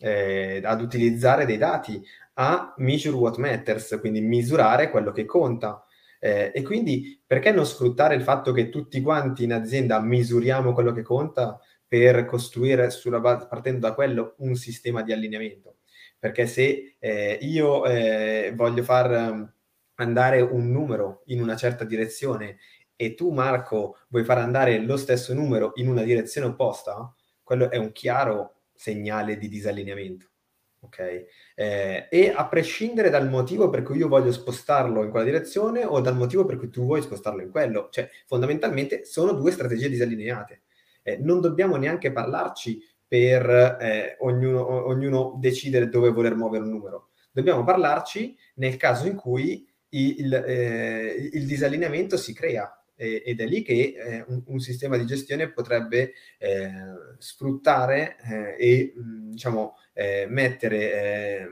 eh, 0.00 0.62
ad 0.64 0.80
utilizzare 0.80 1.44
dei 1.44 1.58
dati, 1.58 2.02
a 2.36 2.72
measure 2.78 3.14
what 3.14 3.36
matters, 3.36 3.98
quindi 4.00 4.22
misurare 4.22 4.88
quello 4.88 5.12
che 5.12 5.26
conta. 5.26 5.84
Eh, 6.18 6.50
e 6.54 6.62
quindi 6.62 7.20
perché 7.26 7.52
non 7.52 7.66
sfruttare 7.66 8.14
il 8.14 8.22
fatto 8.22 8.52
che 8.52 8.70
tutti 8.70 9.02
quanti 9.02 9.44
in 9.44 9.52
azienda 9.52 10.00
misuriamo 10.00 10.72
quello 10.72 10.92
che 10.92 11.02
conta 11.02 11.60
per 11.92 12.24
costruire 12.24 12.88
sulla 12.88 13.20
base, 13.20 13.46
partendo 13.48 13.86
da 13.86 13.92
quello 13.92 14.34
un 14.38 14.54
sistema 14.54 15.02
di 15.02 15.12
allineamento? 15.12 15.76
perché 16.22 16.46
se 16.46 16.94
eh, 17.00 17.36
io 17.40 17.84
eh, 17.84 18.52
voglio 18.54 18.84
far 18.84 19.10
um, 19.10 19.52
andare 19.94 20.40
un 20.40 20.70
numero 20.70 21.24
in 21.26 21.42
una 21.42 21.56
certa 21.56 21.82
direzione 21.82 22.58
e 22.94 23.14
tu 23.14 23.32
Marco 23.32 23.96
vuoi 24.06 24.22
far 24.22 24.38
andare 24.38 24.78
lo 24.78 24.96
stesso 24.96 25.34
numero 25.34 25.72
in 25.74 25.88
una 25.88 26.04
direzione 26.04 26.46
opposta, 26.46 27.12
quello 27.42 27.72
è 27.72 27.76
un 27.76 27.90
chiaro 27.90 28.60
segnale 28.72 29.36
di 29.36 29.48
disallineamento. 29.48 30.28
Ok? 30.82 31.24
Eh, 31.56 32.06
e 32.08 32.32
a 32.32 32.46
prescindere 32.46 33.10
dal 33.10 33.28
motivo 33.28 33.68
per 33.68 33.82
cui 33.82 33.96
io 33.96 34.06
voglio 34.06 34.30
spostarlo 34.30 35.02
in 35.02 35.10
quella 35.10 35.24
direzione 35.24 35.84
o 35.84 36.00
dal 36.00 36.14
motivo 36.14 36.44
per 36.44 36.56
cui 36.56 36.68
tu 36.68 36.84
vuoi 36.84 37.02
spostarlo 37.02 37.42
in 37.42 37.50
quello, 37.50 37.88
cioè 37.90 38.08
fondamentalmente 38.28 39.04
sono 39.04 39.32
due 39.32 39.50
strategie 39.50 39.88
disallineate. 39.88 40.62
Eh, 41.02 41.18
non 41.18 41.40
dobbiamo 41.40 41.76
neanche 41.76 42.12
parlarci 42.12 42.80
per 43.06 43.48
eh, 43.80 44.16
ognuno, 44.20 44.86
ognuno, 44.86 45.36
decidere 45.38 45.88
dove 45.88 46.10
voler 46.10 46.34
muovere 46.34 46.64
un 46.64 46.70
numero. 46.70 47.08
Dobbiamo 47.30 47.64
parlarci 47.64 48.36
nel 48.54 48.76
caso 48.76 49.06
in 49.06 49.16
cui 49.16 49.68
il, 49.90 50.32
eh, 50.32 51.30
il 51.32 51.46
disallineamento 51.46 52.16
si 52.16 52.32
crea 52.32 52.82
eh, 52.96 53.22
ed 53.24 53.40
è 53.40 53.46
lì 53.46 53.62
che 53.62 53.94
eh, 53.96 54.24
un, 54.28 54.42
un, 54.46 54.60
sistema 54.60 54.96
di 54.96 55.04
gestione 55.04 55.50
potrebbe 55.50 56.12
eh, 56.38 56.70
sfruttare 57.18 58.16
eh, 58.22 58.56
e 58.58 58.94
mm, 58.96 59.30
diciamo, 59.30 59.76
mettere 60.28 61.48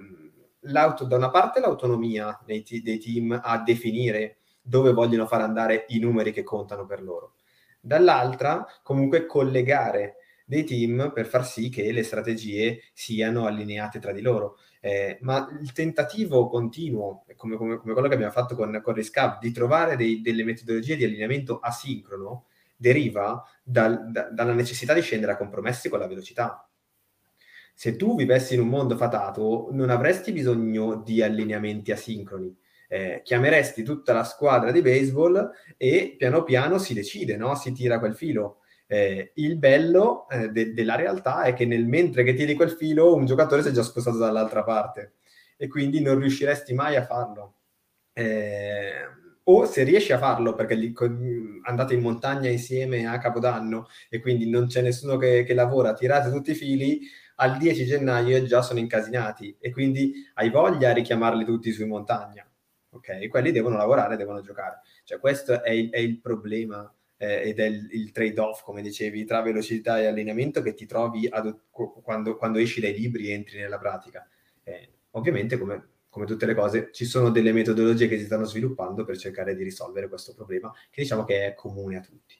l'auto, 0.60 1.04
da 1.04 1.16
una 1.16 1.30
parte 1.30 1.60
l'autonomia 1.60 2.38
dei, 2.44 2.64
dei 2.82 2.98
team 2.98 3.38
a 3.42 3.58
definire 3.58 4.38
dove 4.62 4.92
vogliono 4.92 5.26
far 5.26 5.42
andare 5.42 5.84
i 5.88 5.98
numeri 5.98 6.32
che 6.32 6.42
contano 6.42 6.86
per 6.86 7.02
loro, 7.02 7.34
dall'altra 7.80 8.66
comunque 8.82 9.26
collegare 9.26 10.16
dei 10.50 10.64
team 10.64 11.12
per 11.14 11.26
far 11.26 11.46
sì 11.46 11.68
che 11.68 11.92
le 11.92 12.02
strategie 12.02 12.82
siano 12.92 13.46
allineate 13.46 14.00
tra 14.00 14.10
di 14.10 14.20
loro. 14.20 14.58
Eh, 14.80 15.18
ma 15.20 15.48
il 15.60 15.72
tentativo 15.72 16.48
continuo, 16.48 17.24
come, 17.36 17.56
come, 17.56 17.76
come, 17.78 17.92
quello 17.92 18.08
che 18.08 18.14
abbiamo 18.14 18.32
fatto 18.32 18.56
con, 18.56 18.80
con 18.82 18.94
Riscap, 18.94 19.38
di 19.40 19.52
trovare 19.52 19.94
dei, 19.94 20.20
delle 20.20 20.42
metodologie 20.42 20.96
di 20.96 21.04
allineamento 21.04 21.60
asincrono, 21.60 22.46
deriva 22.76 23.44
dal, 23.62 24.10
da, 24.10 24.22
dalla 24.30 24.52
necessità 24.52 24.92
di 24.92 25.02
scendere 25.02 25.32
a 25.32 25.36
compromessi 25.36 25.88
con 25.88 26.00
la 26.00 26.08
velocità. 26.08 26.68
Se 27.72 27.94
tu 27.94 28.16
vivessi 28.16 28.54
in 28.54 28.60
un 28.60 28.68
mondo 28.68 28.96
fatato, 28.96 29.68
non 29.70 29.88
avresti 29.88 30.32
bisogno 30.32 30.96
di 30.96 31.22
allineamenti 31.22 31.92
asincroni. 31.92 32.54
Eh, 32.92 33.20
chiameresti 33.22 33.84
tutta 33.84 34.12
la 34.12 34.24
squadra 34.24 34.72
di 34.72 34.82
baseball 34.82 35.48
e 35.76 36.16
piano 36.18 36.42
piano 36.42 36.76
si 36.78 36.92
decide, 36.92 37.36
no? 37.36 37.54
si 37.54 37.70
tira 37.70 38.00
quel 38.00 38.16
filo. 38.16 38.62
Eh, 38.88 39.30
il 39.36 39.58
bello 39.58 40.28
eh, 40.28 40.48
de- 40.48 40.72
della 40.72 40.96
realtà 40.96 41.42
è 41.44 41.54
che 41.54 41.66
nel 41.66 41.86
mentre 41.86 42.24
che 42.24 42.34
tiri 42.34 42.56
quel 42.56 42.70
filo 42.72 43.14
un 43.14 43.26
giocatore 43.26 43.62
si 43.62 43.68
è 43.68 43.70
già 43.70 43.84
spostato 43.84 44.16
dall'altra 44.16 44.64
parte 44.64 45.18
e 45.56 45.68
quindi 45.68 46.00
non 46.00 46.18
riusciresti 46.18 46.74
mai 46.74 46.96
a 46.96 47.04
farlo. 47.04 47.54
Eh, 48.12 48.90
o 49.44 49.64
se 49.66 49.84
riesci 49.84 50.12
a 50.12 50.18
farlo 50.18 50.54
perché 50.54 50.74
li, 50.74 50.92
andate 51.62 51.94
in 51.94 52.00
montagna 52.00 52.48
insieme 52.48 53.06
a 53.06 53.18
Capodanno 53.18 53.86
e 54.08 54.20
quindi 54.20 54.50
non 54.50 54.66
c'è 54.66 54.82
nessuno 54.82 55.16
che, 55.16 55.44
che 55.44 55.54
lavora, 55.54 55.94
tirate 55.94 56.28
tutti 56.30 56.50
i 56.50 56.54
fili, 56.54 57.02
al 57.36 57.56
10 57.56 57.84
gennaio 57.84 58.42
già 58.44 58.62
sono 58.62 58.80
incasinati 58.80 59.56
e 59.60 59.70
quindi 59.70 60.12
hai 60.34 60.50
voglia 60.50 60.90
a 60.90 60.92
richiamarli 60.92 61.44
tutti 61.44 61.70
su 61.70 61.82
in 61.82 61.88
montagna. 61.88 62.49
Ok, 62.92 63.28
quelli 63.28 63.52
devono 63.52 63.76
lavorare, 63.76 64.16
devono 64.16 64.40
giocare. 64.40 64.80
Cioè, 65.04 65.20
questo 65.20 65.62
è 65.62 65.70
il, 65.70 65.90
è 65.90 65.98
il 65.98 66.20
problema 66.20 66.92
eh, 67.16 67.48
ed 67.48 67.60
è 67.60 67.66
il, 67.66 67.88
il, 67.92 68.10
trade-off, 68.10 68.62
come 68.62 68.82
dicevi, 68.82 69.24
tra 69.24 69.42
velocità 69.42 70.00
e 70.00 70.06
allineamento 70.06 70.60
che 70.62 70.74
ti 70.74 70.86
trovi 70.86 71.28
ad, 71.28 71.54
quando, 71.70 72.36
quando, 72.36 72.58
esci 72.58 72.80
dai 72.80 72.94
libri 72.94 73.28
e 73.28 73.32
entri 73.32 73.58
nella 73.58 73.78
pratica. 73.78 74.26
Eh, 74.64 74.90
ovviamente, 75.10 75.56
come, 75.56 75.88
come, 76.08 76.26
tutte 76.26 76.46
le 76.46 76.54
cose, 76.54 76.88
ci 76.92 77.04
sono 77.04 77.30
delle 77.30 77.52
metodologie 77.52 78.08
che 78.08 78.18
si 78.18 78.24
stanno 78.24 78.44
sviluppando 78.44 79.04
per 79.04 79.18
cercare 79.18 79.54
di 79.54 79.62
risolvere 79.62 80.08
questo 80.08 80.34
problema, 80.34 80.72
che 80.90 81.02
diciamo 81.02 81.24
che 81.24 81.46
è 81.46 81.54
comune 81.54 81.98
a 81.98 82.00
tutti. 82.00 82.39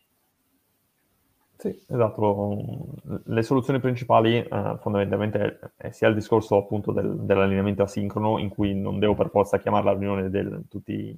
Sì, 1.61 1.69
esatto. 1.89 2.95
Le 3.27 3.43
soluzioni 3.43 3.81
principali 3.81 4.37
eh, 4.39 4.77
fondamentalmente 4.81 5.59
è 5.77 5.91
sia 5.91 6.09
il 6.09 6.15
discorso 6.15 6.57
appunto 6.57 6.91
del, 6.91 7.19
dell'allineamento 7.19 7.83
asincrono, 7.83 8.39
in 8.39 8.49
cui 8.49 8.75
non 8.75 8.99
devo 8.99 9.15
per 9.15 9.29
forza 9.29 9.59
chiamare 9.59 9.85
la 9.85 9.93
riunione 9.93 10.31
di 10.31 10.69
tutti 10.71 11.15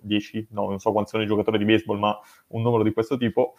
10, 0.00 0.46
no, 0.52 0.68
non 0.68 0.78
so 0.78 0.92
quanti 0.92 1.10
sono 1.10 1.24
i 1.24 1.26
giocatori 1.26 1.58
di 1.58 1.64
baseball, 1.64 1.98
ma 1.98 2.16
un 2.48 2.62
numero 2.62 2.84
di 2.84 2.92
questo 2.92 3.16
tipo, 3.16 3.54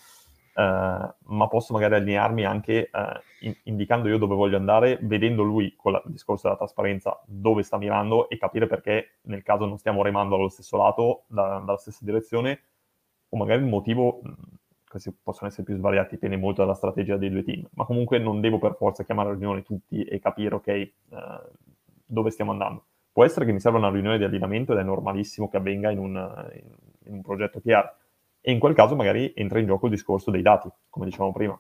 eh, 0.56 0.62
ma 0.62 1.48
posso 1.50 1.74
magari 1.74 1.96
allinearmi 1.96 2.46
anche 2.46 2.90
eh, 2.90 3.22
in, 3.42 3.54
indicando 3.64 4.08
io 4.08 4.18
dove 4.18 4.36
voglio 4.36 4.56
andare, 4.56 4.98
vedendo 5.02 5.44
lui 5.44 5.76
con 5.76 5.92
la, 5.92 6.02
il 6.06 6.14
discorso 6.14 6.44
della 6.48 6.58
trasparenza 6.58 7.22
dove 7.26 7.62
sta 7.64 7.78
mirando 7.78 8.30
e 8.30 8.38
capire 8.38 8.68
perché 8.68 9.18
nel 9.24 9.44
caso 9.44 9.66
non 9.66 9.78
stiamo 9.78 10.02
remando 10.02 10.38
dallo 10.38 10.48
stesso 10.48 10.78
lato, 10.78 11.24
da, 11.28 11.62
dalla 11.66 11.78
stessa 11.78 12.06
direzione, 12.06 12.62
o 13.30 13.38
magari 13.38 13.62
il 13.62 13.68
motivo, 13.68 14.22
questi 15.00 15.14
possono 15.22 15.50
essere 15.50 15.64
più 15.64 15.76
svariati, 15.76 16.16
dipende 16.16 16.38
molto 16.38 16.62
dalla 16.62 16.74
strategia 16.74 17.18
dei 17.18 17.30
due 17.30 17.44
team, 17.44 17.68
ma 17.74 17.86
comunque 17.86 18.18
non 18.18 18.42
devo 18.42 18.60
per 18.60 18.76
forza 18.76 19.04
chiamare 19.04 19.30
a 19.30 19.32
riunione 19.34 19.64
tutti 19.64 20.04
e 20.04 20.20
capire, 20.20 20.56
ok, 20.56 20.68
eh, 20.68 20.92
dove 22.06 22.30
stiamo 22.30 22.52
andando 22.52 22.86
Può 23.16 23.24
essere 23.24 23.46
che 23.46 23.54
mi 23.54 23.62
serva 23.62 23.78
una 23.78 23.90
riunione 23.90 24.18
di 24.18 24.26
allineamento 24.26 24.74
ed 24.74 24.80
è 24.80 24.84
normalissimo 24.84 25.48
che 25.48 25.56
avvenga 25.56 25.90
in 25.90 26.00
un, 26.00 26.50
in 27.06 27.14
un 27.14 27.22
progetto 27.22 27.62
PR. 27.62 27.90
E 28.42 28.52
in 28.52 28.60
quel 28.60 28.74
caso 28.74 28.94
magari 28.98 29.32
entra 29.38 29.60
in 29.60 29.68
gioco 29.68 29.86
il 29.86 29.94
discorso 29.94 30.32
dei 30.32 30.42
dati, 30.42 30.70
come 30.90 31.06
dicevamo 31.06 31.32
prima. 31.32 31.58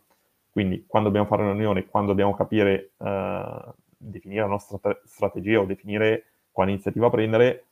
Quindi 0.49 0.83
quando 0.85 1.07
dobbiamo 1.07 1.29
fare 1.29 1.43
una 1.43 1.53
riunione, 1.53 1.85
quando 1.85 2.09
dobbiamo 2.09 2.35
capire, 2.35 2.91
eh, 2.97 3.61
definire 3.95 4.41
la 4.41 4.47
nostra 4.47 4.79
tra- 4.79 4.99
strategia 5.05 5.61
o 5.61 5.65
definire 5.65 6.25
quale 6.51 6.71
iniziativa 6.71 7.09
prendere, 7.09 7.67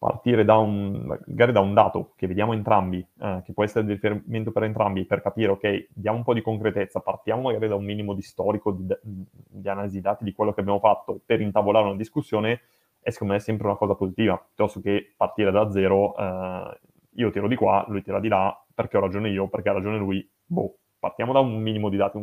partire 0.00 0.46
da 0.46 0.56
un, 0.56 1.14
da 1.26 1.60
un 1.60 1.74
dato 1.74 2.14
che 2.16 2.26
vediamo 2.26 2.54
entrambi, 2.54 3.06
eh, 3.20 3.42
che 3.44 3.52
può 3.52 3.64
essere 3.64 3.84
di 3.84 3.92
riferimento 3.92 4.50
per 4.50 4.62
entrambi, 4.62 5.04
per 5.04 5.20
capire, 5.20 5.50
ok, 5.50 5.88
diamo 5.92 6.16
un 6.16 6.24
po' 6.24 6.32
di 6.32 6.40
concretezza, 6.40 7.00
partiamo 7.00 7.42
magari 7.42 7.68
da 7.68 7.74
un 7.74 7.84
minimo 7.84 8.14
di 8.14 8.22
storico, 8.22 8.72
di, 8.72 8.86
di 9.02 9.68
analisi 9.68 10.00
dati 10.00 10.24
di 10.24 10.32
quello 10.32 10.54
che 10.54 10.60
abbiamo 10.60 10.78
fatto 10.78 11.20
per 11.22 11.42
intavolare 11.42 11.84
una 11.84 11.96
discussione, 11.96 12.62
è 12.98 13.10
secondo 13.10 13.34
me 13.34 13.40
sempre 13.40 13.66
una 13.66 13.76
cosa 13.76 13.94
positiva, 13.94 14.38
piuttosto 14.38 14.80
che 14.80 15.12
partire 15.14 15.50
da 15.50 15.70
zero, 15.70 16.16
eh, 16.16 16.80
io 17.16 17.30
tiro 17.30 17.46
di 17.46 17.56
qua, 17.56 17.84
lui 17.88 18.00
tira 18.00 18.20
di 18.20 18.28
là, 18.28 18.58
perché 18.74 18.96
ho 18.96 19.00
ragione 19.00 19.28
io, 19.28 19.48
perché 19.48 19.68
ha 19.68 19.74
ragione 19.74 19.98
lui, 19.98 20.26
boh, 20.46 20.78
partiamo 20.98 21.34
da 21.34 21.40
un 21.40 21.60
minimo 21.60 21.90
di 21.90 21.98
dati, 21.98 22.18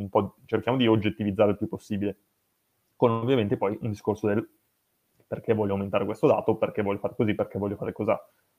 cerchiamo 0.46 0.80
di 0.80 0.88
oggettivizzare 0.88 1.52
il 1.52 1.58
più 1.58 1.68
possibile, 1.68 2.18
con 2.96 3.12
ovviamente 3.12 3.56
poi 3.56 3.78
un 3.82 3.92
discorso 3.92 4.26
del 4.26 4.50
perché 5.28 5.54
voglio 5.54 5.74
aumentare 5.74 6.06
questo 6.06 6.28
dato, 6.28 6.56
perché 6.56 6.82
voglio 6.82 7.00
fare 7.00 7.16
così, 7.16 7.36
perché 7.36 7.60
voglio 7.60 7.76
fare 7.76 7.92
così, 7.92 8.14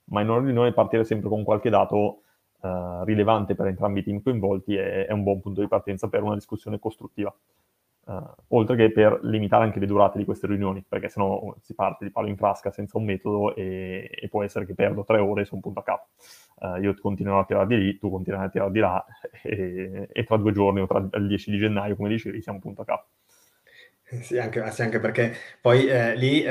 ma 0.05 0.21
in 0.21 0.45
di 0.45 0.53
noi 0.53 0.73
partire 0.73 1.05
sempre 1.05 1.29
con 1.29 1.45
qualche 1.45 1.71
dato 1.71 2.23
eh, 2.63 3.05
rilevante 3.05 3.55
per 3.55 3.67
entrambi 3.67 4.01
i 4.01 4.03
team 4.03 4.21
coinvolti 4.21 4.75
è, 4.77 5.07
è 5.07 5.13
un 5.13 5.23
buon 5.23 5.41
punto 5.41 5.61
di 5.61 5.69
partenza 5.69 6.09
per 6.09 6.23
una 6.23 6.35
discussione 6.35 6.79
costruttiva. 6.79 7.35
Uh, 8.09 8.25
oltre 8.57 8.75
che 8.75 8.91
per 8.91 9.21
limitare 9.25 9.65
anche 9.65 9.79
le 9.79 9.85
durate 9.85 10.17
di 10.17 10.25
queste 10.25 10.47
riunioni, 10.47 10.83
perché 10.83 11.11
sennò 11.11 11.55
si 11.61 11.75
parte 11.75 12.07
di 12.07 12.11
palo 12.11 12.27
in 12.27 12.39
frasca 12.39 12.71
senza 12.71 12.97
un 12.97 13.05
metodo 13.05 13.55
e, 13.55 14.09
e 14.11 14.29
può 14.31 14.43
essere 14.43 14.65
che 14.65 14.73
perdo 14.73 15.05
tre 15.05 15.19
ore 15.19 15.45
su 15.45 15.55
un 15.55 15.61
punto 15.61 15.81
a 15.81 15.83
capo. 15.83 16.07
Uh, 16.55 16.81
io 16.81 16.95
continuerò 16.99 17.41
a 17.41 17.45
tirare 17.45 17.67
di 17.67 17.77
lì, 17.77 17.99
tu 17.99 18.09
continuerai 18.09 18.49
a 18.49 18.51
tirare 18.51 18.71
di 18.71 18.79
là 18.79 19.05
e, 19.45 20.09
e, 20.11 20.25
tra 20.25 20.39
due 20.39 20.53
giorni 20.53 20.81
o 20.81 20.87
tra 20.87 20.99
il 20.99 21.27
10 21.27 21.51
di 21.51 21.59
gennaio, 21.59 21.97
come 21.97 22.09
dicevi, 22.09 22.41
siamo 22.41 22.59
punto 22.61 22.81
a 22.81 22.85
capo. 22.87 23.07
Sì, 24.23 24.39
anche, 24.39 24.71
sì, 24.71 24.83
anche 24.83 25.01
perché 25.01 25.35
poi 25.61 25.87
eh, 25.87 26.17
lì 26.17 26.43
eh, 26.43 26.49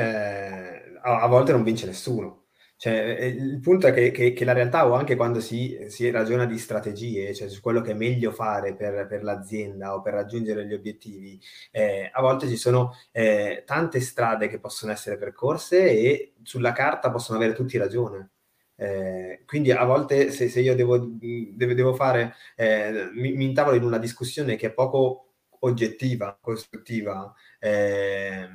a, 1.01 1.21
a, 1.21 1.27
volte 1.27 1.51
non 1.51 1.63
vince 1.63 1.85
nessuno. 1.87 2.45
Cioè, 2.75 2.93
il 2.93 3.59
punto 3.59 3.87
è 3.87 3.93
che, 3.93 4.11
che, 4.11 4.33
che, 4.33 4.45
la 4.45 4.53
realtà, 4.53 4.87
o 4.87 4.93
anche 4.93 5.15
quando 5.15 5.39
si, 5.39 5.75
si, 5.87 6.11
ragiona 6.11 6.45
di 6.45 6.59
strategie, 6.59 7.33
cioè 7.33 7.49
su 7.49 7.59
quello 7.59 7.81
che 7.81 7.91
è 7.91 7.93
meglio 7.95 8.31
fare 8.31 8.75
per, 8.75 9.07
per 9.07 9.23
l'azienda 9.23 9.95
o 9.95 10.01
per 10.03 10.13
raggiungere 10.13 10.67
gli 10.67 10.73
obiettivi, 10.73 11.39
eh, 11.71 12.11
a 12.13 12.21
volte 12.21 12.47
ci 12.47 12.55
sono 12.55 12.93
eh, 13.11 13.63
tante 13.65 13.99
strade 13.99 14.47
che 14.47 14.59
possono 14.59 14.91
essere 14.91 15.17
percorse 15.17 15.89
e 15.89 16.35
sulla 16.43 16.71
carta 16.71 17.09
possono 17.09 17.39
avere 17.39 17.53
tutti 17.53 17.77
ragione. 17.79 18.29
Eh, 18.75 19.41
quindi 19.47 19.71
a 19.71 19.83
volte 19.85 20.29
se, 20.29 20.47
se 20.49 20.59
io 20.59 20.75
devo, 20.75 20.97
devo, 20.99 21.73
devo 21.73 21.93
fare, 21.95 22.35
eh, 22.55 23.09
mi, 23.13 23.33
mi, 23.33 23.45
intavolo 23.45 23.75
in 23.75 23.83
una 23.83 23.97
discussione 23.97 24.55
che 24.55 24.67
è 24.67 24.71
poco 24.73 25.27
oggettiva, 25.61 26.37
costruttiva, 26.39 27.33
eh, 27.59 28.47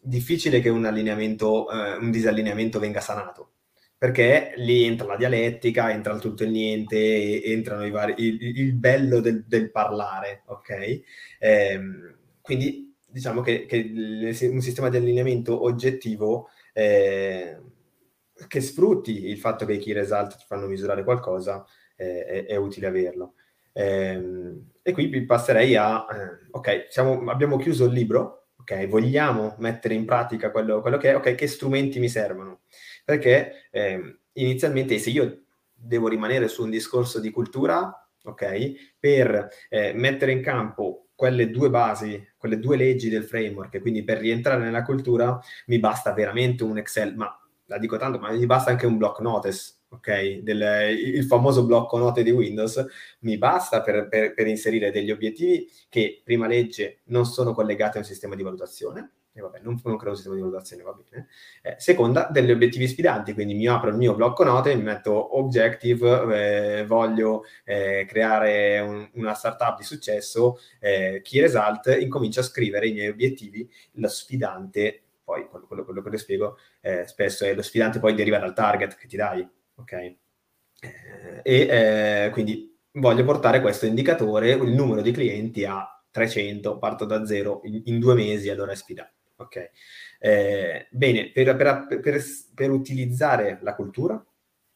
difficile 0.00 0.60
che 0.60 0.68
un 0.68 0.84
allineamento, 0.84 1.70
eh, 1.70 1.96
un 1.96 2.10
disallineamento 2.10 2.78
venga 2.78 3.00
sanato 3.00 3.52
perché 4.00 4.54
lì 4.56 4.84
entra 4.84 5.06
la 5.06 5.16
dialettica, 5.16 5.92
entra 5.92 6.14
il 6.14 6.20
tutto 6.20 6.42
e 6.42 6.46
il 6.46 6.52
niente, 6.52 7.44
entrano 7.44 7.84
i 7.84 7.90
vari, 7.90 8.14
il, 8.16 8.58
il 8.58 8.72
bello 8.72 9.20
del, 9.20 9.44
del, 9.46 9.70
parlare, 9.70 10.42
ok? 10.46 11.02
Eh, 11.38 11.80
quindi 12.40 12.96
diciamo 13.06 13.42
che, 13.42 13.66
che, 13.66 13.90
un 14.50 14.60
sistema 14.62 14.88
di 14.88 14.96
allineamento 14.96 15.64
oggettivo 15.64 16.48
eh, 16.72 17.58
che 18.48 18.60
sfrutti 18.62 19.26
il 19.26 19.36
fatto 19.36 19.66
che 19.66 19.74
i 19.74 19.78
key 19.78 19.92
result 19.92 20.38
ti 20.38 20.44
fanno 20.46 20.66
misurare 20.66 21.04
qualcosa 21.04 21.62
eh, 21.94 22.24
è, 22.24 22.46
è, 22.46 22.56
utile 22.56 22.86
averlo. 22.86 23.34
Ehm, 23.74 24.70
e 24.80 24.92
qui 24.92 25.26
passerei 25.26 25.76
a, 25.76 26.06
eh, 26.10 26.46
ok, 26.50 26.86
siamo, 26.88 27.30
abbiamo 27.30 27.58
chiuso 27.58 27.84
il 27.84 27.92
libro, 27.92 28.39
ok, 28.70 28.86
vogliamo 28.86 29.56
mettere 29.58 29.94
in 29.94 30.04
pratica 30.04 30.50
quello, 30.50 30.80
quello 30.80 30.96
che 30.96 31.10
è, 31.10 31.16
ok, 31.16 31.34
che 31.34 31.46
strumenti 31.46 31.98
mi 31.98 32.08
servono? 32.08 32.60
perché 33.10 33.68
eh, 33.72 34.18
inizialmente 34.34 34.96
se 34.98 35.10
io 35.10 35.42
devo 35.74 36.06
rimanere 36.06 36.46
su 36.46 36.62
un 36.62 36.70
discorso 36.70 37.18
di 37.18 37.30
cultura, 37.30 38.08
ok, 38.22 38.94
per 39.00 39.48
eh, 39.68 39.92
mettere 39.94 40.30
in 40.30 40.42
campo 40.42 41.08
quelle 41.16 41.50
due 41.50 41.70
basi, 41.70 42.32
quelle 42.36 42.60
due 42.60 42.76
leggi 42.76 43.08
del 43.08 43.24
framework, 43.24 43.80
quindi 43.80 44.04
per 44.04 44.18
rientrare 44.18 44.62
nella 44.62 44.84
cultura 44.84 45.40
mi 45.66 45.80
basta 45.80 46.12
veramente 46.12 46.62
un 46.62 46.78
Excel, 46.78 47.16
ma 47.16 47.36
la 47.66 47.78
dico 47.78 47.96
tanto, 47.96 48.18
ma 48.18 48.30
mi 48.30 48.46
basta 48.46 48.70
anche 48.70 48.86
un 48.86 48.96
block 48.96 49.20
notice, 49.20 49.74
ok? 49.90 50.38
Del, 50.38 50.96
il 50.98 51.24
famoso 51.24 51.64
blocco 51.64 51.98
note 51.98 52.22
di 52.22 52.30
Windows, 52.30 52.84
mi 53.20 53.36
basta 53.38 53.82
per, 53.82 54.08
per, 54.08 54.34
per 54.34 54.46
inserire 54.46 54.90
degli 54.90 55.10
obiettivi 55.10 55.68
che, 55.88 56.20
prima 56.24 56.46
legge, 56.46 57.00
non 57.04 57.26
sono 57.26 57.52
collegati 57.52 57.96
a 57.96 58.00
un 58.00 58.06
sistema 58.06 58.34
di 58.34 58.42
valutazione, 58.42 59.12
e 59.32 59.40
vabbè, 59.40 59.60
non, 59.62 59.80
non 59.84 59.96
creo 59.96 60.10
un 60.10 60.16
sistema 60.16 60.36
di 60.36 60.42
valutazione, 60.42 60.82
va 60.82 60.92
bene. 60.92 61.28
Eh, 61.62 61.74
seconda, 61.78 62.28
degli 62.30 62.50
obiettivi 62.50 62.88
sfidanti, 62.88 63.32
quindi 63.32 63.54
mi 63.54 63.66
apro 63.66 63.90
il 63.90 63.96
mio 63.96 64.14
blocco 64.14 64.44
note, 64.44 64.74
mi 64.74 64.82
metto 64.82 65.38
objective, 65.38 66.78
eh, 66.78 66.86
voglio 66.86 67.44
eh, 67.64 68.06
creare 68.08 68.80
un, 68.80 69.08
una 69.14 69.34
startup 69.34 69.76
di 69.76 69.84
successo, 69.84 70.58
eh, 70.80 71.20
key 71.22 71.40
result, 71.40 71.96
incomincio 72.00 72.40
a 72.40 72.44
scrivere 72.44 72.88
i 72.88 72.92
miei 72.92 73.08
obiettivi, 73.08 73.68
lo 73.92 74.08
sfidante, 74.08 75.02
poi 75.22 75.46
quello, 75.48 75.66
quello, 75.66 75.84
quello 75.84 76.02
che 76.02 76.10
le 76.10 76.18
spiego 76.18 76.58
eh, 76.80 77.06
spesso 77.06 77.44
è 77.44 77.54
lo 77.54 77.62
sfidante 77.62 78.00
poi 78.00 78.14
deriva 78.14 78.38
dal 78.38 78.52
target 78.52 78.96
che 78.96 79.06
ti 79.06 79.16
dai, 79.16 79.48
ok? 79.80 79.92
Eh, 81.42 81.42
e 81.42 82.30
quindi 82.32 82.78
voglio 82.92 83.24
portare 83.24 83.60
questo 83.60 83.86
indicatore, 83.86 84.52
il 84.52 84.72
numero 84.72 85.02
di 85.02 85.12
clienti 85.12 85.64
a 85.64 85.86
300, 86.10 86.78
parto 86.78 87.04
da 87.04 87.24
zero 87.24 87.60
in, 87.64 87.82
in 87.84 87.98
due 87.98 88.14
mesi, 88.14 88.48
allora 88.48 88.72
è 88.72 88.76
sfidante. 88.76 89.18
Ok. 89.36 89.70
Eh, 90.18 90.86
bene, 90.90 91.30
per, 91.30 91.56
per, 91.56 92.00
per, 92.00 92.22
per, 92.54 92.70
utilizzare 92.70 93.58
la 93.62 93.74
cultura 93.74 94.22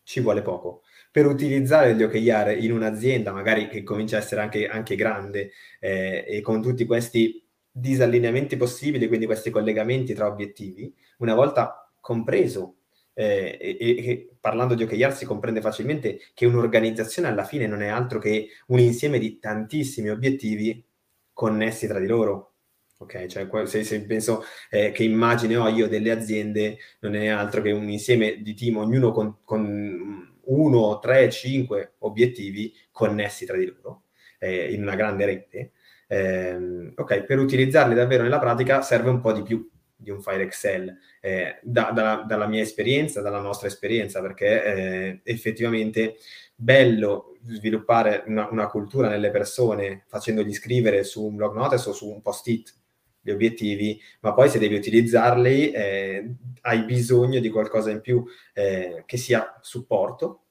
ci 0.03 0.21
vuole 0.21 0.43
poco. 0.43 0.83
Per 1.11 1.27
utilizzare 1.27 1.95
gli 1.95 2.03
OKR 2.03 2.57
in 2.59 2.73
un'azienda, 2.73 3.33
magari 3.33 3.69
che 3.69 3.83
comincia 3.83 4.17
a 4.17 4.21
essere 4.21 4.41
anche, 4.41 4.67
anche 4.67 4.97
grande, 4.97 5.51
eh, 5.81 6.25
e 6.27 6.41
con 6.41 6.63
tutti 6.63 6.87
questi 6.87 7.47
disallineamenti 7.71 8.57
possibili, 8.57 9.07
quindi 9.07 9.27
questi 9.27 9.51
collegamenti 9.51 10.15
tra 10.15 10.27
obiettivi, 10.27 10.95
una 11.19 11.35
volta 11.35 11.93
compreso 12.01 12.77
eh, 13.15 13.57
e, 13.61 13.77
e, 13.79 14.31
parlando 14.41 14.75
di 14.75 14.83
OKR 14.83 15.15
si 15.15 15.25
comprende 15.25 15.61
facilmente 15.61 16.19
che 16.35 16.47
un'organizzazione 16.47 17.29
alla 17.29 17.45
fine 17.45 17.67
non 17.67 17.81
è 17.81 17.89
altro 17.89 18.19
che 18.19 18.49
un 18.67 18.81
insieme 18.81 19.19
di 19.19 19.39
tantissimi 19.39 20.11
obiettivi 20.11 20.85
connessi 21.33 21.87
tra 21.87 21.99
di 21.99 22.07
loro. 22.07 22.51
Ok, 22.99 23.27
cioè 23.27 23.49
se, 23.67 23.85
se 23.85 24.05
penso 24.05 24.45
eh, 24.71 24.93
che 24.93 25.05
immagine 25.05 25.57
ho 25.57 25.69
io 25.69 25.89
delle 25.89 26.11
aziende, 26.11 26.79
non 27.01 27.15
è 27.15 27.27
altro 27.29 27.61
che 27.61 27.73
un 27.73 27.89
insieme 27.89 28.41
di 28.41 28.55
team, 28.55 28.77
ognuno 28.77 29.11
con, 29.11 29.39
con 29.45 30.39
uno, 30.45 30.99
tre, 31.01 31.31
cinque 31.31 31.95
obiettivi 31.99 32.73
connessi 32.93 33.47
tra 33.47 33.57
di 33.57 33.67
loro 33.67 34.05
eh, 34.39 34.73
in 34.73 34.83
una 34.83 34.95
grande 34.95 35.25
rete. 35.27 35.73
Eh, 36.07 36.93
ok, 36.95 37.23
per 37.25 37.39
utilizzarli 37.39 37.95
davvero 37.95 38.23
nella 38.23 38.39
pratica 38.39 38.81
serve 38.83 39.11
un 39.11 39.21
po' 39.21 39.33
di 39.33 39.43
più 39.43 39.69
di 40.05 40.11
un 40.11 40.23
file 40.23 40.45
Excel, 40.45 40.97
eh, 41.21 41.59
da, 41.63 41.91
da, 41.93 42.25
dalla 42.27 42.47
mia 42.47 42.63
esperienza, 42.63 43.21
dalla 43.21 43.41
nostra 43.41 43.67
esperienza, 43.67 44.21
perché 44.21 44.65
eh, 44.65 45.21
effettivamente 45.25 46.17
bello 46.55 47.37
sviluppare 47.47 48.23
una, 48.27 48.49
una, 48.51 48.69
cultura 48.69 49.09
nelle 49.09 49.31
persone 49.31 50.05
facendogli 50.07 50.53
scrivere 50.53 51.03
su 51.03 51.25
un 51.25 51.35
blog 51.35 51.57
notice 51.57 51.89
o 51.89 51.93
su 51.93 52.09
un 52.09 52.23
post-it 52.23 52.73
gli 53.21 53.31
obiettivi, 53.31 53.99
ma 54.21 54.35
poi 54.35 54.51
se 54.51 54.59
devi 54.59 54.75
utilizzarli 54.75 55.71
eh, 55.71 56.35
hai 56.61 56.85
bisogno 56.85 57.41
di 57.41 57.49
qualcosa 57.49 57.91
in 57.91 58.03
più 58.03 58.23
eh, 58.53 59.03
che 59.07 59.17
sia 59.17 59.59
supporto, 59.63 60.45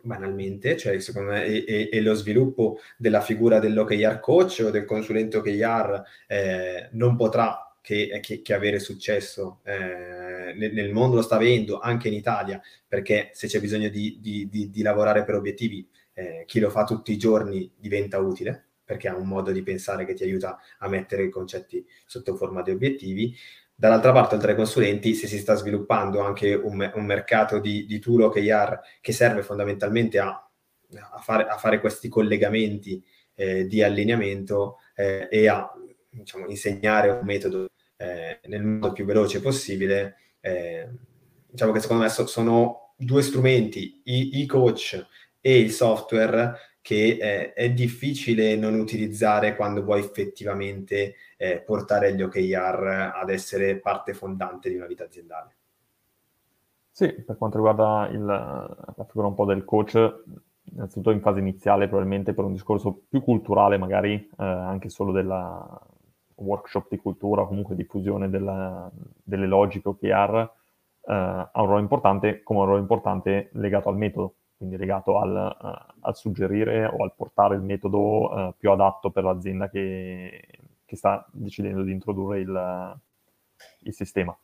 banalmente, 0.00 0.76
cioè 0.76 0.98
secondo 1.00 1.32
me, 1.32 1.44
e, 1.44 1.88
e, 1.92 2.00
lo 2.00 2.14
sviluppo 2.14 2.78
della 2.96 3.20
figura 3.20 3.58
dell'OKR 3.58 4.20
coach 4.20 4.62
o 4.64 4.70
del 4.70 4.84
consulente 4.84 5.36
OKR 5.36 6.02
eh, 6.26 6.88
non 6.92 7.16
potrà 7.16 7.67
che, 7.88 8.20
che, 8.20 8.42
che, 8.42 8.52
avere 8.52 8.78
successo 8.80 9.60
eh, 9.64 10.52
nel, 10.54 10.74
nel, 10.74 10.92
mondo, 10.92 11.16
lo 11.16 11.22
sta 11.22 11.36
avendo 11.36 11.78
anche 11.78 12.08
in 12.08 12.12
Italia, 12.12 12.60
perché 12.86 13.30
se 13.32 13.46
c'è 13.46 13.60
bisogno 13.60 13.88
di, 13.88 14.18
di, 14.20 14.46
di, 14.50 14.68
di 14.68 14.82
lavorare 14.82 15.24
per 15.24 15.36
obiettivi, 15.36 15.88
eh, 16.12 16.44
chi 16.46 16.60
lo 16.60 16.68
fa 16.68 16.84
tutti 16.84 17.12
i 17.12 17.16
giorni 17.16 17.72
diventa 17.74 18.18
utile 18.18 18.66
perché 18.84 19.08
ha 19.08 19.16
un 19.16 19.26
modo 19.26 19.52
di 19.52 19.62
pensare 19.62 20.04
che 20.04 20.12
ti 20.12 20.22
aiuta 20.22 20.58
a 20.78 20.88
mettere 20.88 21.24
i 21.24 21.30
concetti 21.30 21.84
sotto 22.06 22.36
forma 22.36 22.60
di 22.62 22.70
obiettivi. 22.70 23.34
Dall'altra 23.74 24.12
parte, 24.12 24.34
oltre 24.34 24.50
ai 24.50 24.56
consulenti, 24.56 25.14
se 25.14 25.26
si 25.26 25.38
sta 25.38 25.54
sviluppando 25.54 26.20
anche 26.20 26.54
un, 26.54 26.90
un 26.94 27.04
mercato 27.04 27.58
di, 27.58 27.86
di 27.86 27.98
tool 27.98 28.22
OKR 28.22 28.80
che 29.00 29.12
serve 29.12 29.42
fondamentalmente 29.42 30.18
a, 30.18 30.28
a, 30.28 31.20
fare, 31.20 31.46
a 31.46 31.56
fare, 31.56 31.80
questi 31.80 32.08
collegamenti 32.08 33.02
eh, 33.34 33.66
di 33.66 33.82
allineamento 33.82 34.78
eh, 34.94 35.28
e 35.30 35.48
a 35.48 35.70
diciamo, 36.10 36.46
insegnare 36.46 37.10
un 37.10 37.24
metodo 37.24 37.68
eh, 37.96 38.40
nel 38.46 38.62
modo 38.62 38.92
più 38.92 39.04
veloce 39.04 39.40
possibile. 39.40 40.16
Eh, 40.40 40.88
diciamo 41.46 41.72
che 41.72 41.80
secondo 41.80 42.02
me 42.02 42.08
so, 42.08 42.26
sono 42.26 42.92
due 42.96 43.22
strumenti, 43.22 44.00
i, 44.04 44.40
i 44.40 44.46
coach 44.46 45.06
e 45.40 45.58
il 45.58 45.70
software, 45.70 46.54
che 46.80 47.18
eh, 47.20 47.52
è 47.52 47.70
difficile 47.70 48.56
non 48.56 48.74
utilizzare 48.78 49.56
quando 49.56 49.82
vuoi 49.82 50.00
effettivamente 50.00 51.16
eh, 51.36 51.60
portare 51.60 52.14
gli 52.14 52.22
OKR 52.22 53.12
ad 53.14 53.30
essere 53.30 53.76
parte 53.76 54.14
fondante 54.14 54.68
di 54.68 54.76
una 54.76 54.86
vita 54.86 55.04
aziendale. 55.04 55.56
Sì, 56.90 57.12
per 57.12 57.36
quanto 57.36 57.58
riguarda 57.58 58.08
il, 58.10 58.24
la 58.24 59.04
figura 59.06 59.28
un 59.28 59.34
po' 59.34 59.44
del 59.44 59.64
coach, 59.64 59.94
innanzitutto 60.72 61.10
in 61.10 61.20
fase 61.20 61.38
iniziale 61.38 61.86
probabilmente 61.86 62.34
per 62.34 62.44
un 62.44 62.52
discorso 62.52 63.02
più 63.08 63.22
culturale, 63.22 63.78
magari 63.78 64.14
eh, 64.14 64.44
anche 64.44 64.88
solo 64.88 65.12
della 65.12 65.80
workshop 66.38 66.88
di 66.88 66.98
cultura 66.98 67.44
comunque 67.44 67.74
diffusione 67.74 68.28
della, 68.30 68.90
delle 69.22 69.46
logiche 69.46 69.88
OKR, 69.88 70.50
eh, 71.06 71.12
ha 71.12 71.50
un 71.54 71.66
ruolo 71.66 71.80
importante 71.80 72.42
come 72.42 72.60
un 72.60 72.64
ruolo 72.66 72.80
importante 72.80 73.50
legato 73.52 73.88
al 73.88 73.96
metodo 73.96 74.34
quindi 74.58 74.76
legato 74.76 75.20
al, 75.20 75.56
uh, 75.56 75.94
al, 76.00 76.16
suggerire 76.16 76.84
o 76.84 77.04
al 77.04 77.14
portare 77.14 77.54
il 77.54 77.62
metodo 77.62 78.28
uh, 78.28 78.54
più 78.58 78.72
adatto 78.72 79.10
per 79.10 79.22
l'azienda 79.22 79.70
che, 79.70 80.46
che, 80.84 80.96
sta 80.96 81.24
decidendo 81.30 81.82
di 81.82 81.92
introdurre 81.92 82.40
il, 82.40 83.00
il, 83.82 83.94
sistema. 83.94 84.36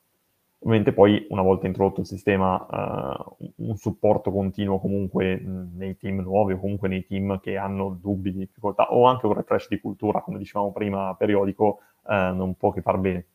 Ovviamente 0.64 0.94
poi, 0.94 1.26
una 1.28 1.42
volta 1.42 1.66
introdotto 1.66 2.00
il 2.00 2.06
sistema, 2.06 2.56
uh, 2.56 3.36
un 3.56 3.76
supporto 3.76 4.32
continuo 4.32 4.80
comunque 4.80 5.38
nei 5.38 5.96
team 5.98 6.20
nuovi 6.20 6.54
o 6.54 6.58
comunque 6.58 6.88
nei 6.88 7.04
team 7.04 7.38
che 7.38 7.58
hanno 7.58 7.98
dubbi 8.00 8.32
di 8.32 8.38
difficoltà 8.38 8.90
o 8.90 9.04
anche 9.04 9.26
un 9.26 9.34
refresh 9.34 9.68
di 9.68 9.78
cultura, 9.78 10.22
come 10.22 10.38
dicevamo 10.38 10.72
prima, 10.72 11.14
periodico, 11.16 11.80
non 12.06 12.54
può 12.56 12.70
che 12.70 12.80
far 12.80 12.98
bene. 12.98 13.26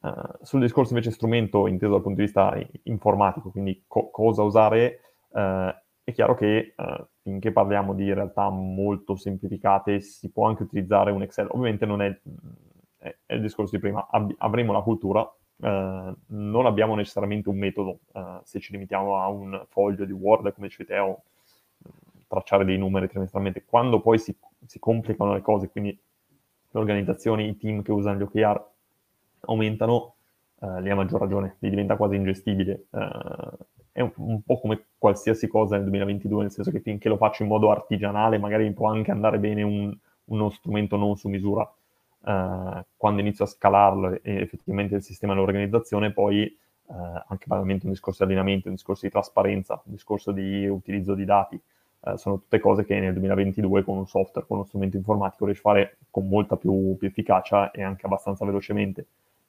Uh, 0.00 0.10
sul 0.42 0.60
discorso 0.60 0.92
invece 0.92 1.12
strumento 1.12 1.68
inteso 1.68 1.92
dal 1.92 2.02
punto 2.02 2.18
di 2.18 2.24
vista 2.24 2.56
informatico, 2.84 3.50
quindi 3.50 3.84
co- 3.86 4.10
cosa 4.10 4.42
usare, 4.42 5.00
uh, 5.30 5.72
è 6.02 6.12
chiaro 6.12 6.34
che 6.34 6.74
uh, 6.76 7.06
finché 7.22 7.52
parliamo 7.52 7.94
di 7.94 8.12
realtà 8.12 8.48
molto 8.50 9.14
semplificate 9.14 10.00
si 10.00 10.30
può 10.30 10.48
anche 10.48 10.64
utilizzare 10.64 11.12
un 11.12 11.22
Excel. 11.22 11.46
Ovviamente 11.50 11.86
non 11.86 12.02
è, 12.02 12.20
è, 12.98 13.16
è 13.26 13.34
il 13.34 13.42
discorso 13.42 13.76
di 13.76 13.80
prima, 13.80 14.08
Ab- 14.10 14.34
avremo 14.38 14.72
la 14.72 14.80
cultura, 14.80 15.32
eh, 15.62 16.14
non 16.26 16.66
abbiamo 16.66 16.96
necessariamente 16.96 17.48
un 17.48 17.56
metodo, 17.56 18.00
eh, 18.12 18.40
se 18.42 18.58
ci 18.58 18.72
limitiamo 18.72 19.16
a 19.16 19.28
un 19.28 19.64
foglio 19.68 20.04
di 20.04 20.12
Word, 20.12 20.52
come 20.52 20.66
dicevi 20.66 20.88
te, 20.88 20.98
o 20.98 21.22
tracciare 22.26 22.64
dei 22.64 22.78
numeri 22.78 23.08
trimestralmente. 23.08 23.64
Quando 23.64 24.00
poi 24.00 24.18
si, 24.18 24.34
si 24.66 24.78
complicano 24.78 25.34
le 25.34 25.40
cose, 25.40 25.68
quindi 25.68 25.90
le 25.90 26.80
organizzazioni, 26.80 27.48
i 27.48 27.56
team 27.56 27.82
che 27.82 27.92
usano 27.92 28.18
gli 28.18 28.22
OKR 28.22 28.64
aumentano, 29.40 30.14
eh, 30.60 30.80
lì 30.80 30.90
a 30.90 30.94
maggior 30.94 31.20
ragione, 31.20 31.56
lì 31.60 31.70
diventa 31.70 31.96
quasi 31.96 32.16
ingestibile. 32.16 32.86
Eh, 32.90 33.50
è 33.92 34.00
un, 34.00 34.12
un, 34.16 34.42
po' 34.42 34.58
come 34.58 34.86
qualsiasi 34.96 35.46
cosa 35.46 35.76
nel 35.76 35.84
2022, 35.84 36.42
nel 36.42 36.50
senso 36.50 36.70
che 36.70 36.80
finché 36.80 37.08
lo 37.08 37.18
faccio 37.18 37.42
in 37.42 37.48
modo 37.48 37.70
artigianale, 37.70 38.38
magari 38.38 38.72
può 38.72 38.88
anche 38.88 39.10
andare 39.10 39.38
bene 39.38 39.62
un, 39.62 39.94
uno 40.24 40.50
strumento 40.50 40.96
non 40.96 41.16
su 41.16 41.28
misura. 41.28 41.70
Uh, 42.24 42.84
quando 42.96 43.20
inizio 43.20 43.44
a 43.44 43.48
scalarlo 43.48 44.22
e 44.22 44.36
effettivamente 44.36 44.94
il 44.94 45.02
sistema 45.02 45.34
dell'organizzazione, 45.34 46.12
poi 46.12 46.56
uh, 46.86 46.94
anche 47.26 47.46
banalmente 47.46 47.86
un 47.86 47.92
discorso 47.92 48.24
di 48.24 48.32
allineamento, 48.32 48.68
un 48.68 48.74
discorso 48.74 49.06
di 49.06 49.10
trasparenza, 49.10 49.80
un 49.84 49.92
discorso 49.92 50.30
di 50.30 50.66
utilizzo 50.68 51.14
di 51.14 51.24
dati, 51.24 51.60
uh, 52.00 52.16
sono 52.16 52.38
tutte 52.38 52.60
cose 52.60 52.84
che 52.84 52.98
nel 53.00 53.12
2022 53.12 53.82
con 53.82 53.96
un 53.96 54.06
software, 54.06 54.46
con 54.46 54.58
uno 54.58 54.66
strumento 54.66 54.96
informatico 54.96 55.46
riesci 55.46 55.66
a 55.66 55.70
fare 55.70 55.96
con 56.10 56.28
molta 56.28 56.56
più, 56.56 56.96
più 56.96 57.08
efficacia 57.08 57.72
e 57.72 57.82
anche 57.82 58.06
abbastanza 58.06 58.44
velocemente. 58.44 59.06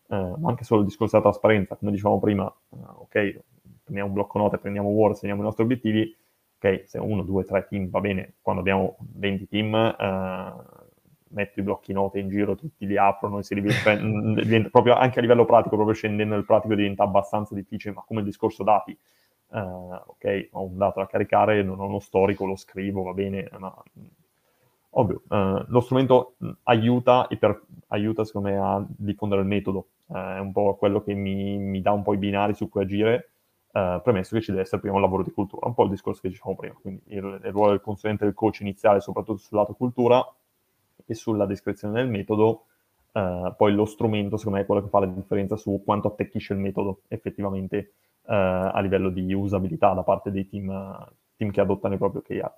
ma 0.07 0.49
anche 0.49 0.63
solo 0.63 0.81
il 0.81 0.87
discorso 0.87 1.17
della 1.17 1.29
trasparenza, 1.29 1.75
come 1.75 1.91
dicevamo 1.91 2.19
prima, 2.19 2.51
ok, 2.69 3.39
prendiamo 3.83 4.09
un 4.09 4.13
blocco 4.13 4.37
note, 4.37 4.57
prendiamo 4.57 4.89
Word, 4.89 5.15
segniamo 5.15 5.41
i 5.41 5.45
nostri 5.45 5.63
obiettivi, 5.63 6.15
ok, 6.57 6.83
se 6.85 6.97
uno, 6.97 7.23
due, 7.23 7.43
tre 7.43 7.65
team 7.67 7.89
va 7.89 7.99
bene, 7.99 8.35
quando 8.41 8.61
abbiamo 8.61 8.95
20 8.99 9.47
team, 9.47 9.75
eh, 9.75 10.53
metto 11.33 11.59
i 11.59 11.63
blocchi 11.63 11.93
note 11.93 12.19
in 12.19 12.29
giro, 12.29 12.55
tutti 12.55 12.85
li 12.85 12.97
aprono 12.97 13.39
e 13.39 13.43
si 13.43 13.53
diventa, 13.53 13.95
diventa 13.95 14.69
proprio 14.69 14.95
anche 14.95 15.19
a 15.19 15.21
livello 15.21 15.45
pratico, 15.45 15.75
proprio 15.75 15.95
scendendo 15.95 16.35
nel 16.35 16.45
pratico 16.45 16.75
diventa 16.75 17.03
abbastanza 17.03 17.53
difficile, 17.53 17.93
ma 17.93 18.03
come 18.05 18.21
il 18.21 18.25
discorso 18.25 18.63
dati, 18.63 18.91
eh, 18.91 19.59
ok, 19.59 20.49
ho 20.51 20.63
un 20.63 20.77
dato 20.77 20.99
da 20.99 21.07
caricare, 21.07 21.61
non 21.63 21.79
ho 21.79 21.85
uno 21.85 21.99
storico, 21.99 22.45
lo 22.45 22.55
scrivo, 22.55 23.03
va 23.03 23.13
bene, 23.13 23.49
ma 23.57 23.73
ovvio, 24.91 25.23
eh, 25.29 25.65
lo 25.67 25.79
strumento 25.81 26.35
aiuta, 26.63 27.27
e 27.27 27.37
per, 27.37 27.61
aiuta 27.87 28.23
secondo 28.23 28.49
me 28.49 28.57
a 28.57 28.85
diffondere 28.87 29.41
il 29.41 29.47
metodo, 29.47 29.87
eh, 30.09 30.35
è 30.35 30.39
un 30.39 30.51
po' 30.51 30.75
quello 30.75 31.01
che 31.01 31.13
mi, 31.13 31.57
mi, 31.57 31.81
dà 31.81 31.91
un 31.91 32.03
po' 32.03 32.13
i 32.13 32.17
binari 32.17 32.53
su 32.53 32.69
cui 32.69 32.81
agire, 32.81 33.27
Uh, 33.73 33.99
premesso 34.03 34.35
che 34.35 34.41
ci 34.43 34.51
deve 34.51 34.61
essere 34.61 34.79
prima 34.79 34.93
un 34.93 35.01
lavoro 35.01 35.23
di 35.23 35.31
cultura, 35.31 35.65
un 35.65 35.73
po' 35.73 35.85
il 35.85 35.89
discorso 35.89 36.21
che 36.21 36.29
dicevamo 36.29 36.55
prima, 36.55 36.75
quindi 36.79 37.01
il, 37.07 37.41
il 37.43 37.51
ruolo 37.51 37.71
del 37.71 37.81
consulente 37.81 38.23
del 38.23 38.35
coach 38.35 38.59
iniziale, 38.59 38.99
soprattutto 38.99 39.39
sul 39.39 39.57
lato 39.57 39.73
cultura 39.73 40.23
e 41.05 41.13
sulla 41.13 41.45
descrizione 41.45 41.93
del 41.95 42.09
metodo, 42.09 42.65
uh, 43.11 43.53
poi 43.55 43.73
lo 43.73 43.85
strumento 43.85 44.37
secondo 44.37 44.57
me 44.57 44.63
è 44.63 44.67
quello 44.67 44.83
che 44.83 44.89
fa 44.89 44.99
la 44.99 45.07
differenza 45.07 45.55
su 45.55 45.81
quanto 45.83 46.07
attecchisce 46.07 46.53
il 46.53 46.59
metodo 46.59 47.01
effettivamente 47.07 47.93
uh, 48.23 48.31
a 48.73 48.79
livello 48.81 49.09
di 49.09 49.33
usabilità 49.33 49.93
da 49.93 50.03
parte 50.03 50.31
dei 50.31 50.47
team, 50.47 50.67
team 51.35 51.51
che 51.51 51.61
adottano 51.61 51.95
i 51.95 51.97
propri 51.97 52.19
OKR. 52.19 52.51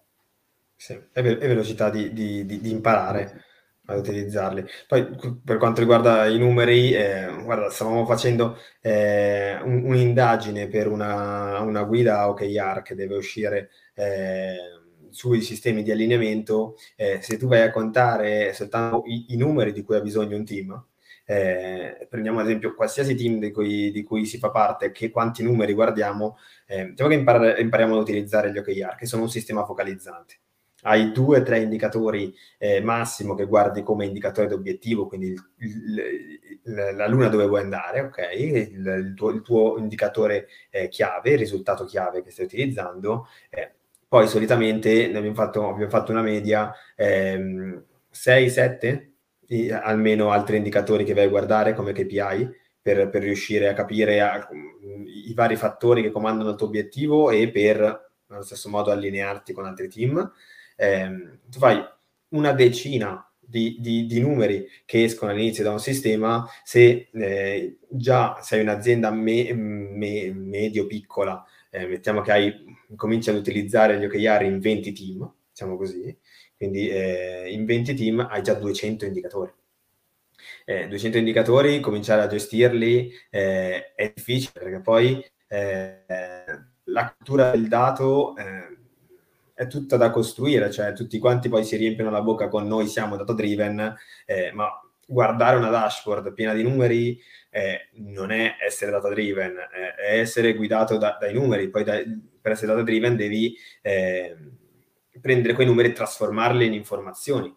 Sì, 0.76 1.00
e, 1.14 1.22
ve- 1.22 1.38
velocità 1.38 1.90
di, 1.90 2.12
di, 2.14 2.46
di, 2.46 2.60
di 2.60 2.72
imparare 2.72 3.44
ad 3.86 4.00
utilizzarli. 4.00 4.66
Poi 4.88 5.08
per 5.44 5.58
quanto 5.58 5.80
riguarda 5.80 6.26
i 6.26 6.38
numeri, 6.38 6.94
eh, 6.94 7.28
guarda, 7.44 7.70
stavamo 7.70 8.06
facendo 8.06 8.58
eh, 8.82 9.60
un, 9.62 9.84
un'indagine 9.86 10.68
per 10.68 10.88
una, 10.88 11.60
una, 11.60 11.84
guida 11.84 12.28
OKR 12.30 12.82
che 12.82 12.96
deve 12.96 13.16
uscire 13.16 13.70
eh, 13.94 14.56
sui 15.16 15.42
sistemi 15.42 15.82
di 15.82 15.92
allineamento. 15.92 16.76
Eh, 16.96 17.20
se 17.22 17.38
tu 17.38 17.48
vai 17.48 17.62
a 17.62 17.72
contare 17.72 18.54
soltanto 18.54 19.04
i, 19.06 19.28
i, 19.30 19.38
numeri 19.38 19.72
di 19.72 19.82
cui 19.84 19.96
ha 19.96 20.02
bisogno 20.02 20.36
un 20.36 20.46
team, 20.46 20.86
eh, 21.26 22.06
prendiamo 22.10 22.40
ad 22.40 22.48
esempio 22.48 22.76
qualsiasi 22.76 23.16
team 23.16 23.40
di 23.40 23.52
cui, 23.52 23.92
di 23.92 24.04
cui, 24.04 24.26
si 24.26 24.38
fa 24.38 24.52
parte, 24.52 24.92
che 24.92 25.10
quanti 25.10 25.42
numeri 25.44 25.74
guardiamo, 25.74 26.38
eh, 26.68 26.90
diciamo 26.90 27.10
che 27.10 27.16
impar- 27.16 27.60
impariamo 27.60 27.96
ad 27.96 28.02
utilizzare 28.02 28.52
gli 28.52 28.58
OKR, 28.58 28.96
che 28.96 29.06
sono 29.06 29.24
un 29.24 29.30
sistema 29.30 29.66
focalizzante 29.66 30.40
hai 30.86 31.12
due 31.12 31.40
o 31.40 31.44
tre 31.44 31.60
indicatori 31.60 32.34
eh, 32.58 32.82
massimo 32.82 33.34
che 33.36 33.46
guardi 33.46 33.84
come 33.84 34.06
indicatore 34.06 34.48
d'obiettivo, 34.48 35.08
quindi 35.08 35.28
il, 35.30 35.42
il, 36.64 36.96
la 36.96 37.08
luna 37.08 37.28
dove 37.28 37.46
vuoi 37.48 37.62
andare, 37.62 38.02
ok? 38.02 38.18
Il, 38.36 38.86
il 38.86 39.14
tuo, 39.16 39.42
tuo, 39.42 39.78
indicatore 39.78 40.48
eh, 40.70 40.88
chiave, 40.88 41.32
il 41.32 41.38
risultato 41.40 41.86
chiave 41.86 42.22
che 42.24 42.32
stai 42.32 42.46
utilizzando. 42.46 43.28
Poi 44.08 44.28
solitamente 44.28 45.08
ne 45.08 45.18
abbiamo 45.18 45.36
fatto, 45.36 45.70
abbiamo 45.70 45.90
fatto 45.90 46.12
una 46.12 46.22
media 46.22 46.74
ehm, 46.96 47.84
6-7, 48.14 49.10
almeno 49.82 50.32
altri 50.32 50.58
indicatori 50.58 51.04
che 51.04 51.14
vai 51.14 51.26
a 51.26 51.30
guardare 51.30 51.74
come 51.74 51.92
KPI 51.92 52.50
per, 52.82 53.10
per 53.10 53.24
riuscire 53.24 53.68
a 53.68 53.74
capire 53.74 54.22
a, 54.22 54.48
i 55.28 55.34
vari 55.34 55.56
fattori 55.56 56.02
che 56.02 56.12
comandano 56.12 56.52
il 56.52 56.56
tuo 56.56 56.68
obiettivo 56.68 57.32
e 57.32 57.50
per, 57.50 58.12
allo 58.28 58.44
stesso 58.44 58.70
modo, 58.70 58.92
allinearti 58.92 59.54
con 59.54 59.66
altri 59.66 59.90
team. 59.90 60.32
Eh, 60.76 61.40
tu 61.50 61.58
fai 61.58 61.84
una 62.30 62.52
decina 62.52 63.28
di, 63.40 63.78
di, 63.80 64.06
di, 64.06 64.20
numeri 64.20 64.68
che 64.86 65.04
escono 65.04 65.32
all'inizio 65.32 65.64
da 65.64 65.72
un 65.72 65.80
sistema, 65.80 66.46
se 66.64 67.10
eh, 67.12 67.78
già 67.90 68.40
sei 68.42 68.62
un'azienda 68.62 69.12
me, 69.12 69.54
me, 69.54 70.32
medio-piccola, 70.34 71.44
eh, 71.76 71.88
mettiamo 71.88 72.22
che 72.22 72.32
hai, 72.32 72.78
cominci 72.96 73.30
ad 73.30 73.36
utilizzare 73.36 74.00
gli 74.00 74.06
OKR 74.06 74.44
in 74.44 74.60
20 74.60 74.94
team, 74.94 75.34
diciamo 75.50 75.76
così, 75.76 76.18
quindi 76.56 76.88
eh, 76.88 77.52
in 77.52 77.66
20 77.66 77.94
team 77.94 78.28
hai 78.30 78.42
già 78.42 78.54
200 78.54 79.06
indicatori. 79.06 79.52
200 80.66 81.18
eh, 81.18 81.20
indicatori, 81.20 81.80
cominciare 81.80 82.22
a 82.22 82.28
gestirli 82.28 83.12
eh, 83.30 83.94
è 83.94 84.12
difficile 84.16 84.60
perché 84.60 84.80
poi 84.80 85.24
eh, 85.48 86.04
la 86.86 87.14
cultura 87.16 87.52
del 87.52 87.68
dato 87.68 88.36
è 89.54 89.68
tutta 89.68 89.98
da 89.98 90.12
costruire, 90.12 90.72
cioè 90.72 90.94
tutti 90.94 91.20
quanti 91.20 91.50
poi 91.50 91.64
si 91.64 91.76
riempiono 91.76 92.10
la 92.10 92.22
bocca 92.22 92.48
con 92.48 92.68
noi 92.68 92.88
siamo 92.88 93.16
data 93.16 93.34
driven, 93.34 93.96
eh, 94.26 94.52
ma 94.54 94.70
guardare 95.06 95.58
una 95.58 95.70
dashboard 95.70 96.34
piena 96.34 96.54
di 96.54 96.64
numeri 96.64 97.22
eh, 97.50 97.90
non 97.94 98.32
è 98.32 98.56
essere 98.60 98.92
data 98.92 99.10
driven, 99.10 99.56
eh, 99.58 99.96
è 99.96 100.20
essere 100.20 100.54
guidato 100.56 100.98
da, 100.98 101.18
dai 101.20 101.34
numeri, 101.34 101.70
poi 101.70 101.84
da, 101.84 102.02
per 102.42 102.52
essere 102.52 102.68
data 102.68 102.84
driven 102.84 103.16
devi 103.16 103.56
eh, 103.82 104.36
prendere 105.22 105.54
quei 105.54 105.66
numeri 105.66 105.90
e 105.90 105.94
trasformarli 105.94 106.66
in 106.66 106.74
informazioni, 106.74 107.56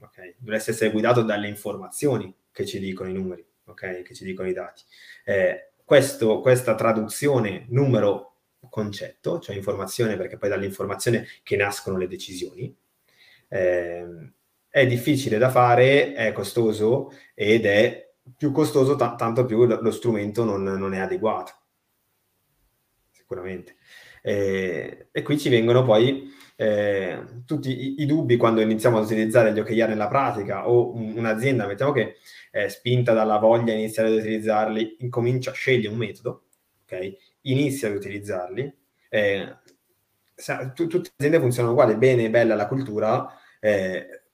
okay? 0.00 0.34
dovresti 0.38 0.70
essere 0.70 0.90
guidato 0.90 1.22
dalle 1.22 1.48
informazioni 1.48 2.34
che 2.52 2.66
ci 2.66 2.78
dicono 2.78 3.08
i 3.08 3.14
numeri, 3.14 3.44
okay? 3.64 4.02
che 4.02 4.14
ci 4.14 4.24
dicono 4.24 4.48
i 4.48 4.52
dati. 4.52 4.82
Eh, 5.24 5.70
questo, 5.84 6.40
questa 6.40 6.74
traduzione 6.74 7.64
numero 7.68 8.34
concetto, 8.68 9.38
cioè 9.40 9.56
informazione, 9.56 10.16
perché 10.16 10.36
poi 10.36 10.50
dall'informazione 10.50 11.26
che 11.42 11.56
nascono 11.56 11.96
le 11.96 12.06
decisioni. 12.06 12.76
Eh, 13.48 14.32
è 14.68 14.86
difficile 14.86 15.38
da 15.38 15.50
fare, 15.50 16.12
è 16.14 16.32
costoso 16.32 17.12
ed 17.34 17.66
è 17.66 18.12
più 18.36 18.52
costoso 18.52 18.96
t- 18.96 19.16
tanto 19.16 19.44
più 19.44 19.64
lo, 19.64 19.80
lo 19.80 19.90
strumento 19.90 20.44
non, 20.44 20.62
non, 20.62 20.94
è 20.94 20.98
adeguato. 20.98 21.52
Sicuramente. 23.10 23.76
Eh, 24.22 25.08
e 25.10 25.22
qui 25.22 25.38
ci 25.38 25.48
vengono 25.48 25.82
poi 25.84 26.30
eh, 26.56 27.22
tutti 27.46 27.70
i, 27.70 28.02
i, 28.02 28.06
dubbi 28.06 28.36
quando 28.36 28.60
iniziamo 28.60 28.98
ad 28.98 29.04
utilizzare 29.04 29.52
gli 29.52 29.60
OKR 29.60 29.88
nella 29.88 30.08
pratica 30.08 30.68
o 30.68 30.94
un, 30.94 31.14
un'azienda, 31.16 31.66
mettiamo 31.66 31.92
che 31.92 32.16
è 32.50 32.68
spinta 32.68 33.12
dalla 33.12 33.38
voglia 33.38 33.72
di 33.74 33.80
iniziare 33.80 34.08
ad 34.08 34.16
utilizzarli, 34.16 34.96
incomincia, 35.00 35.50
a 35.50 35.54
scegliere 35.54 35.92
un 35.92 35.98
metodo, 35.98 36.46
ok? 36.82 37.16
inizia 37.42 37.88
ad 37.88 37.94
utilizzarli. 37.94 38.76
Eh, 39.08 39.56
tutte 40.74 40.98
le 40.98 41.10
aziende 41.16 41.40
funzionano 41.40 41.74
uguali, 41.74 41.96
bene, 41.96 42.30
bella 42.30 42.54
la 42.54 42.68
cultura, 42.68 43.28
eh, 43.60 44.27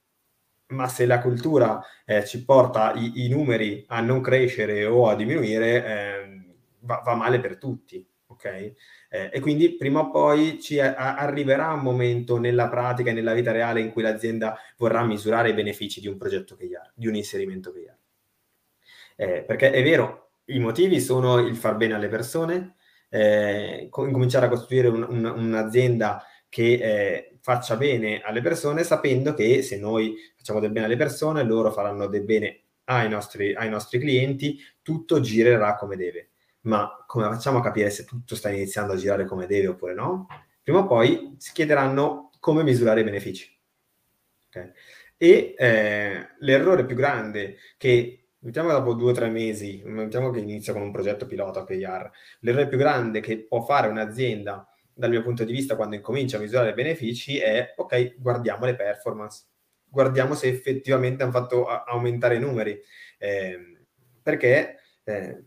ma 0.69 0.89
se 0.89 1.07
la 1.07 1.21
cultura 1.21 1.83
eh, 2.05 2.25
ci 2.25 2.45
porta 2.45 2.93
i, 2.95 3.25
i, 3.25 3.29
numeri 3.29 3.85
a 3.89 4.01
non 4.01 4.21
crescere 4.21 4.87
o 4.87 5.09
a 5.09 5.15
diminuire, 5.15 5.85
eh, 5.85 6.45
va, 6.81 7.03
va, 7.05 7.15
male 7.15 7.41
per 7.41 7.59
tutti. 7.59 8.07
Okay? 8.27 8.75
Eh, 9.09 9.31
e 9.33 9.41
quindi 9.41 9.77
prima 9.77 10.01
o 10.01 10.11
poi 10.11 10.61
ci 10.61 10.81
a, 10.81 11.17
arriverà 11.17 11.73
un 11.73 11.81
momento 11.81 12.39
nella 12.39 12.69
pratica 12.69 13.11
e 13.11 13.13
nella 13.13 13.35
vita 13.35 13.53
reale 13.53 13.81
in 13.81 13.93
cui 13.93 14.03
l'azienda 14.03 14.59
vorrà 14.77 15.05
misurare 15.05 15.51
i 15.51 15.55
benefici 15.55 16.01
di 16.01 16.09
un 16.09 16.17
progetto 16.17 16.57
che 16.57 16.69
ha, 16.75 16.91
di 16.95 17.07
un 17.07 17.15
inserimento 17.15 17.73
che 17.73 17.89
ha. 17.89 17.97
Eh, 19.17 19.43
perché 19.43 19.71
è 19.71 19.83
vero, 19.83 20.31
i 20.47 20.59
motivi 20.59 21.01
sono 21.01 21.39
il 21.39 21.57
far 21.57 21.77
bene 21.77 21.95
alle 21.95 22.09
persone, 22.09 22.75
eh, 23.09 23.87
cominciare 23.91 24.47
a 24.47 24.49
costruire 24.49 24.89
un, 24.89 25.07
un, 25.09 25.25
un'azienda 25.25 26.25
che 26.55 26.75
eh, 26.75 27.39
faccia 27.41 27.77
bene 27.77 28.21
alle 28.21 28.41
persone, 28.41 28.85
sapendo 28.85 29.35
che 29.35 29.61
se 29.63 29.77
noi 29.77 30.15
facciamo 30.37 30.61
del 30.61 30.71
bene 30.71 30.87
alle 30.87 30.95
persone, 30.95 31.43
loro 31.43 31.73
faranno 31.73 32.07
del 32.07 32.23
bene 32.23 32.61
ai 32.85 33.09
nostri, 33.09 33.53
ai 33.57 33.69
nostri 33.69 33.99
clienti, 33.99 34.61
tutto 34.81 35.19
girerà 35.19 35.75
come 35.75 35.97
deve. 35.97 36.29
Ma 36.61 37.05
come 37.09 37.25
facciamo 37.25 37.59
a 37.59 37.61
capire 37.61 37.91
se 37.91 38.05
tutto 38.05 38.37
sta 38.37 38.51
iniziando 38.51 38.93
a 38.93 38.97
girare 38.97 39.25
come 39.25 39.47
deve 39.47 39.67
oppure 39.67 39.95
no? 39.95 40.29
Prima 40.63 40.79
o 40.79 40.87
poi 40.87 41.35
si 41.39 41.51
chiederanno 41.53 42.31
come 42.39 42.63
misurare 42.63 43.01
i 43.01 43.05
benefici. 43.05 43.53
Okay? 44.47 44.71
E 45.17 45.57
eh, 45.59 46.29
l'errore 46.39 46.87
più 46.87 46.95
grande 46.95 47.57
che 47.77 48.27
mettiamo 48.39 48.71
dopo 48.71 48.95
due 48.95 49.11
o 49.11 49.15
tre 49.15 49.29
mesi, 49.29 49.83
mettiamo 49.87 50.31
che 50.31 50.39
inizia 50.39 50.73
con 50.73 50.83
un 50.83 50.93
progetto 50.93 51.27
pilota 51.27 51.63
OKR, 51.63 52.11
l'errore 52.43 52.69
più 52.69 52.79
grande 52.79 53.19
che 53.19 53.39
può 53.39 53.65
fare 53.65 53.89
un'azienda 53.89 54.69
dal 54.95 55.11
mio 55.11 55.23
punto 55.23 55.45
di 55.45 55.53
vista 55.53 55.77
quando 55.77 55.97
incomincia 55.97 56.37
a 56.37 56.41
misurare 56.41 56.71
i 56.71 56.75
benefici 56.75 57.39
è 57.39 57.75
ok, 57.77 58.17
guardiamo 58.19 58.65
le 58.67 58.77
performance, 58.77 59.47
guardiamo 59.85 60.35
se 60.35 60.49
effettivamente 60.49 61.23
hanno 61.23 61.33
fatto 61.33 61.67
aumentare 61.67 62.37
i 62.37 62.41
numeri, 62.41 62.81
eh, 63.19 63.87
perché 64.23 64.79
eh, 65.05 65.45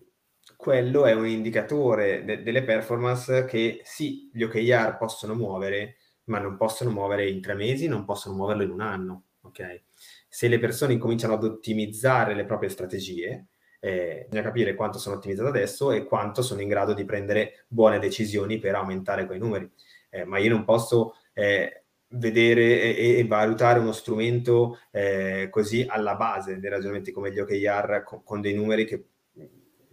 quello 0.56 1.06
è 1.06 1.14
un 1.14 1.28
indicatore 1.28 2.24
de- 2.24 2.43
delle 2.43 2.64
performance 2.64 3.45
che 3.45 3.82
sì, 3.84 4.30
gli 4.34 4.43
OKR 4.43 4.98
possono 4.98 5.34
muovere, 5.34 5.98
ma 6.26 6.39
non 6.39 6.58
possono 6.58 6.91
muovere 6.91 7.30
in 7.30 7.41
tre 7.41 7.54
mesi, 7.54 7.88
non 7.88 8.06
possono 8.06 8.36
muoverlo 8.36 8.64
in 8.64 8.72
un 8.72 8.82
anno, 8.82 9.24
ok? 9.41 9.84
Se 10.28 10.48
le 10.48 10.60
persone 10.60 10.93
incominciano 10.93 11.34
ad 11.34 11.43
ottimizzare 11.43 12.36
le 12.36 12.45
proprie 12.45 12.70
strategie, 12.70 13.48
eh, 13.88 14.26
bisogna 14.28 14.44
capire 14.44 14.76
quanto 14.76 15.00
sono 15.00 15.16
ottimizzate 15.16 15.48
adesso 15.48 15.92
e 15.92 16.04
quanto 16.04 16.42
sono 16.42 16.60
in 16.62 16.68
grado 16.68 16.94
di 16.94 17.06
prendere 17.06 17.66
buone 17.68 18.00
decisioni 18.00 18.60
per 18.60 18.76
aumentare 18.76 19.26
quei 19.26 19.40
numeri. 19.40 19.72
Eh, 20.10 20.26
ma 20.26 20.40
io 20.40 20.50
non 20.50 20.66
posso 20.66 21.16
eh, 21.34 21.84
vedere 22.10 22.96
e, 22.96 23.18
e, 23.20 23.26
valutare 23.26 23.80
uno 23.80 23.94
strumento 23.94 24.80
eh, 24.92 25.48
così 25.50 25.86
alla 25.88 26.16
base 26.16 26.60
dei 26.60 26.70
ragionamenti 26.70 27.12
come 27.12 27.32
gli 27.32 27.40
OKR 27.40 28.04
con, 28.04 28.24
con 28.24 28.42
dei 28.42 28.54
numeri 28.54 28.86
che 28.86 29.06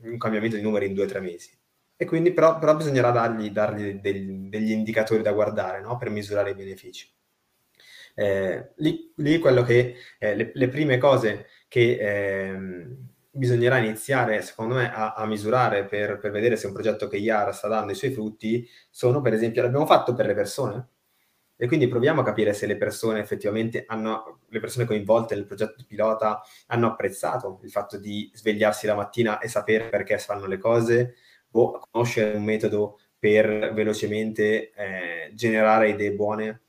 un 0.02 0.18
cambiamento 0.18 0.56
di 0.56 0.62
numeri 0.62 0.86
in 0.86 0.94
due 0.94 1.04
o 1.04 1.08
tre 1.08 1.20
mesi. 1.20 1.56
E 1.96 2.04
quindi 2.04 2.32
però, 2.32 2.58
però 2.58 2.74
bisognerà 2.74 3.10
dargli, 3.10 3.50
dargli 3.50 4.00
degli, 4.00 4.48
degli 4.48 4.72
indicatori 4.72 5.22
da 5.22 5.32
guardare 5.32 5.80
no? 5.80 5.96
per 5.96 6.10
misurare 6.10 6.50
i 6.50 6.54
benefici. 6.54 7.08
Eh, 8.16 8.72
lì, 8.76 9.12
lì, 9.16 9.38
quello 9.38 9.62
che 9.62 9.96
eh, 10.18 10.34
le, 10.36 10.50
le, 10.54 10.68
prime 10.68 10.98
cose 10.98 11.46
che 11.68 11.98
eh, 11.98 12.58
bisognerà 13.34 13.78
iniziare, 13.78 14.42
secondo 14.42 14.74
me, 14.76 14.92
a, 14.92 15.14
a 15.14 15.26
misurare 15.26 15.84
per, 15.84 16.18
per, 16.18 16.30
vedere 16.30 16.56
se 16.56 16.66
un 16.66 16.72
progetto 16.72 17.08
che 17.08 17.16
IAR 17.16 17.54
sta 17.54 17.68
dando 17.68 17.92
i 17.92 17.94
suoi 17.94 18.12
frutti 18.12 18.68
sono, 18.90 19.20
per 19.20 19.32
esempio, 19.32 19.62
l'abbiamo 19.62 19.86
fatto 19.86 20.14
per 20.14 20.26
le 20.26 20.34
persone. 20.34 20.88
E 21.56 21.66
quindi 21.68 21.86
proviamo 21.88 22.20
a 22.20 22.24
capire 22.24 22.52
se 22.52 22.66
le 22.66 22.76
persone 22.76 23.20
effettivamente 23.20 23.84
hanno, 23.86 24.40
le 24.48 24.60
persone 24.60 24.86
coinvolte 24.86 25.34
nel 25.34 25.46
progetto 25.46 25.84
pilota 25.86 26.42
hanno 26.66 26.88
apprezzato 26.88 27.60
il 27.62 27.70
fatto 27.70 27.96
di 27.96 28.28
svegliarsi 28.34 28.86
la 28.86 28.96
mattina 28.96 29.38
e 29.38 29.48
sapere 29.48 29.88
perché 29.88 30.18
fanno 30.18 30.46
le 30.46 30.58
cose 30.58 31.14
o 31.52 31.80
conoscere 31.90 32.36
un 32.36 32.42
metodo 32.42 32.98
per 33.16 33.72
velocemente 33.72 34.72
eh, 34.72 35.30
generare 35.32 35.90
idee 35.90 36.12
buone 36.12 36.62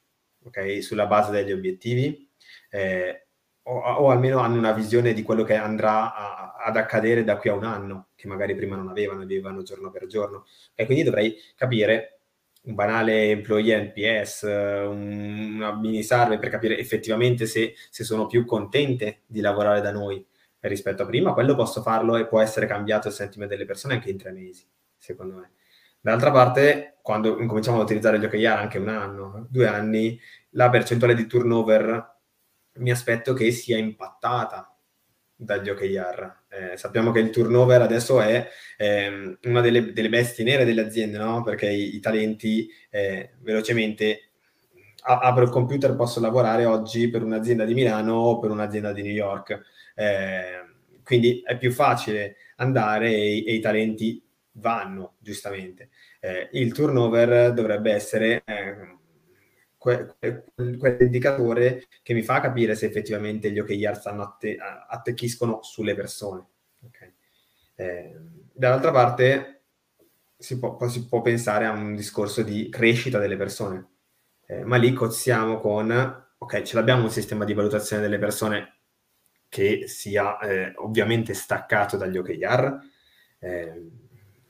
okay, 0.46 0.82
sulla 0.82 1.08
base 1.08 1.32
degli 1.32 1.52
obiettivi 1.52 2.30
eh, 2.70 3.28
o, 3.64 3.80
o, 3.80 4.10
almeno 4.12 4.40
hanno 4.40 4.58
una 4.58 4.72
visione 4.72 5.14
di 5.14 5.24
quello 5.24 5.44
che 5.44 5.56
andrà 5.56 6.14
a, 6.14 6.45
ad 6.66 6.78
accadere 6.78 7.24
da 7.24 7.38
qui 7.38 7.52
a 7.52 7.54
un 7.54 7.64
anno 7.64 8.08
che 8.16 8.28
magari 8.28 8.56
prima 8.56 8.76
non 8.76 8.90
avevano 8.90 9.24
vivevano 9.24 9.62
giorno 9.62 9.92
per 9.92 10.08
giorno 10.08 10.46
e 10.74 10.86
quindi 10.86 11.04
dovrei 11.04 11.38
capire 11.56 12.20
un 12.64 12.74
banale 12.74 13.30
employee 13.30 13.94
NPS, 13.94 14.42
una 14.42 15.76
mini 15.76 16.02
survey 16.02 16.40
per 16.40 16.50
capire 16.50 16.80
effettivamente 16.80 17.46
se, 17.46 17.76
se, 17.92 18.04
sono 18.04 18.26
più 18.26 18.44
contente 18.44 19.22
di 19.28 19.40
lavorare 19.40 19.82
da 19.82 19.92
noi 19.92 20.26
rispetto 20.62 21.04
a 21.04 21.06
prima, 21.06 21.34
quello 21.34 21.54
posso 21.54 21.84
farlo 21.84 22.16
e 22.16 22.26
può 22.26 22.40
essere 22.40 22.66
cambiato 22.66 23.10
il 23.10 23.14
sentimento 23.14 23.54
delle 23.54 23.68
persone 23.68 23.94
anche 23.94 24.10
in 24.10 24.18
tre 24.18 24.32
mesi, 24.32 24.66
secondo 24.98 25.36
me. 25.36 25.52
Dall'altra 26.02 26.32
parte, 26.32 26.98
quando 27.04 27.40
incominciamo 27.40 27.78
ad 27.78 27.84
utilizzare 27.84 28.20
gli 28.20 28.26
OKR 28.26 28.48
anche 28.48 28.80
un 28.80 28.90
anno, 28.90 29.46
due 29.48 29.68
anni, 29.68 30.20
la 30.52 30.72
percentuale 30.72 31.14
di 31.14 31.28
turnover 31.28 32.14
mi 32.78 32.90
aspetto 32.90 33.34
che 33.34 33.52
sia 33.52 33.78
impattata 33.78 34.76
dagli 35.36 35.70
OKR. 35.70 36.44
Eh, 36.56 36.78
sappiamo 36.78 37.12
che 37.12 37.20
il 37.20 37.32
turnover 37.32 37.82
adesso 37.82 38.22
è 38.22 38.48
eh, 38.78 39.38
una 39.44 39.62
delle, 39.62 39.92
delle, 39.92 40.10
bestie 40.10 40.46
nere 40.46 40.64
delle 40.64 40.82
aziende, 40.82 41.18
no? 41.18 41.44
perché 41.44 41.70
i, 41.70 41.96
i 41.96 42.00
talenti 42.00 42.70
eh, 42.90 43.32
velocemente 43.42 44.30
a, 45.02 45.20
apro 45.20 45.44
il 45.44 45.50
computer, 45.50 45.96
posso 45.96 46.20
lavorare 46.20 46.66
oggi 46.66 47.10
per 47.10 47.24
un'azienda 47.24 47.66
di 47.66 47.74
Milano 47.74 48.14
o 48.14 48.40
per 48.40 48.52
un'azienda 48.52 48.94
di 48.94 49.02
New 49.02 49.12
York. 49.12 49.62
Eh, 49.96 50.64
quindi 51.04 51.42
è 51.46 51.58
più 51.58 51.72
facile 51.72 52.38
andare 52.58 53.10
e, 53.12 53.44
e 53.46 53.54
i 53.54 53.60
talenti 53.60 54.24
vanno, 54.54 55.16
giustamente. 55.20 55.90
Eh, 56.20 56.50
il 56.54 56.74
turnover 56.74 57.54
dovrebbe 57.54 57.92
essere 57.92 58.44
quell'indicatore 59.86 61.86
che 62.02 62.16
mi 62.16 62.24
fa 62.24 62.40
capire 62.40 62.74
se 62.76 62.88
effettivamente 62.88 63.52
gli 63.52 63.60
OKR 63.60 63.96
stanno 63.96 64.24
atte- 64.24 64.58
attecchiscono 64.58 65.62
sulle 65.62 65.94
persone. 65.94 66.44
Okay. 66.88 67.14
Eh, 67.76 68.16
dall'altra 68.52 68.90
parte 68.92 69.66
si 70.38 70.58
può, 70.58 70.78
si 70.88 71.08
può, 71.08 71.22
pensare 71.22 71.66
a 71.66 71.72
un 71.72 71.96
discorso 71.96 72.42
di 72.42 72.70
crescita 72.70 73.20
delle 73.20 73.38
persone, 73.38 73.90
eh, 74.48 74.64
ma 74.64 74.78
lì 74.78 74.92
cozziamo 74.94 75.60
con, 75.60 75.92
ok, 76.38 76.62
ce 76.64 76.76
l'abbiamo 76.76 77.04
un 77.04 77.12
sistema 77.12 77.46
di 77.46 77.54
valutazione 77.54 78.02
delle 78.02 78.20
persone 78.20 78.74
che 79.50 79.88
sia 79.88 80.40
eh, 80.40 80.74
ovviamente 80.78 81.34
staccato 81.34 81.98
dagli 81.98 82.18
OKR. 82.18 82.80
Eh, 83.40 83.90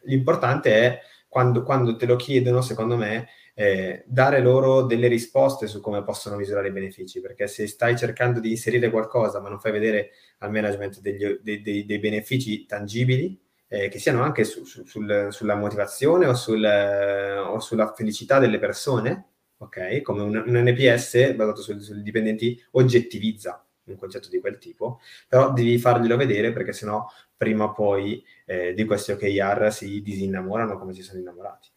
l'importante 0.03 0.73
è 0.73 0.99
quando, 1.27 1.63
quando 1.63 1.95
te 1.97 2.05
lo 2.05 2.15
chiedono, 2.15 2.61
secondo 2.61 2.95
me, 2.95 3.27
eh, 3.57 4.03
dare 4.05 4.41
loro 4.41 4.83
delle 4.83 5.07
risposte 5.07 5.65
su 5.67 5.79
come 5.79 6.03
possono 6.03 6.35
misurare 6.35 6.67
i 6.67 6.71
benefici, 6.71 7.21
perché 7.21 7.47
se 7.47 7.65
stai 7.67 7.97
cercando 7.97 8.39
di 8.39 8.51
inserire 8.51 8.89
qualcosa 8.89 9.39
ma 9.39 9.49
non 9.49 9.59
fai 9.59 9.71
vedere 9.71 10.11
al 10.39 10.51
management 10.51 10.99
degli, 10.99 11.39
dei, 11.41 11.61
dei, 11.61 11.85
dei, 11.85 11.99
benefici 11.99 12.65
tangibili, 12.65 13.39
eh, 13.67 13.87
che 13.87 13.97
siano 13.97 14.21
anche 14.21 14.43
su, 14.43 14.65
su, 14.65 14.85
sul, 14.85 15.29
sulla 15.31 15.55
motivazione 15.55 16.27
o, 16.27 16.33
sul, 16.33 16.63
o, 16.63 17.59
sulla 17.59 17.93
felicità 17.93 18.39
delle 18.39 18.59
persone, 18.59 19.29
ok? 19.57 20.01
Come 20.01 20.21
un, 20.21 20.43
un 20.45 20.63
NPS 20.63 21.33
basato 21.33 21.61
sui, 21.61 21.79
sui 21.79 22.03
dipendenti 22.03 22.61
oggettivizza 22.71 23.65
un 23.85 23.97
concetto 23.97 24.29
di 24.29 24.39
quel 24.39 24.57
tipo, 24.57 24.99
però 25.27 25.53
devi 25.53 25.77
farglielo 25.77 26.17
vedere 26.17 26.51
perché 26.51 26.73
sennò 26.73 27.05
prima 27.37 27.65
o 27.65 27.71
poi 27.71 28.23
eh, 28.45 28.73
di 28.73 28.83
questi 28.85 29.11
OKR 29.11 29.71
si 29.71 30.01
disinnamorano 30.01 30.77
come 30.77 30.93
si 30.93 31.03
sono 31.03 31.19
innamorati. 31.19 31.69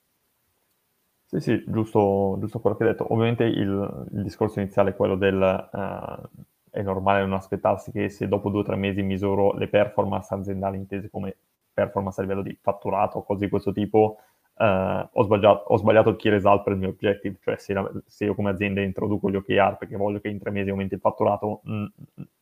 Sì, 1.31 1.41
sì, 1.41 1.63
giusto, 1.67 2.37
giusto 2.41 2.59
quello 2.59 2.75
che 2.77 2.85
hai 2.85 2.91
detto. 2.91 3.13
Ovviamente 3.13 3.45
il, 3.45 4.07
il 4.13 4.23
discorso 4.23 4.61
iniziale 4.61 4.91
è 4.91 4.97
quello 4.97 5.15
del... 5.17 5.69
Uh, 5.73 6.29
è 6.71 6.83
normale 6.83 7.21
non 7.21 7.33
aspettarsi 7.33 7.91
che 7.91 8.09
se 8.11 8.29
dopo 8.29 8.51
due 8.51 8.61
o 8.61 8.63
tre 8.63 8.77
mesi 8.77 9.03
misuro 9.03 9.53
le 9.55 9.69
performance 9.69 10.33
aziendali 10.35 10.77
intese 10.77 11.09
come 11.11 11.35
performance 11.73 12.21
a 12.21 12.23
livello 12.23 12.43
di 12.43 12.57
fatturato, 12.61 13.23
cose 13.23 13.45
di 13.45 13.51
questo 13.51 13.73
tipo, 13.73 14.19
uh, 14.55 14.65
ho, 15.13 15.23
sbagliato, 15.23 15.65
ho, 15.67 15.77
sbagliato, 15.77 16.11
il 16.11 16.17
key 16.17 16.31
result 16.31 16.63
per 16.63 16.73
il 16.75 16.79
mio 16.79 16.89
objective, 16.91 17.37
cioè 17.43 17.57
se, 17.59 17.73
la, 17.73 17.91
se, 18.07 18.25
io 18.27 18.35
come 18.35 18.51
azienda 18.51 18.81
introduco 18.83 19.31
gli 19.31 19.37
OKR 19.37 19.77
perché 19.79 19.97
voglio 19.97 20.21
che 20.21 20.29
in 20.29 20.39
tre 20.39 20.51
mesi 20.51 20.71
aumenti 20.71 20.95
il 20.95 21.01
fatturato, 21.01 21.61
mh, 21.65 21.85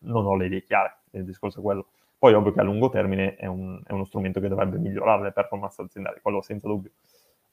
non 0.01 0.27
ho 0.27 0.37
le 0.37 0.47
idee 0.47 0.63
chiare, 0.63 0.99
il 1.11 1.25
discorso 1.25 1.61
è 1.61 1.63
quello. 1.63 1.87
Poi 2.19 2.35
ovvio 2.35 2.53
che 2.53 2.61
a 2.61 2.63
lungo 2.65 2.89
termine 2.89 3.37
è, 3.37 3.47
un, 3.47 3.81
è 3.87 3.93
uno 3.93 4.05
strumento 4.05 4.41
che 4.41 4.49
dovrebbe 4.49 4.79
migliorare 4.79 5.23
le 5.23 5.33
performance 5.33 5.81
aziendali, 5.83 6.19
quello 6.21 6.41
senza 6.43 6.67
dubbio. 6.69 6.91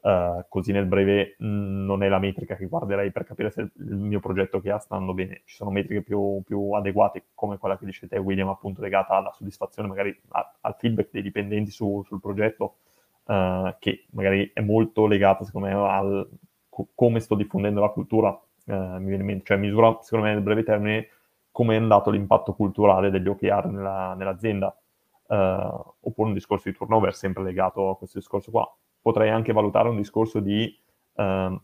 Uh, 0.04 0.43
così 0.49 0.74
nel 0.74 0.86
breve 0.86 1.38
mh, 1.38 1.45
mm, 1.45 1.86
non 1.86 2.04
è 2.04 2.10
la 2.10 2.20
metrica 2.20 2.58
che 2.58 2.66
guarderei 2.66 3.10
per 3.14 3.24
capire 3.24 3.49
se 3.51 3.62
il 3.62 3.95
mio 3.95 4.20
progetto 4.20 4.60
che 4.60 4.70
ha 4.70 4.78
sta 4.78 4.95
andando 4.95 5.14
bene. 5.14 5.43
Ci 5.45 5.56
sono 5.56 5.72
metriche 5.72 6.01
più, 6.01 6.41
più 6.45 6.74
adeguate, 6.74 7.28
come 7.34 7.58
quella 7.58 7.78
che 7.78 7.86
dice 7.86 8.10
te, 8.10 8.18
William, 8.18 8.49
appunto 8.49 8.82
legata 8.82 9.16
alla 9.16 9.32
soddisfazione, 9.32 9.88
magari 9.88 10.14
a, 10.32 10.56
al 10.60 10.76
feedback 10.78 11.10
dei 11.10 11.22
dipendenti 11.22 11.72
su, 11.72 12.04
sul 12.06 12.20
progetto, 12.20 12.80
uh, 13.28 13.74
che 13.80 14.06
magari 14.12 14.51
è 14.54 14.60
molto 14.60 15.08
legata, 15.08 15.45
secondo 15.45 15.68
me, 15.68 15.74
al 15.74 16.30
co- 16.68 16.89
come 16.93 17.22
sto 17.22 17.36
diffondendo 17.36 17.80
la 17.80 17.89
cultura. 17.89 18.28
Uh, 18.66 18.74
mi 18.97 19.06
viene 19.06 19.22
in 19.22 19.26
mente, 19.26 19.45
cioè 19.45 19.58
misura, 19.58 19.99
secondo 20.01 20.26
me, 20.26 20.34
nel 20.34 20.43
breve 20.43 20.64
termine, 20.64 21.08
come 21.49 21.76
è 21.76 21.78
andato 21.78 22.10
l'impatto 22.10 22.54
culturale 22.54 23.10
degli 23.10 23.30
OKR 23.30 23.68
nella, 23.68 24.16
nell'azienda. 24.16 24.78
oppure 25.28 26.28
un 26.28 26.34
discorso 26.34 26.70
di 26.70 26.76
turnover 26.76 27.16
sempre 27.16 27.43
legato 27.43 27.89
a 27.89 27.97
questo 27.97 28.20
discorso 28.20 28.51
qua 28.51 28.70
potrei 29.04 29.30
anche 29.30 29.54
valutare 29.54 29.89
un 29.89 29.97
discorso 29.97 30.39
di 30.39 30.76
eh, 31.16 31.60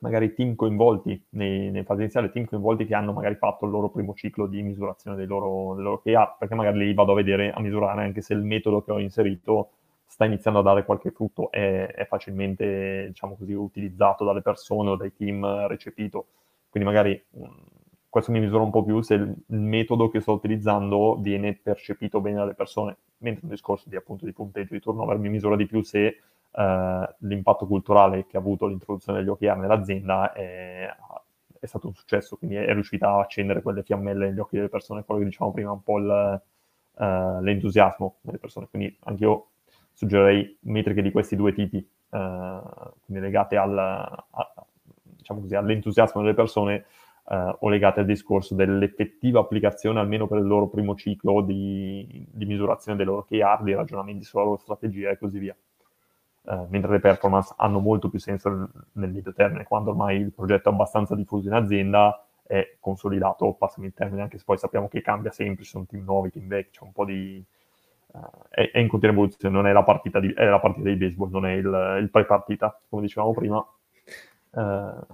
magari 0.00 0.34
team 0.34 0.54
coinvolti 0.56 1.26
nei, 1.30 1.70
nei 1.70 1.84
fasi 1.84 2.00
iniziali, 2.00 2.30
team 2.30 2.46
coinvolti 2.46 2.86
che 2.86 2.94
hanno 2.94 3.12
magari 3.12 3.36
fatto 3.36 3.66
il 3.66 3.70
loro 3.70 3.90
primo 3.90 4.14
ciclo 4.14 4.46
di 4.46 4.62
misurazione 4.62 5.16
dei 5.16 5.26
loro, 5.26 5.74
dei 5.74 5.84
loro 5.84 6.00
KR, 6.00 6.36
perché 6.38 6.54
magari 6.54 6.78
lì 6.78 6.94
vado 6.94 7.12
a 7.12 7.16
vedere, 7.16 7.52
a 7.52 7.60
misurare 7.60 8.02
anche 8.02 8.22
se 8.22 8.32
il 8.34 8.42
metodo 8.42 8.82
che 8.82 8.92
ho 8.92 8.98
inserito 8.98 9.72
sta 10.06 10.24
iniziando 10.24 10.60
a 10.60 10.62
dare 10.62 10.84
qualche 10.84 11.12
frutto, 11.12 11.50
è, 11.52 11.86
è 11.94 12.06
facilmente, 12.06 13.06
diciamo 13.08 13.36
così, 13.36 13.52
utilizzato 13.52 14.24
dalle 14.24 14.42
persone 14.42 14.90
o 14.90 14.96
dai 14.96 15.14
team 15.14 15.68
recepito. 15.68 16.26
Quindi 16.68 16.88
magari 16.88 17.24
questo 18.10 18.32
mi 18.32 18.40
misura 18.40 18.64
un 18.64 18.70
po' 18.70 18.82
più 18.82 19.00
se 19.02 19.14
il, 19.14 19.36
metodo 19.46 20.08
che 20.08 20.20
sto 20.20 20.32
utilizzando 20.32 21.16
viene 21.20 21.54
percepito 21.54 22.20
bene 22.20 22.38
dalle 22.38 22.54
persone, 22.54 22.96
mentre 23.18 23.44
un 23.44 23.50
discorso 23.50 23.88
di 23.88 23.94
appunto 23.94 24.24
di 24.24 24.32
punteggio 24.32 24.74
di 24.74 24.80
turnover 24.80 25.16
mi 25.18 25.28
misura 25.28 25.54
di 25.54 25.66
più 25.66 25.80
se 25.82 26.16
eh, 26.52 27.14
l'impatto 27.18 27.66
culturale 27.66 28.26
che 28.26 28.36
ha 28.36 28.40
avuto 28.40 28.66
l'introduzione 28.66 29.20
degli 29.20 29.28
OKR 29.28 29.56
nell'azienda 29.56 30.32
è, 30.32 30.88
è, 31.58 31.66
stato 31.66 31.86
un 31.86 31.94
successo, 31.94 32.36
quindi 32.36 32.56
è 32.56 32.72
riuscita 32.72 33.08
a 33.10 33.20
accendere 33.20 33.62
quelle 33.62 33.82
fiammelle 33.82 34.28
negli 34.28 34.38
occhi 34.38 34.56
delle 34.56 34.68
persone, 34.68 35.04
quello 35.04 35.20
che 35.20 35.26
diciamo 35.26 35.52
prima, 35.52 35.70
un 35.70 35.82
po' 35.82 35.98
il, 35.98 36.42
uh, 36.94 37.40
l'entusiasmo 37.40 38.16
delle 38.22 38.38
persone. 38.38 38.68
Quindi 38.68 38.96
anche 39.04 39.22
io 39.24 39.46
suggerirei 39.92 40.58
metriche 40.62 41.02
di 41.02 41.10
questi 41.12 41.36
due 41.36 41.52
tipi, 41.52 41.76
uh, 41.76 42.60
quindi 43.04 43.22
legate 43.22 43.56
al, 43.56 43.78
a, 43.78 44.66
diciamo 45.02 45.40
così, 45.40 45.54
all'entusiasmo 45.54 46.22
delle 46.22 46.34
persone 46.34 46.86
uh, 47.24 47.56
o 47.60 47.68
legate 47.68 48.00
al 48.00 48.06
discorso 48.06 48.54
dell'effettiva 48.54 49.40
applicazione, 49.40 50.00
almeno 50.00 50.26
per 50.26 50.38
il 50.38 50.46
loro 50.46 50.68
primo 50.68 50.96
ciclo 50.96 51.42
di, 51.42 52.26
di 52.28 52.44
misurazione 52.44 52.96
dei 52.96 53.06
loro 53.06 53.24
KR, 53.24 53.62
di 53.62 53.74
ragionamenti 53.74 54.24
sulla 54.24 54.44
loro 54.44 54.56
strategia 54.56 55.10
e 55.10 55.18
così 55.18 55.38
via. 55.38 55.56
Uh, 56.42 56.66
mentre 56.70 56.92
le 56.92 57.00
performance 57.00 57.52
hanno 57.58 57.80
molto 57.80 58.08
più 58.08 58.18
senso 58.18 58.48
nel, 58.92 59.10
medio 59.10 59.32
termine, 59.34 59.64
quando 59.64 59.90
ormai 59.90 60.16
il 60.16 60.32
progetto 60.32 60.70
è 60.70 60.72
abbastanza 60.72 61.14
diffuso 61.14 61.48
in 61.48 61.54
azienda, 61.54 62.24
è 62.46 62.76
consolidato, 62.80 63.52
passami 63.52 63.88
il 63.88 63.94
termine, 63.94 64.22
anche 64.22 64.38
se 64.38 64.44
poi 64.44 64.56
sappiamo 64.56 64.88
che 64.88 65.02
cambia 65.02 65.30
sempre, 65.30 65.64
ci 65.64 65.70
sono 65.70 65.84
team 65.86 66.04
nuovi, 66.04 66.30
team 66.30 66.46
vecchi, 66.46 66.78
c'è 66.78 66.84
un 66.84 66.92
po' 66.92 67.04
di... 67.04 67.44
Uh, 68.12 68.18
è, 68.48 68.70
è, 68.72 68.78
in 68.78 68.88
continua 68.88 69.14
evoluzione, 69.14 69.54
non 69.54 69.66
è 69.66 69.72
la 69.72 69.82
partita, 69.82 70.18
di, 70.18 70.32
è 70.32 70.46
la 70.46 70.58
partita 70.58 70.88
di 70.88 70.96
baseball, 70.96 71.30
non 71.30 71.46
è 71.46 71.52
il, 71.52 71.98
il 72.00 72.08
pre-partita, 72.10 72.80
come 72.88 73.02
dicevamo 73.02 73.32
prima. 73.32 73.64
Uh, 74.50 75.06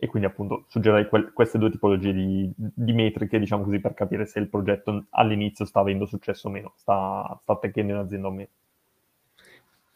e 0.00 0.06
quindi 0.06 0.28
appunto 0.28 0.64
suggerirei 0.68 1.08
que- 1.08 1.32
queste 1.32 1.58
due 1.58 1.70
tipologie 1.70 2.12
di, 2.12 2.52
di, 2.54 2.92
metriche, 2.92 3.40
diciamo 3.40 3.64
così, 3.64 3.80
per 3.80 3.94
capire 3.94 4.26
se 4.26 4.38
il 4.38 4.48
progetto 4.48 5.06
all'inizio 5.10 5.64
sta 5.64 5.80
avendo 5.80 6.06
successo 6.06 6.46
o 6.46 6.50
meno, 6.52 6.72
sta, 6.76 7.36
sta 7.42 7.58
in 7.74 7.92
azienda 7.94 8.28
o 8.28 8.30
meno. 8.30 8.48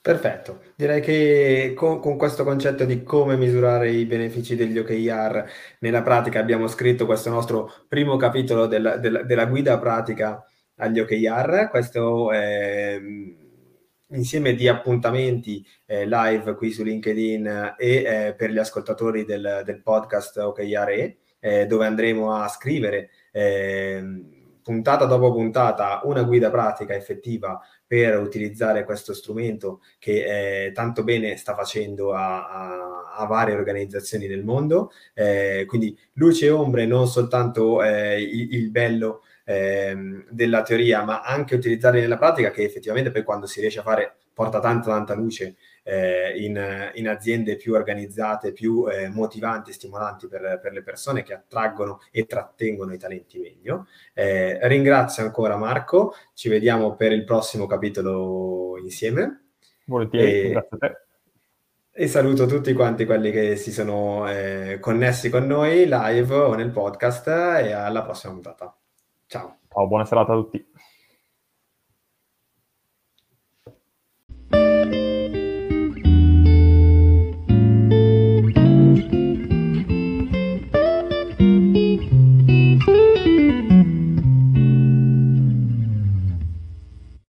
Perfetto, 0.02 0.62
direi 0.74 1.00
che 1.00 1.74
con, 1.76 2.00
con, 2.00 2.16
questo 2.16 2.42
concetto 2.42 2.84
di 2.84 3.04
come 3.04 3.36
misurare 3.36 3.88
i 3.92 4.04
benefici 4.04 4.56
degli 4.56 4.76
OKR 4.76 5.48
nella 5.78 6.02
pratica 6.02 6.40
abbiamo 6.40 6.66
scritto 6.66 7.06
questo 7.06 7.30
nostro 7.30 7.72
primo 7.86 8.16
capitolo 8.16 8.66
del, 8.66 8.98
del, 9.00 9.22
della 9.24 9.46
guida 9.46 9.78
pratica 9.78 10.44
agli 10.78 10.98
OKR, 10.98 11.68
questo 11.70 12.32
è 12.32 13.00
insieme 14.08 14.54
di 14.54 14.66
appuntamenti 14.66 15.64
eh, 15.86 16.04
live 16.04 16.54
qui 16.56 16.72
su 16.72 16.82
LinkedIn 16.82 17.74
e 17.78 17.88
eh, 17.88 18.34
per 18.36 18.50
gli 18.50 18.58
ascoltatori 18.58 19.24
del, 19.24 19.62
del 19.64 19.82
podcast 19.82 20.36
OKR, 20.36 21.14
eh, 21.38 21.66
dove 21.66 21.86
andremo 21.86 22.34
a 22.34 22.48
scrivere 22.48 23.10
ehm, 23.30 24.40
puntata 24.62 25.04
dopo 25.04 25.32
puntata 25.32 26.00
una 26.04 26.22
guida 26.22 26.50
pratica 26.50 26.94
effettiva 26.94 27.60
per 27.92 28.18
utilizzare 28.18 28.84
questo 28.84 29.12
strumento 29.12 29.82
che 29.98 30.64
eh, 30.64 30.72
tanto 30.72 31.04
bene 31.04 31.36
sta 31.36 31.54
facendo 31.54 32.14
a, 32.14 32.48
a, 32.48 33.12
a, 33.18 33.26
varie 33.26 33.54
organizzazioni 33.54 34.26
nel 34.26 34.42
mondo. 34.42 34.92
Eh, 35.12 35.66
quindi 35.68 35.94
luce 36.14 36.46
e 36.46 36.50
ombre, 36.50 36.86
non 36.86 37.06
soltanto 37.06 37.82
eh, 37.82 38.18
il, 38.22 38.54
il, 38.54 38.70
bello 38.70 39.24
ehm, 39.44 40.24
della 40.30 40.62
teoria, 40.62 41.04
ma 41.04 41.20
anche 41.20 41.54
utilizzarli 41.54 42.00
nella 42.00 42.16
pratica, 42.16 42.50
che 42.50 42.62
effettivamente 42.62 43.10
poi 43.10 43.24
quando 43.24 43.44
si 43.44 43.60
riesce 43.60 43.80
a 43.80 43.82
fare 43.82 44.14
porta 44.32 44.58
tanta 44.58 44.88
tanta 44.88 45.12
luce 45.12 45.56
eh, 45.82 46.34
in, 46.44 46.90
in, 46.94 47.08
aziende 47.08 47.56
più 47.56 47.74
organizzate, 47.74 48.52
più 48.52 48.86
eh, 48.88 49.08
motivanti, 49.08 49.72
stimolanti 49.72 50.28
per, 50.28 50.60
per, 50.62 50.72
le 50.72 50.82
persone 50.82 51.22
che 51.22 51.34
attraggono 51.34 52.00
e 52.10 52.26
trattengono 52.26 52.92
i 52.92 52.98
talenti 52.98 53.38
meglio. 53.38 53.86
Eh, 54.14 54.58
ringrazio 54.68 55.24
ancora 55.24 55.56
Marco, 55.56 56.14
ci 56.34 56.48
vediamo 56.48 56.94
per 56.94 57.12
il 57.12 57.24
prossimo 57.24 57.66
capitolo 57.66 58.78
insieme. 58.78 59.46
Volentieri, 59.86 60.40
e, 60.40 60.50
grazie 60.50 60.76
a 60.78 60.88
te. 60.88 60.96
E 61.94 62.08
saluto 62.08 62.46
tutti 62.46 62.72
quanti 62.72 63.04
quelli 63.04 63.30
che 63.30 63.56
si 63.56 63.70
sono 63.70 64.26
eh, 64.26 64.78
connessi 64.80 65.28
con 65.28 65.46
noi 65.46 65.86
live 65.86 66.34
o 66.34 66.54
nel 66.54 66.70
podcast 66.70 67.28
e 67.28 67.72
alla 67.72 68.02
prossima 68.02 68.32
puntata. 68.32 68.74
Ciao. 69.26 69.58
Ciao, 69.68 69.86
buona 69.86 70.06
serata 70.06 70.32
a 70.32 70.36
tutti. 70.36 70.71